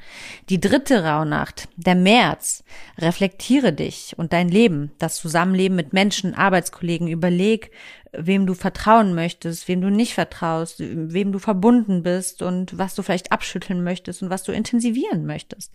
Die 0.49 0.59
dritte 0.59 1.03
Rauhnacht, 1.03 1.67
der 1.77 1.95
März, 1.95 2.63
reflektiere 2.99 3.73
dich 3.73 4.13
und 4.17 4.33
dein 4.33 4.49
Leben, 4.49 4.91
das 4.99 5.15
Zusammenleben 5.15 5.75
mit 5.75 5.93
Menschen, 5.93 6.35
Arbeitskollegen, 6.35 7.07
überleg, 7.07 7.71
wem 8.11 8.45
du 8.45 8.53
vertrauen 8.53 9.13
möchtest, 9.15 9.67
wem 9.67 9.81
du 9.81 9.89
nicht 9.89 10.13
vertraust, 10.13 10.79
wem 10.79 11.31
du 11.31 11.39
verbunden 11.39 12.03
bist 12.03 12.41
und 12.41 12.77
was 12.77 12.95
du 12.95 13.03
vielleicht 13.03 13.31
abschütteln 13.31 13.83
möchtest 13.83 14.23
und 14.23 14.29
was 14.29 14.43
du 14.43 14.51
intensivieren 14.51 15.25
möchtest. 15.25 15.73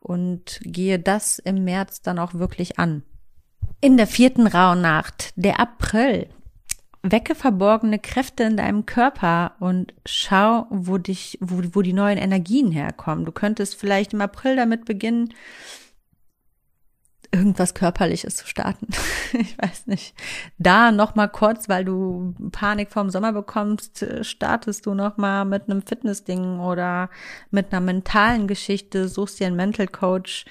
Und 0.00 0.60
gehe 0.62 0.98
das 0.98 1.38
im 1.38 1.64
März 1.64 2.02
dann 2.02 2.18
auch 2.18 2.34
wirklich 2.34 2.78
an. 2.78 3.02
In 3.80 3.96
der 3.96 4.06
vierten 4.06 4.46
Rauhnacht, 4.46 5.32
der 5.36 5.60
April, 5.60 6.28
wecke 7.02 7.34
verborgene 7.34 7.98
Kräfte 7.98 8.44
in 8.44 8.56
deinem 8.56 8.86
Körper 8.86 9.52
und 9.60 9.94
schau, 10.04 10.66
wo 10.70 10.98
dich, 10.98 11.38
wo, 11.40 11.62
wo 11.72 11.82
die 11.82 11.92
neuen 11.92 12.18
Energien 12.18 12.72
herkommen. 12.72 13.24
Du 13.24 13.32
könntest 13.32 13.76
vielleicht 13.76 14.12
im 14.12 14.20
April 14.20 14.56
damit 14.56 14.84
beginnen, 14.84 15.32
irgendwas 17.36 17.74
Körperliches 17.74 18.36
zu 18.36 18.46
starten. 18.46 18.88
ich 19.32 19.56
weiß 19.58 19.86
nicht. 19.86 20.14
Da 20.58 20.90
noch 20.90 21.14
mal 21.14 21.28
kurz, 21.28 21.68
weil 21.68 21.84
du 21.84 22.34
Panik 22.52 22.90
vorm 22.90 23.10
Sommer 23.10 23.32
bekommst, 23.32 24.04
startest 24.22 24.86
du 24.86 24.94
noch 24.94 25.16
mal 25.16 25.44
mit 25.44 25.68
einem 25.68 25.82
Fitnessding 25.82 26.58
oder 26.60 27.10
mit 27.50 27.72
einer 27.72 27.80
mentalen 27.80 28.48
Geschichte, 28.48 29.08
suchst 29.08 29.40
dir 29.40 29.46
einen 29.46 29.56
Mental 29.56 29.86
Coach 29.86 30.46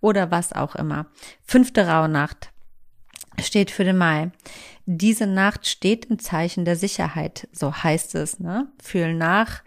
oder 0.00 0.30
was 0.30 0.52
auch 0.52 0.74
immer. 0.74 1.06
Fünfte 1.44 1.86
Rauhnacht 1.86 2.50
steht 3.40 3.70
für 3.70 3.84
den 3.84 3.96
Mai. 3.96 4.30
Diese 4.86 5.26
Nacht 5.26 5.66
steht 5.66 6.06
im 6.06 6.18
Zeichen 6.18 6.64
der 6.64 6.76
Sicherheit, 6.76 7.48
so 7.52 7.74
heißt 7.74 8.14
es, 8.16 8.38
ne? 8.38 8.68
Fühl 8.82 9.14
nach, 9.14 9.62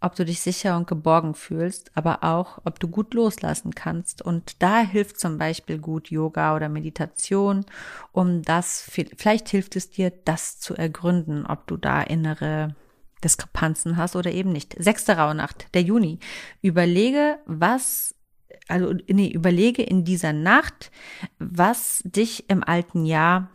ob 0.00 0.14
du 0.16 0.24
dich 0.24 0.40
sicher 0.40 0.76
und 0.76 0.86
geborgen 0.86 1.34
fühlst, 1.34 1.90
aber 1.94 2.24
auch, 2.24 2.58
ob 2.64 2.80
du 2.80 2.88
gut 2.88 3.12
loslassen 3.12 3.74
kannst. 3.74 4.22
Und 4.22 4.62
da 4.62 4.80
hilft 4.80 5.20
zum 5.20 5.36
Beispiel 5.36 5.78
gut 5.78 6.10
Yoga 6.10 6.56
oder 6.56 6.68
Meditation, 6.68 7.66
um 8.12 8.42
das, 8.42 8.82
vielleicht 9.16 9.50
hilft 9.50 9.76
es 9.76 9.90
dir, 9.90 10.10
das 10.24 10.58
zu 10.58 10.74
ergründen, 10.74 11.44
ob 11.44 11.66
du 11.66 11.76
da 11.76 12.02
innere 12.02 12.74
Diskrepanzen 13.22 13.98
hast 13.98 14.16
oder 14.16 14.32
eben 14.32 14.52
nicht. 14.52 14.74
Sechste 14.78 15.18
Rauhnacht, 15.18 15.66
der 15.74 15.82
Juni. 15.82 16.18
Überlege, 16.62 17.38
was, 17.44 18.14
also, 18.68 18.94
nee, 19.08 19.28
überlege 19.28 19.82
in 19.82 20.04
dieser 20.04 20.32
Nacht, 20.32 20.90
was 21.38 22.02
dich 22.04 22.48
im 22.48 22.64
alten 22.64 23.04
Jahr 23.04 23.50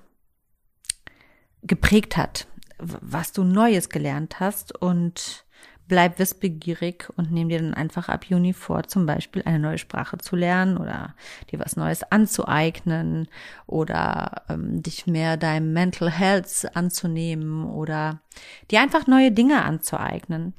geprägt 1.63 2.17
hat, 2.17 2.47
was 2.77 3.31
du 3.31 3.43
Neues 3.43 3.89
gelernt 3.89 4.39
hast 4.39 4.79
und 4.79 5.44
bleib 5.87 6.19
wissbegierig 6.19 7.09
und 7.15 7.31
nimm 7.31 7.49
dir 7.49 7.59
dann 7.59 7.73
einfach 7.73 8.09
ab 8.09 8.25
Juni 8.25 8.53
vor, 8.53 8.83
zum 8.83 9.05
Beispiel 9.05 9.43
eine 9.43 9.59
neue 9.59 9.77
Sprache 9.77 10.17
zu 10.17 10.35
lernen 10.35 10.77
oder 10.77 11.15
dir 11.51 11.59
was 11.59 11.75
Neues 11.75 12.03
anzueignen 12.03 13.27
oder 13.67 14.43
ähm, 14.49 14.81
dich 14.81 15.07
mehr 15.07 15.37
deinem 15.37 15.73
Mental 15.73 16.09
Health 16.09 16.75
anzunehmen 16.75 17.65
oder 17.65 18.21
dir 18.71 18.81
einfach 18.81 19.07
neue 19.07 19.31
Dinge 19.31 19.63
anzueignen. 19.63 20.53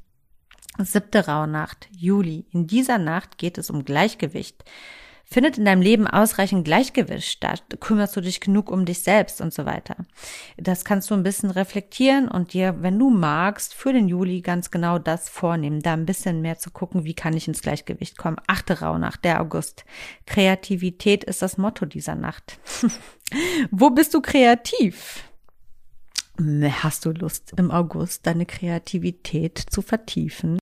Siebte 0.79 1.27
Rauhnacht, 1.27 1.89
Juli. 1.97 2.47
In 2.51 2.67
dieser 2.67 2.99
Nacht 2.99 3.39
geht 3.39 3.59
es 3.59 3.71
um 3.71 3.85
Gleichgewicht. 3.85 4.65
Findet 5.29 5.59
in 5.59 5.65
deinem 5.65 5.83
Leben 5.83 6.07
ausreichend 6.07 6.65
Gleichgewicht 6.65 7.29
statt? 7.29 7.65
Kümmerst 7.81 8.15
du 8.15 8.21
dich 8.21 8.41
genug 8.41 8.71
um 8.71 8.85
dich 8.85 9.03
selbst 9.03 9.41
und 9.41 9.53
so 9.53 9.67
weiter? 9.67 9.97
Das 10.57 10.85
kannst 10.85 11.11
du 11.11 11.15
ein 11.15 11.25
bisschen 11.25 11.51
reflektieren 11.51 12.29
und 12.29 12.53
dir, 12.53 12.77
wenn 12.81 12.97
du 12.97 13.11
magst, 13.11 13.75
für 13.75 13.93
den 13.93 14.07
Juli 14.07 14.41
ganz 14.41 14.71
genau 14.71 15.01
das 15.01 15.29
vornehmen, 15.29 15.83
da 15.83 15.95
ein 15.95 16.07
bisschen 16.07 16.43
mehr 16.43 16.59
zu 16.59 16.71
gucken, 16.71 17.05
wie 17.05 17.15
kann 17.15 17.37
ich 17.37 17.49
ins 17.49 17.61
Gleichgewicht 17.61 18.17
kommen. 18.17 18.37
Achte 18.47 18.81
Rauhnacht, 18.81 19.25
der 19.25 19.41
August. 19.41 19.85
Kreativität 20.27 21.25
ist 21.25 21.43
das 21.43 21.59
Motto 21.59 21.87
dieser 21.87 22.15
Nacht. 22.15 22.61
Wo 23.73 23.91
bist 23.91 24.15
du 24.15 24.21
kreativ? 24.21 25.25
Hast 26.39 27.05
du 27.05 27.11
Lust, 27.11 27.53
im 27.57 27.73
August 27.73 28.29
deine 28.29 28.47
Kreativität 28.47 29.59
zu 29.59 29.83
vertiefen? 29.83 30.59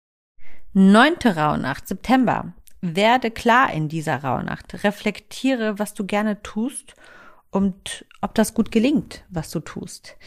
Neunte 0.73 1.37
Rauhnacht, 1.37 1.87
September. 1.87 2.55
Werde 2.87 3.31
klar 3.31 3.73
in 3.73 3.89
dieser 3.89 4.23
Rauhnacht. 4.23 4.85
Reflektiere, 4.85 5.79
was 5.79 5.95
du 5.95 6.05
gerne 6.05 6.43
tust 6.43 6.95
und 7.51 8.05
ob 8.21 8.35
das 8.35 8.53
gut 8.53 8.71
gelingt, 8.71 9.25
was 9.31 9.51
du 9.51 9.61
tust. 9.61 10.19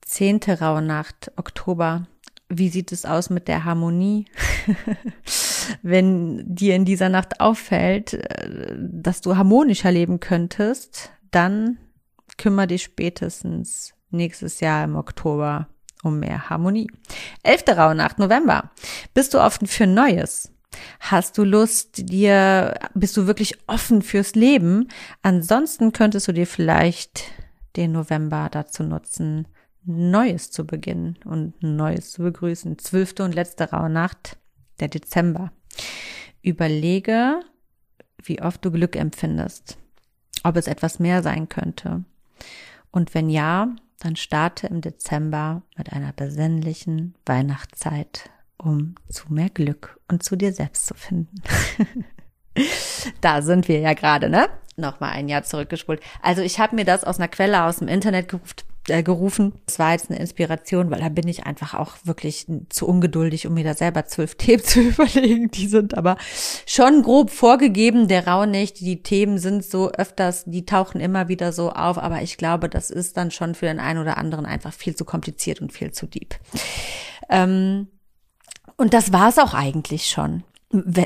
Zehnte 0.00 0.60
Rauhnacht, 0.60 1.32
Oktober. 1.36 2.06
Wie 2.48 2.70
sieht 2.70 2.92
es 2.92 3.04
aus 3.04 3.28
mit 3.28 3.46
der 3.46 3.64
Harmonie? 3.64 4.24
Wenn 5.82 6.42
dir 6.54 6.76
in 6.76 6.86
dieser 6.86 7.10
Nacht 7.10 7.40
auffällt, 7.40 8.14
äh, 8.14 8.74
dass 8.78 9.20
du 9.20 9.36
harmonischer 9.36 9.92
leben 9.92 10.18
könntest, 10.18 11.10
dann 11.30 11.76
kümmere 12.38 12.68
dich 12.68 12.84
spätestens 12.84 13.92
nächstes 14.08 14.60
Jahr 14.60 14.84
im 14.84 14.96
Oktober 14.96 15.68
um 16.02 16.20
mehr 16.20 16.48
Harmonie. 16.48 16.90
Elfte 17.42 17.76
Rauhnacht, 17.76 18.18
November. 18.18 18.70
Bist 19.12 19.34
du 19.34 19.40
offen 19.40 19.66
für 19.66 19.86
Neues? 19.86 20.51
Hast 21.00 21.38
du 21.38 21.44
Lust, 21.44 22.10
dir, 22.10 22.74
bist 22.94 23.16
du 23.16 23.26
wirklich 23.26 23.58
offen 23.66 24.02
fürs 24.02 24.34
Leben? 24.34 24.88
Ansonsten 25.22 25.92
könntest 25.92 26.28
du 26.28 26.32
dir 26.32 26.46
vielleicht 26.46 27.24
den 27.76 27.92
November 27.92 28.48
dazu 28.50 28.82
nutzen, 28.82 29.48
Neues 29.84 30.50
zu 30.50 30.64
beginnen 30.64 31.18
und 31.24 31.60
Neues 31.62 32.12
zu 32.12 32.22
begrüßen. 32.22 32.78
Zwölfte 32.78 33.24
und 33.24 33.34
letzte 33.34 33.70
Rauhnacht, 33.70 34.38
der 34.80 34.88
Dezember. 34.88 35.52
Überlege, 36.42 37.40
wie 38.22 38.40
oft 38.40 38.64
du 38.64 38.70
Glück 38.70 38.96
empfindest, 38.96 39.78
ob 40.44 40.56
es 40.56 40.66
etwas 40.66 40.98
mehr 40.98 41.22
sein 41.22 41.48
könnte. 41.48 42.04
Und 42.90 43.14
wenn 43.14 43.28
ja, 43.28 43.74
dann 43.98 44.16
starte 44.16 44.66
im 44.66 44.80
Dezember 44.80 45.62
mit 45.76 45.92
einer 45.92 46.12
besinnlichen 46.12 47.14
Weihnachtszeit, 47.24 48.30
um 48.62 48.94
zu 49.08 49.32
mehr 49.32 49.50
Glück 49.50 49.98
und 50.08 50.22
zu 50.22 50.36
dir 50.36 50.52
selbst 50.52 50.86
zu 50.86 50.94
finden. 50.94 51.42
da 53.20 53.42
sind 53.42 53.68
wir 53.68 53.80
ja 53.80 53.94
gerade, 53.94 54.28
ne? 54.28 54.48
Nochmal 54.76 55.12
ein 55.12 55.28
Jahr 55.28 55.42
zurückgespult. 55.42 56.00
Also 56.22 56.40
ich 56.40 56.58
habe 56.58 56.76
mir 56.76 56.84
das 56.84 57.04
aus 57.04 57.18
einer 57.18 57.28
Quelle 57.28 57.64
aus 57.64 57.78
dem 57.78 57.88
Internet 57.88 58.28
gerufen, 58.28 58.54
äh, 58.88 59.02
gerufen. 59.02 59.52
Das 59.66 59.78
war 59.78 59.92
jetzt 59.92 60.10
eine 60.10 60.18
Inspiration, 60.18 60.90
weil 60.90 61.00
da 61.00 61.10
bin 61.10 61.28
ich 61.28 61.44
einfach 61.44 61.74
auch 61.74 61.94
wirklich 62.04 62.46
zu 62.70 62.88
ungeduldig, 62.88 63.46
um 63.46 63.54
mir 63.54 63.64
da 63.64 63.74
selber 63.74 64.06
zwölf 64.06 64.34
Themen 64.38 64.64
zu 64.64 64.80
überlegen. 64.80 65.50
Die 65.50 65.66
sind 65.66 65.96
aber 65.96 66.16
schon 66.66 67.02
grob 67.02 67.30
vorgegeben. 67.30 68.08
Der 68.08 68.26
Rauhnächte, 68.26 68.84
die 68.84 69.02
Themen 69.02 69.38
sind 69.38 69.64
so 69.64 69.92
öfters, 69.92 70.44
die 70.46 70.64
tauchen 70.64 71.00
immer 71.00 71.28
wieder 71.28 71.52
so 71.52 71.70
auf. 71.70 71.98
Aber 71.98 72.22
ich 72.22 72.38
glaube, 72.38 72.70
das 72.70 72.90
ist 72.90 73.18
dann 73.18 73.30
schon 73.30 73.54
für 73.54 73.66
den 73.66 73.80
einen 73.80 74.00
oder 74.00 74.16
anderen 74.16 74.46
einfach 74.46 74.72
viel 74.72 74.96
zu 74.96 75.04
kompliziert 75.04 75.60
und 75.60 75.72
viel 75.72 75.92
zu 75.92 76.06
deep. 76.06 76.34
Ähm, 77.28 77.88
und 78.76 78.94
das 78.94 79.12
war 79.12 79.28
es 79.28 79.38
auch 79.38 79.54
eigentlich 79.54 80.06
schon 80.08 80.44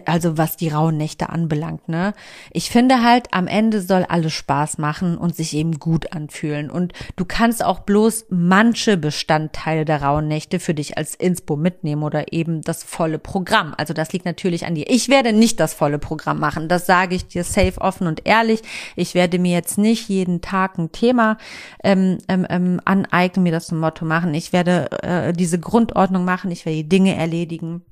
also 0.04 0.38
was 0.38 0.56
die 0.56 0.68
rauen 0.68 0.96
Nächte 0.96 1.28
anbelangt, 1.30 1.88
ne? 1.88 2.14
Ich 2.52 2.70
finde 2.70 3.02
halt, 3.02 3.28
am 3.32 3.46
Ende 3.46 3.80
soll 3.80 4.04
alles 4.04 4.32
Spaß 4.32 4.78
machen 4.78 5.18
und 5.18 5.34
sich 5.34 5.54
eben 5.54 5.78
gut 5.78 6.12
anfühlen. 6.12 6.70
Und 6.70 6.92
du 7.16 7.24
kannst 7.24 7.64
auch 7.64 7.80
bloß 7.80 8.26
manche 8.30 8.96
Bestandteile 8.96 9.84
der 9.84 10.02
rauen 10.02 10.28
Nächte 10.28 10.60
für 10.60 10.74
dich 10.74 10.96
als 10.96 11.14
Inspo 11.14 11.56
mitnehmen 11.56 12.02
oder 12.02 12.32
eben 12.32 12.62
das 12.62 12.84
volle 12.84 13.18
Programm. 13.18 13.74
Also 13.76 13.92
das 13.92 14.12
liegt 14.12 14.24
natürlich 14.24 14.66
an 14.66 14.74
dir. 14.74 14.88
Ich 14.88 15.08
werde 15.08 15.32
nicht 15.32 15.58
das 15.58 15.74
volle 15.74 15.98
Programm 15.98 16.38
machen. 16.38 16.68
Das 16.68 16.86
sage 16.86 17.16
ich 17.16 17.26
dir 17.26 17.44
safe, 17.44 17.80
offen 17.80 18.06
und 18.06 18.26
ehrlich. 18.26 18.62
Ich 18.94 19.14
werde 19.14 19.38
mir 19.38 19.52
jetzt 19.52 19.78
nicht 19.78 20.08
jeden 20.08 20.40
Tag 20.40 20.78
ein 20.78 20.92
Thema 20.92 21.38
ähm, 21.82 22.18
ähm, 22.28 22.46
ähm 22.48 22.80
aneignen, 22.84 23.42
mir 23.42 23.52
das 23.52 23.66
zum 23.66 23.80
Motto 23.80 24.04
machen. 24.04 24.32
Ich 24.34 24.52
werde 24.52 24.90
äh, 25.02 25.32
diese 25.32 25.58
Grundordnung 25.58 26.24
machen. 26.24 26.50
Ich 26.50 26.64
werde 26.64 26.76
die 26.76 26.88
Dinge 26.88 27.16
erledigen 27.16 27.82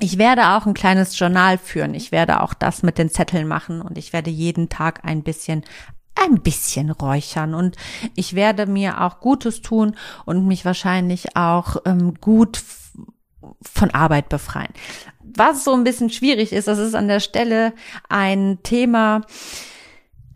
ich 0.00 0.18
werde 0.18 0.50
auch 0.50 0.66
ein 0.66 0.74
kleines 0.74 1.18
Journal 1.18 1.58
führen. 1.58 1.94
Ich 1.94 2.12
werde 2.12 2.42
auch 2.42 2.54
das 2.54 2.82
mit 2.82 2.98
den 2.98 3.10
Zetteln 3.10 3.46
machen 3.46 3.80
und 3.80 3.96
ich 3.96 4.12
werde 4.12 4.30
jeden 4.30 4.68
Tag 4.68 5.00
ein 5.04 5.22
bisschen 5.22 5.64
ein 6.16 6.40
bisschen 6.42 6.90
räuchern 6.90 7.54
und 7.54 7.76
ich 8.14 8.34
werde 8.34 8.66
mir 8.66 9.00
auch 9.00 9.18
Gutes 9.18 9.62
tun 9.62 9.96
und 10.24 10.46
mich 10.46 10.64
wahrscheinlich 10.64 11.36
auch 11.36 11.78
ähm, 11.86 12.14
gut 12.20 12.62
von 13.62 13.90
Arbeit 13.90 14.28
befreien. 14.28 14.72
Was 15.20 15.64
so 15.64 15.74
ein 15.74 15.84
bisschen 15.84 16.10
schwierig 16.10 16.52
ist, 16.52 16.68
das 16.68 16.78
ist 16.78 16.94
an 16.94 17.08
der 17.08 17.20
Stelle 17.20 17.72
ein 18.08 18.58
Thema, 18.62 19.22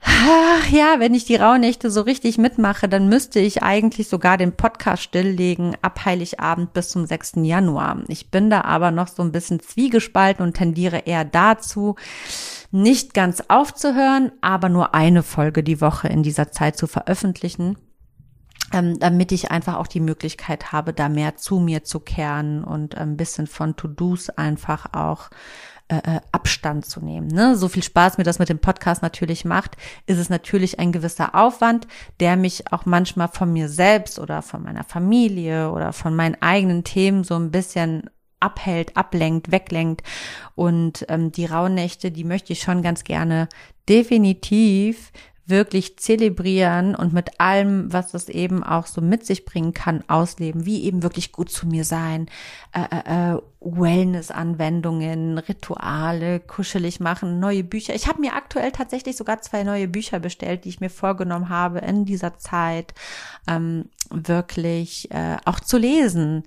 Ach, 0.00 0.68
ja, 0.70 0.96
wenn 1.00 1.14
ich 1.14 1.24
die 1.24 1.36
Rauhnächte 1.36 1.90
so 1.90 2.02
richtig 2.02 2.38
mitmache, 2.38 2.88
dann 2.88 3.08
müsste 3.08 3.40
ich 3.40 3.62
eigentlich 3.62 4.08
sogar 4.08 4.36
den 4.36 4.52
Podcast 4.52 5.02
stilllegen 5.02 5.76
ab 5.82 6.04
Heiligabend 6.04 6.72
bis 6.72 6.90
zum 6.90 7.04
6. 7.04 7.34
Januar. 7.42 8.02
Ich 8.08 8.30
bin 8.30 8.48
da 8.48 8.62
aber 8.62 8.90
noch 8.90 9.08
so 9.08 9.22
ein 9.22 9.32
bisschen 9.32 9.60
zwiegespalten 9.60 10.44
und 10.44 10.54
tendiere 10.54 10.98
eher 10.98 11.24
dazu, 11.24 11.96
nicht 12.70 13.12
ganz 13.12 13.42
aufzuhören, 13.48 14.30
aber 14.40 14.68
nur 14.68 14.94
eine 14.94 15.22
Folge 15.22 15.62
die 15.62 15.80
Woche 15.80 16.08
in 16.08 16.22
dieser 16.22 16.52
Zeit 16.52 16.76
zu 16.76 16.86
veröffentlichen. 16.86 17.76
Ähm, 18.70 18.98
damit 18.98 19.32
ich 19.32 19.50
einfach 19.50 19.76
auch 19.76 19.86
die 19.86 20.00
Möglichkeit 20.00 20.72
habe, 20.72 20.92
da 20.92 21.08
mehr 21.08 21.36
zu 21.36 21.58
mir 21.58 21.84
zu 21.84 22.00
kehren 22.00 22.62
und 22.64 22.98
ein 22.98 23.16
bisschen 23.16 23.46
von 23.46 23.76
To-Dos 23.76 24.28
einfach 24.28 24.92
auch 24.92 25.30
äh, 25.88 25.96
äh, 25.96 26.20
Abstand 26.32 26.84
zu 26.84 27.00
nehmen. 27.00 27.28
Ne? 27.28 27.56
So 27.56 27.68
viel 27.68 27.82
Spaß 27.82 28.18
mir 28.18 28.24
das 28.24 28.38
mit 28.38 28.50
dem 28.50 28.58
Podcast 28.58 29.00
natürlich 29.00 29.46
macht, 29.46 29.78
ist 30.04 30.18
es 30.18 30.28
natürlich 30.28 30.78
ein 30.78 30.92
gewisser 30.92 31.34
Aufwand, 31.34 31.88
der 32.20 32.36
mich 32.36 32.70
auch 32.72 32.84
manchmal 32.84 33.28
von 33.28 33.52
mir 33.52 33.70
selbst 33.70 34.18
oder 34.18 34.42
von 34.42 34.62
meiner 34.62 34.84
Familie 34.84 35.70
oder 35.70 35.94
von 35.94 36.14
meinen 36.14 36.36
eigenen 36.42 36.84
Themen 36.84 37.24
so 37.24 37.36
ein 37.36 37.50
bisschen 37.50 38.10
abhält, 38.38 38.98
ablenkt, 38.98 39.50
weglenkt. 39.50 40.02
Und 40.54 41.06
ähm, 41.08 41.32
die 41.32 41.46
Rauhnächte, 41.46 42.10
die 42.10 42.24
möchte 42.24 42.52
ich 42.52 42.60
schon 42.60 42.82
ganz 42.82 43.04
gerne 43.04 43.48
definitiv 43.88 45.10
wirklich 45.48 45.98
zelebrieren 45.98 46.94
und 46.94 47.14
mit 47.14 47.40
allem, 47.40 47.90
was 47.90 48.12
das 48.12 48.28
eben 48.28 48.62
auch 48.62 48.86
so 48.86 49.00
mit 49.00 49.24
sich 49.24 49.46
bringen 49.46 49.72
kann, 49.72 50.04
ausleben, 50.06 50.66
wie 50.66 50.84
eben 50.84 51.02
wirklich 51.02 51.32
gut 51.32 51.50
zu 51.50 51.66
mir 51.66 51.84
sein, 51.84 52.26
äh, 52.74 52.82
äh, 52.82 53.34
äh 53.34 53.40
Wellness-Anwendungen, 53.60 55.38
Rituale, 55.38 56.38
kuschelig 56.38 57.00
machen, 57.00 57.40
neue 57.40 57.64
Bücher. 57.64 57.94
Ich 57.94 58.06
habe 58.06 58.20
mir 58.20 58.34
aktuell 58.34 58.70
tatsächlich 58.70 59.16
sogar 59.16 59.42
zwei 59.42 59.64
neue 59.64 59.88
Bücher 59.88 60.20
bestellt, 60.20 60.64
die 60.64 60.68
ich 60.68 60.80
mir 60.80 60.90
vorgenommen 60.90 61.48
habe 61.48 61.80
in 61.80 62.04
dieser 62.04 62.38
Zeit 62.38 62.94
ähm, 63.48 63.86
wirklich 64.10 65.10
äh, 65.10 65.38
auch 65.44 65.58
zu 65.58 65.76
lesen. 65.76 66.44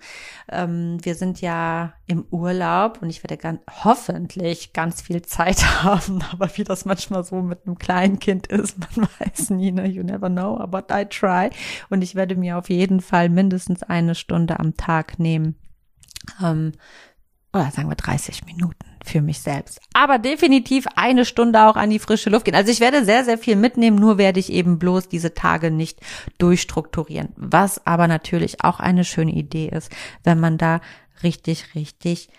Ähm, 0.50 1.00
wir 1.04 1.16
sind 1.16 1.42
ja 1.42 1.94
im 2.08 2.26
Urlaub 2.32 3.02
und 3.02 3.10
ich 3.10 3.24
werde 3.24 3.36
ganz, 3.36 3.60
hoffentlich 3.84 4.72
ganz 4.72 5.02
viel 5.02 5.22
Zeit 5.22 5.64
haben, 5.84 6.24
aber 6.32 6.50
wie 6.56 6.64
das 6.64 6.86
manchmal 6.86 7.26
so 7.26 7.42
mit 7.42 7.66
einem 7.66 7.78
kleinen 7.78 8.20
Kind 8.20 8.48
ist, 8.48 8.78
man 8.96 9.10
weiß 9.20 9.50
nie, 9.50 9.74
ne? 9.74 9.86
you 9.86 10.04
never 10.04 10.30
know, 10.30 10.66
but 10.68 10.86
I 10.92 11.06
try. 11.06 11.50
Und 11.90 12.04
ich 12.04 12.16
werde 12.16 12.38
mir 12.38 12.58
auf 12.58 12.70
jeden 12.70 13.02
Fall 13.02 13.28
mindestens 13.28 13.84
eine 13.84 14.16
Stunde 14.16 14.60
am 14.60 14.78
Tag 14.78 15.20
nehmen 15.20 15.58
ähm, 16.42 16.74
oder 17.54 17.70
sagen 17.72 17.90
wir 17.90 17.96
30 17.96 18.46
Minuten 18.46 18.86
für 19.04 19.22
mich 19.22 19.42
selbst. 19.42 19.80
Aber 19.94 20.20
definitiv 20.20 20.86
eine 20.96 21.26
Stunde 21.26 21.64
auch 21.64 21.76
an 21.76 21.90
die 21.90 22.00
frische 22.00 22.30
Luft 22.30 22.46
gehen. 22.46 22.56
Also 22.56 22.72
ich 22.72 22.80
werde 22.80 23.04
sehr, 23.04 23.26
sehr 23.26 23.38
viel 23.38 23.56
mitnehmen, 23.56 23.98
nur 23.98 24.18
werde 24.18 24.40
ich 24.40 24.52
eben 24.52 24.80
bloß 24.80 25.10
diese 25.10 25.34
Tage 25.34 25.70
nicht 25.70 26.00
durchstrukturieren. 26.38 27.30
Was 27.36 27.86
aber 27.86 28.08
natürlich 28.08 28.64
auch 28.64 28.80
eine 28.80 29.04
schöne 29.04 29.32
Idee 29.32 29.68
ist, 29.68 29.92
wenn 30.24 30.40
man 30.40 30.58
da 30.58 30.80
richtig, 31.24 31.76
richtig 31.76 32.30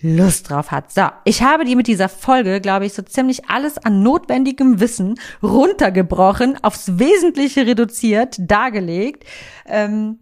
Lust 0.00 0.50
drauf 0.50 0.72
hat. 0.72 0.92
So, 0.92 1.08
ich 1.24 1.42
habe 1.42 1.64
dir 1.64 1.76
mit 1.76 1.86
dieser 1.86 2.08
Folge, 2.08 2.60
glaube 2.60 2.86
ich, 2.86 2.92
so 2.92 3.02
ziemlich 3.02 3.48
alles 3.48 3.78
an 3.78 4.02
notwendigem 4.02 4.78
Wissen 4.80 5.18
runtergebrochen, 5.42 6.62
aufs 6.62 6.98
Wesentliche 6.98 7.66
reduziert, 7.66 8.36
dargelegt. 8.38 9.24
Ähm, 9.64 10.18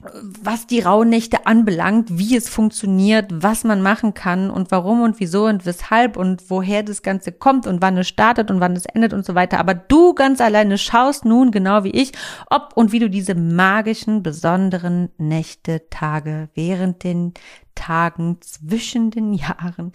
was 0.00 0.68
die 0.68 0.80
Rauhnächte 0.80 1.46
anbelangt, 1.46 2.18
wie 2.18 2.36
es 2.36 2.48
funktioniert, 2.48 3.26
was 3.32 3.64
man 3.64 3.82
machen 3.82 4.14
kann 4.14 4.48
und 4.48 4.70
warum 4.70 5.02
und 5.02 5.18
wieso 5.18 5.46
und 5.46 5.66
weshalb 5.66 6.16
und 6.16 6.48
woher 6.50 6.84
das 6.84 7.02
Ganze 7.02 7.32
kommt 7.32 7.66
und 7.66 7.82
wann 7.82 7.98
es 7.98 8.06
startet 8.06 8.50
und 8.50 8.60
wann 8.60 8.76
es 8.76 8.86
endet 8.86 9.12
und 9.12 9.26
so 9.26 9.34
weiter. 9.34 9.58
Aber 9.58 9.74
du 9.74 10.14
ganz 10.14 10.40
alleine 10.40 10.78
schaust 10.78 11.24
nun 11.24 11.50
genau 11.50 11.82
wie 11.82 11.90
ich, 11.90 12.12
ob 12.48 12.72
und 12.76 12.92
wie 12.92 13.00
du 13.00 13.10
diese 13.10 13.34
magischen, 13.34 14.22
besonderen 14.22 15.10
Nächte, 15.18 15.88
Tage 15.90 16.48
während 16.54 17.02
den 17.02 17.34
Tagen 17.74 18.38
zwischen 18.40 19.10
den 19.10 19.34
Jahren 19.34 19.92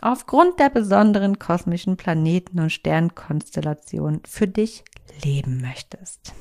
aufgrund 0.00 0.58
der 0.58 0.70
besonderen 0.70 1.38
kosmischen 1.38 1.96
Planeten 1.96 2.58
und 2.58 2.70
Sternkonstellationen 2.70 4.22
für 4.26 4.48
dich 4.48 4.84
leben 5.22 5.60
möchtest. 5.60 6.34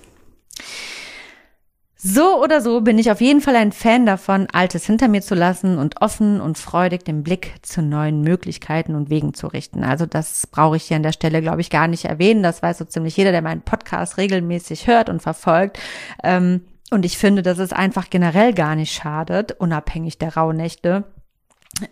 So 2.05 2.43
oder 2.43 2.59
so 2.59 2.81
bin 2.81 2.99
ich 2.99 3.11
auf 3.11 3.21
jeden 3.21 3.39
Fall 3.39 3.55
ein 3.55 3.71
Fan 3.71 4.05
davon, 4.05 4.47
Altes 4.51 4.85
hinter 4.85 5.07
mir 5.07 5.21
zu 5.21 5.35
lassen 5.35 5.77
und 5.77 6.01
offen 6.01 6.41
und 6.41 6.57
freudig 6.57 7.05
den 7.05 7.23
Blick 7.23 7.53
zu 7.61 7.81
neuen 7.81 8.19
Möglichkeiten 8.19 8.95
und 8.95 9.09
Wegen 9.09 9.33
zu 9.33 9.47
richten. 9.47 9.85
Also 9.85 10.05
das 10.05 10.45
brauche 10.47 10.75
ich 10.75 10.83
hier 10.83 10.97
an 10.97 11.03
der 11.03 11.13
Stelle, 11.13 11.41
glaube 11.41 11.61
ich, 11.61 11.69
gar 11.69 11.87
nicht 11.87 12.03
erwähnen. 12.03 12.43
Das 12.43 12.61
weiß 12.61 12.79
so 12.79 12.83
ziemlich 12.83 13.15
jeder, 13.15 13.31
der 13.31 13.41
meinen 13.41 13.61
Podcast 13.61 14.17
regelmäßig 14.17 14.87
hört 14.87 15.07
und 15.07 15.21
verfolgt. 15.21 15.79
Ähm, 16.25 16.65
und 16.91 17.05
ich 17.05 17.17
finde, 17.17 17.41
dass 17.41 17.57
es 17.57 17.71
einfach 17.71 18.09
generell 18.09 18.53
gar 18.53 18.75
nicht 18.75 18.91
schadet, 18.91 19.53
unabhängig 19.53 20.17
der 20.17 20.35
Rauhnächte, 20.35 21.05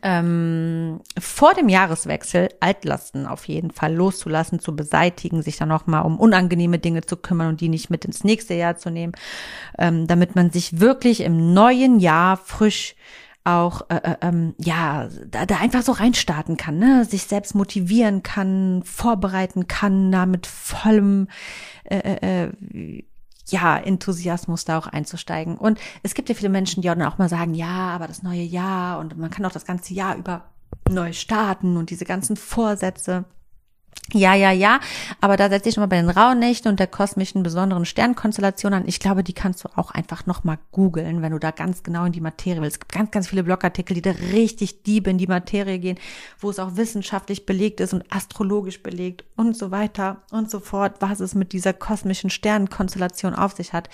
ähm, 0.04 1.02
vor 1.20 1.54
dem 1.54 1.68
Jahreswechsel 1.68 2.50
Altlasten 2.60 3.26
auf 3.26 3.48
jeden 3.48 3.72
Fall 3.72 3.94
loszulassen, 3.94 4.60
zu 4.60 4.76
beseitigen, 4.76 5.42
sich 5.42 5.58
dann 5.58 5.70
nochmal 5.70 6.04
um 6.04 6.20
unangenehme 6.20 6.80
Dinge 6.80 7.02
zu 7.02 7.18
kümmern 7.18 7.50
und 7.50 7.62
die 7.62 7.70
nicht 7.70 7.90
mit 7.90 8.06
ins 8.06 8.24
nächste 8.24 8.54
Jahr 8.54 8.78
zu 8.78 8.90
nehmen, 8.92 9.14
ähm, 9.78 10.08
damit 10.08 10.36
man 10.36 10.52
sich 10.52 10.80
wirklich 10.80 11.22
im 11.22 11.54
neuen 11.54 12.00
Jahr 12.00 12.38
frisch 12.38 12.96
auch 13.44 13.90
äh, 13.90 13.96
äh, 13.96 14.16
ähm, 14.22 14.54
ja 14.60 15.10
da, 15.28 15.48
da 15.48 15.58
einfach 15.58 15.82
so 15.82 15.94
reinstarten 15.94 16.58
kann, 16.58 16.78
ne? 16.78 17.06
sich 17.06 17.24
selbst 17.24 17.56
motivieren 17.56 18.22
kann, 18.22 18.84
vorbereiten 18.86 19.68
kann, 19.68 20.12
da 20.12 20.28
mit 20.28 20.46
vollem 20.46 21.28
äh, 21.86 21.98
äh, 21.98 22.44
äh 22.44 23.04
ja, 23.48 23.78
Enthusiasmus 23.78 24.66
da 24.66 24.78
auch 24.78 24.88
einzusteigen. 24.88 25.58
Und 25.58 25.80
es 26.04 26.14
gibt 26.14 26.30
ja 26.30 26.36
viele 26.36 26.50
Menschen, 26.50 26.82
die 26.82 26.90
auch 26.90 27.18
mal 27.18 27.30
sagen, 27.30 27.54
ja, 27.54 27.90
aber 27.90 28.08
das 28.08 28.24
neue 28.24 28.42
Jahr 28.42 29.00
und 29.00 29.18
man 29.18 29.30
kann 29.30 29.46
auch 29.46 29.52
das 29.52 29.66
ganze 29.66 29.94
Jahr 29.94 30.16
über 30.16 30.44
neu 30.90 31.14
starten 31.14 31.78
und 31.78 31.90
diese 31.90 32.06
ganzen 32.06 32.38
Vorsätze. 32.38 33.26
Ja, 34.14 34.36
ja, 34.36 34.52
ja, 34.52 34.82
aber 35.22 35.38
da 35.38 35.48
setze 35.48 35.70
ich 35.70 35.76
schon 35.76 35.84
mal 35.84 35.88
bei 35.88 36.02
den 36.02 36.10
Rauhnächten 36.10 36.70
und 36.70 36.80
der 36.82 36.88
kosmischen 36.88 37.44
besonderen 37.44 37.86
Sternkonstellation 37.86 38.74
an. 38.74 38.84
Ich 38.86 39.00
glaube, 39.00 39.24
die 39.24 39.32
kannst 39.32 39.64
du 39.64 39.70
auch 39.76 39.92
einfach 39.92 40.26
nochmal 40.26 40.58
googeln, 40.74 41.22
wenn 41.22 41.32
du 41.32 41.40
da 41.40 41.52
ganz 41.52 41.82
genau 41.82 42.04
in 42.04 42.12
die 42.12 42.20
Materie 42.20 42.62
willst. 42.62 42.76
Es 42.76 42.80
gibt 42.82 42.92
ganz, 42.92 43.12
ganz 43.12 43.28
viele 43.30 43.44
Blogartikel, 43.44 43.94
die 43.94 44.02
da 44.02 44.12
richtig 44.34 44.84
deep 44.84 45.08
in 45.08 45.18
die 45.18 45.28
Materie 45.28 45.80
gehen, 45.80 45.98
wo 46.40 46.50
es 46.50 46.60
auch 46.60 46.76
wissenschaftlich 46.76 47.46
belegt 47.46 47.80
ist 47.80 47.94
und 47.94 48.04
astrologisch 48.12 48.84
belegt 48.84 49.24
und 49.38 49.56
so 49.56 49.72
weiter 49.72 50.24
und 50.32 50.52
so 50.52 50.60
fort, 50.60 50.96
was 51.00 51.22
es 51.22 51.34
mit 51.34 51.54
dieser 51.54 51.72
kosmischen 51.72 52.30
Sternkonstellation 52.30 53.34
auf 53.34 53.54
sich 53.54 53.72
hat 53.72 53.88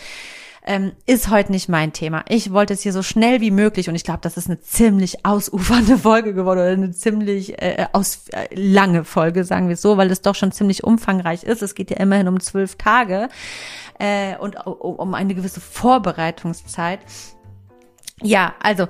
ähm, 0.68 0.92
ist 1.06 1.30
heute 1.30 1.52
nicht 1.52 1.70
mein 1.70 1.94
Thema. 1.94 2.26
Ich 2.28 2.52
wollte 2.52 2.74
es 2.74 2.82
hier 2.82 2.92
so 2.92 3.02
schnell 3.02 3.42
wie 3.42 3.52
möglich 3.52 3.88
und 3.88 3.96
ich 3.96 4.04
glaube, 4.04 4.20
das 4.22 4.36
ist 4.38 4.48
eine 4.48 4.60
ziemlich 4.60 5.26
ausufernde 5.26 5.98
Folge 5.98 6.34
geworden 6.34 6.60
oder 6.60 6.72
eine 6.72 6.92
ziemlich 6.92 7.62
äh, 7.62 7.88
aus, 7.94 8.28
äh, 8.34 8.54
lange 8.54 9.06
Folge, 9.06 9.46
sagen 9.46 9.70
wir 9.70 9.78
so, 9.78 9.98
weil 9.98 10.12
es 10.12 10.22
doch 10.22 10.36
schon 10.36 10.52
ziemlich 10.52 10.84
umfangreich 10.84 11.44
ist. 11.44 11.62
Es 11.62 11.74
geht 11.74 11.90
ja 11.90 11.98
immerhin 11.98 12.28
um 12.28 12.40
zwölf 12.42 12.76
Tage 12.76 13.30
äh, 13.98 14.36
und 14.38 14.56
um 14.68 15.14
eine 15.14 15.34
gewisse 15.36 15.62
Vorbereitungszeit. 15.62 17.00
Ja, 18.22 18.56
also 18.62 18.88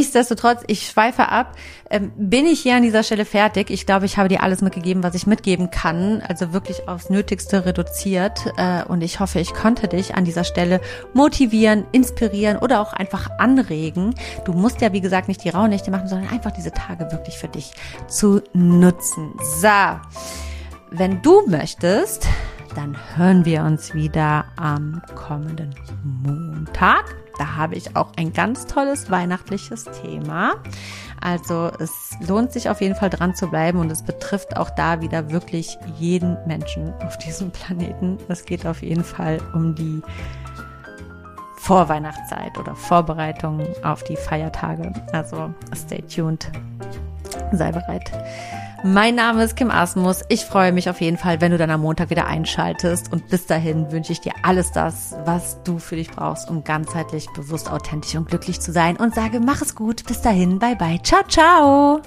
Nichtsdestotrotz, 0.00 0.62
ich 0.66 0.88
schweife 0.88 1.28
ab. 1.28 1.56
Ähm, 1.90 2.10
bin 2.16 2.46
ich 2.46 2.60
hier 2.60 2.74
an 2.74 2.82
dieser 2.82 3.02
Stelle 3.02 3.26
fertig? 3.26 3.68
Ich 3.68 3.84
glaube, 3.84 4.06
ich 4.06 4.16
habe 4.16 4.30
dir 4.30 4.42
alles 4.42 4.62
mitgegeben, 4.62 5.02
was 5.02 5.14
ich 5.14 5.26
mitgeben 5.26 5.70
kann. 5.70 6.22
Also 6.26 6.54
wirklich 6.54 6.88
aufs 6.88 7.10
Nötigste 7.10 7.66
reduziert. 7.66 8.46
Äh, 8.56 8.82
und 8.84 9.02
ich 9.02 9.20
hoffe, 9.20 9.40
ich 9.40 9.52
konnte 9.52 9.88
dich 9.88 10.14
an 10.14 10.24
dieser 10.24 10.44
Stelle 10.44 10.80
motivieren, 11.12 11.84
inspirieren 11.92 12.56
oder 12.56 12.80
auch 12.80 12.94
einfach 12.94 13.28
anregen. 13.38 14.14
Du 14.46 14.54
musst 14.54 14.80
ja, 14.80 14.94
wie 14.94 15.02
gesagt, 15.02 15.28
nicht 15.28 15.44
die 15.44 15.50
Rauhnächte 15.50 15.90
machen, 15.90 16.08
sondern 16.08 16.30
einfach 16.30 16.52
diese 16.52 16.72
Tage 16.72 17.12
wirklich 17.12 17.36
für 17.36 17.48
dich 17.48 17.72
zu 18.08 18.40
nutzen. 18.54 19.34
So. 19.60 19.68
Wenn 20.92 21.20
du 21.20 21.42
möchtest, 21.46 22.26
dann 22.76 22.96
hören 23.16 23.44
wir 23.44 23.62
uns 23.62 23.94
wieder 23.94 24.44
am 24.56 25.02
kommenden 25.14 25.74
Montag. 26.02 27.04
Da 27.38 27.56
habe 27.56 27.74
ich 27.74 27.96
auch 27.96 28.12
ein 28.16 28.32
ganz 28.32 28.66
tolles 28.66 29.10
weihnachtliches 29.10 29.84
Thema. 30.02 30.54
Also 31.20 31.70
es 31.78 32.16
lohnt 32.26 32.52
sich 32.52 32.68
auf 32.68 32.80
jeden 32.80 32.94
Fall 32.94 33.10
dran 33.10 33.34
zu 33.34 33.48
bleiben 33.48 33.78
und 33.78 33.90
es 33.90 34.02
betrifft 34.02 34.56
auch 34.56 34.70
da 34.70 35.00
wieder 35.00 35.30
wirklich 35.30 35.78
jeden 35.98 36.36
Menschen 36.46 36.92
auf 37.04 37.18
diesem 37.18 37.50
Planeten. 37.50 38.18
Es 38.28 38.44
geht 38.44 38.66
auf 38.66 38.82
jeden 38.82 39.04
Fall 39.04 39.38
um 39.54 39.74
die 39.74 40.02
Vorweihnachtszeit 41.56 42.56
oder 42.58 42.74
Vorbereitung 42.74 43.62
auf 43.82 44.02
die 44.02 44.16
Feiertage. 44.16 44.92
Also 45.12 45.52
stay 45.74 46.02
tuned. 46.02 46.50
Sei 47.52 47.70
bereit. 47.70 48.10
Mein 48.82 49.14
Name 49.14 49.44
ist 49.44 49.56
Kim 49.56 49.70
Asmus. 49.70 50.22
Ich 50.28 50.46
freue 50.46 50.72
mich 50.72 50.88
auf 50.88 51.02
jeden 51.02 51.18
Fall, 51.18 51.42
wenn 51.42 51.52
du 51.52 51.58
dann 51.58 51.70
am 51.70 51.82
Montag 51.82 52.08
wieder 52.08 52.26
einschaltest. 52.26 53.12
Und 53.12 53.28
bis 53.28 53.44
dahin 53.44 53.92
wünsche 53.92 54.12
ich 54.12 54.20
dir 54.20 54.32
alles 54.42 54.72
das, 54.72 55.14
was 55.26 55.62
du 55.64 55.78
für 55.78 55.96
dich 55.96 56.10
brauchst, 56.10 56.48
um 56.48 56.64
ganzheitlich, 56.64 57.26
bewusst, 57.34 57.70
authentisch 57.70 58.14
und 58.14 58.28
glücklich 58.28 58.60
zu 58.60 58.72
sein. 58.72 58.96
Und 58.96 59.14
sage, 59.14 59.38
mach 59.38 59.60
es 59.60 59.74
gut. 59.74 60.06
Bis 60.06 60.22
dahin. 60.22 60.58
Bye 60.58 60.76
bye. 60.76 61.00
Ciao, 61.02 61.22
ciao. 61.28 62.00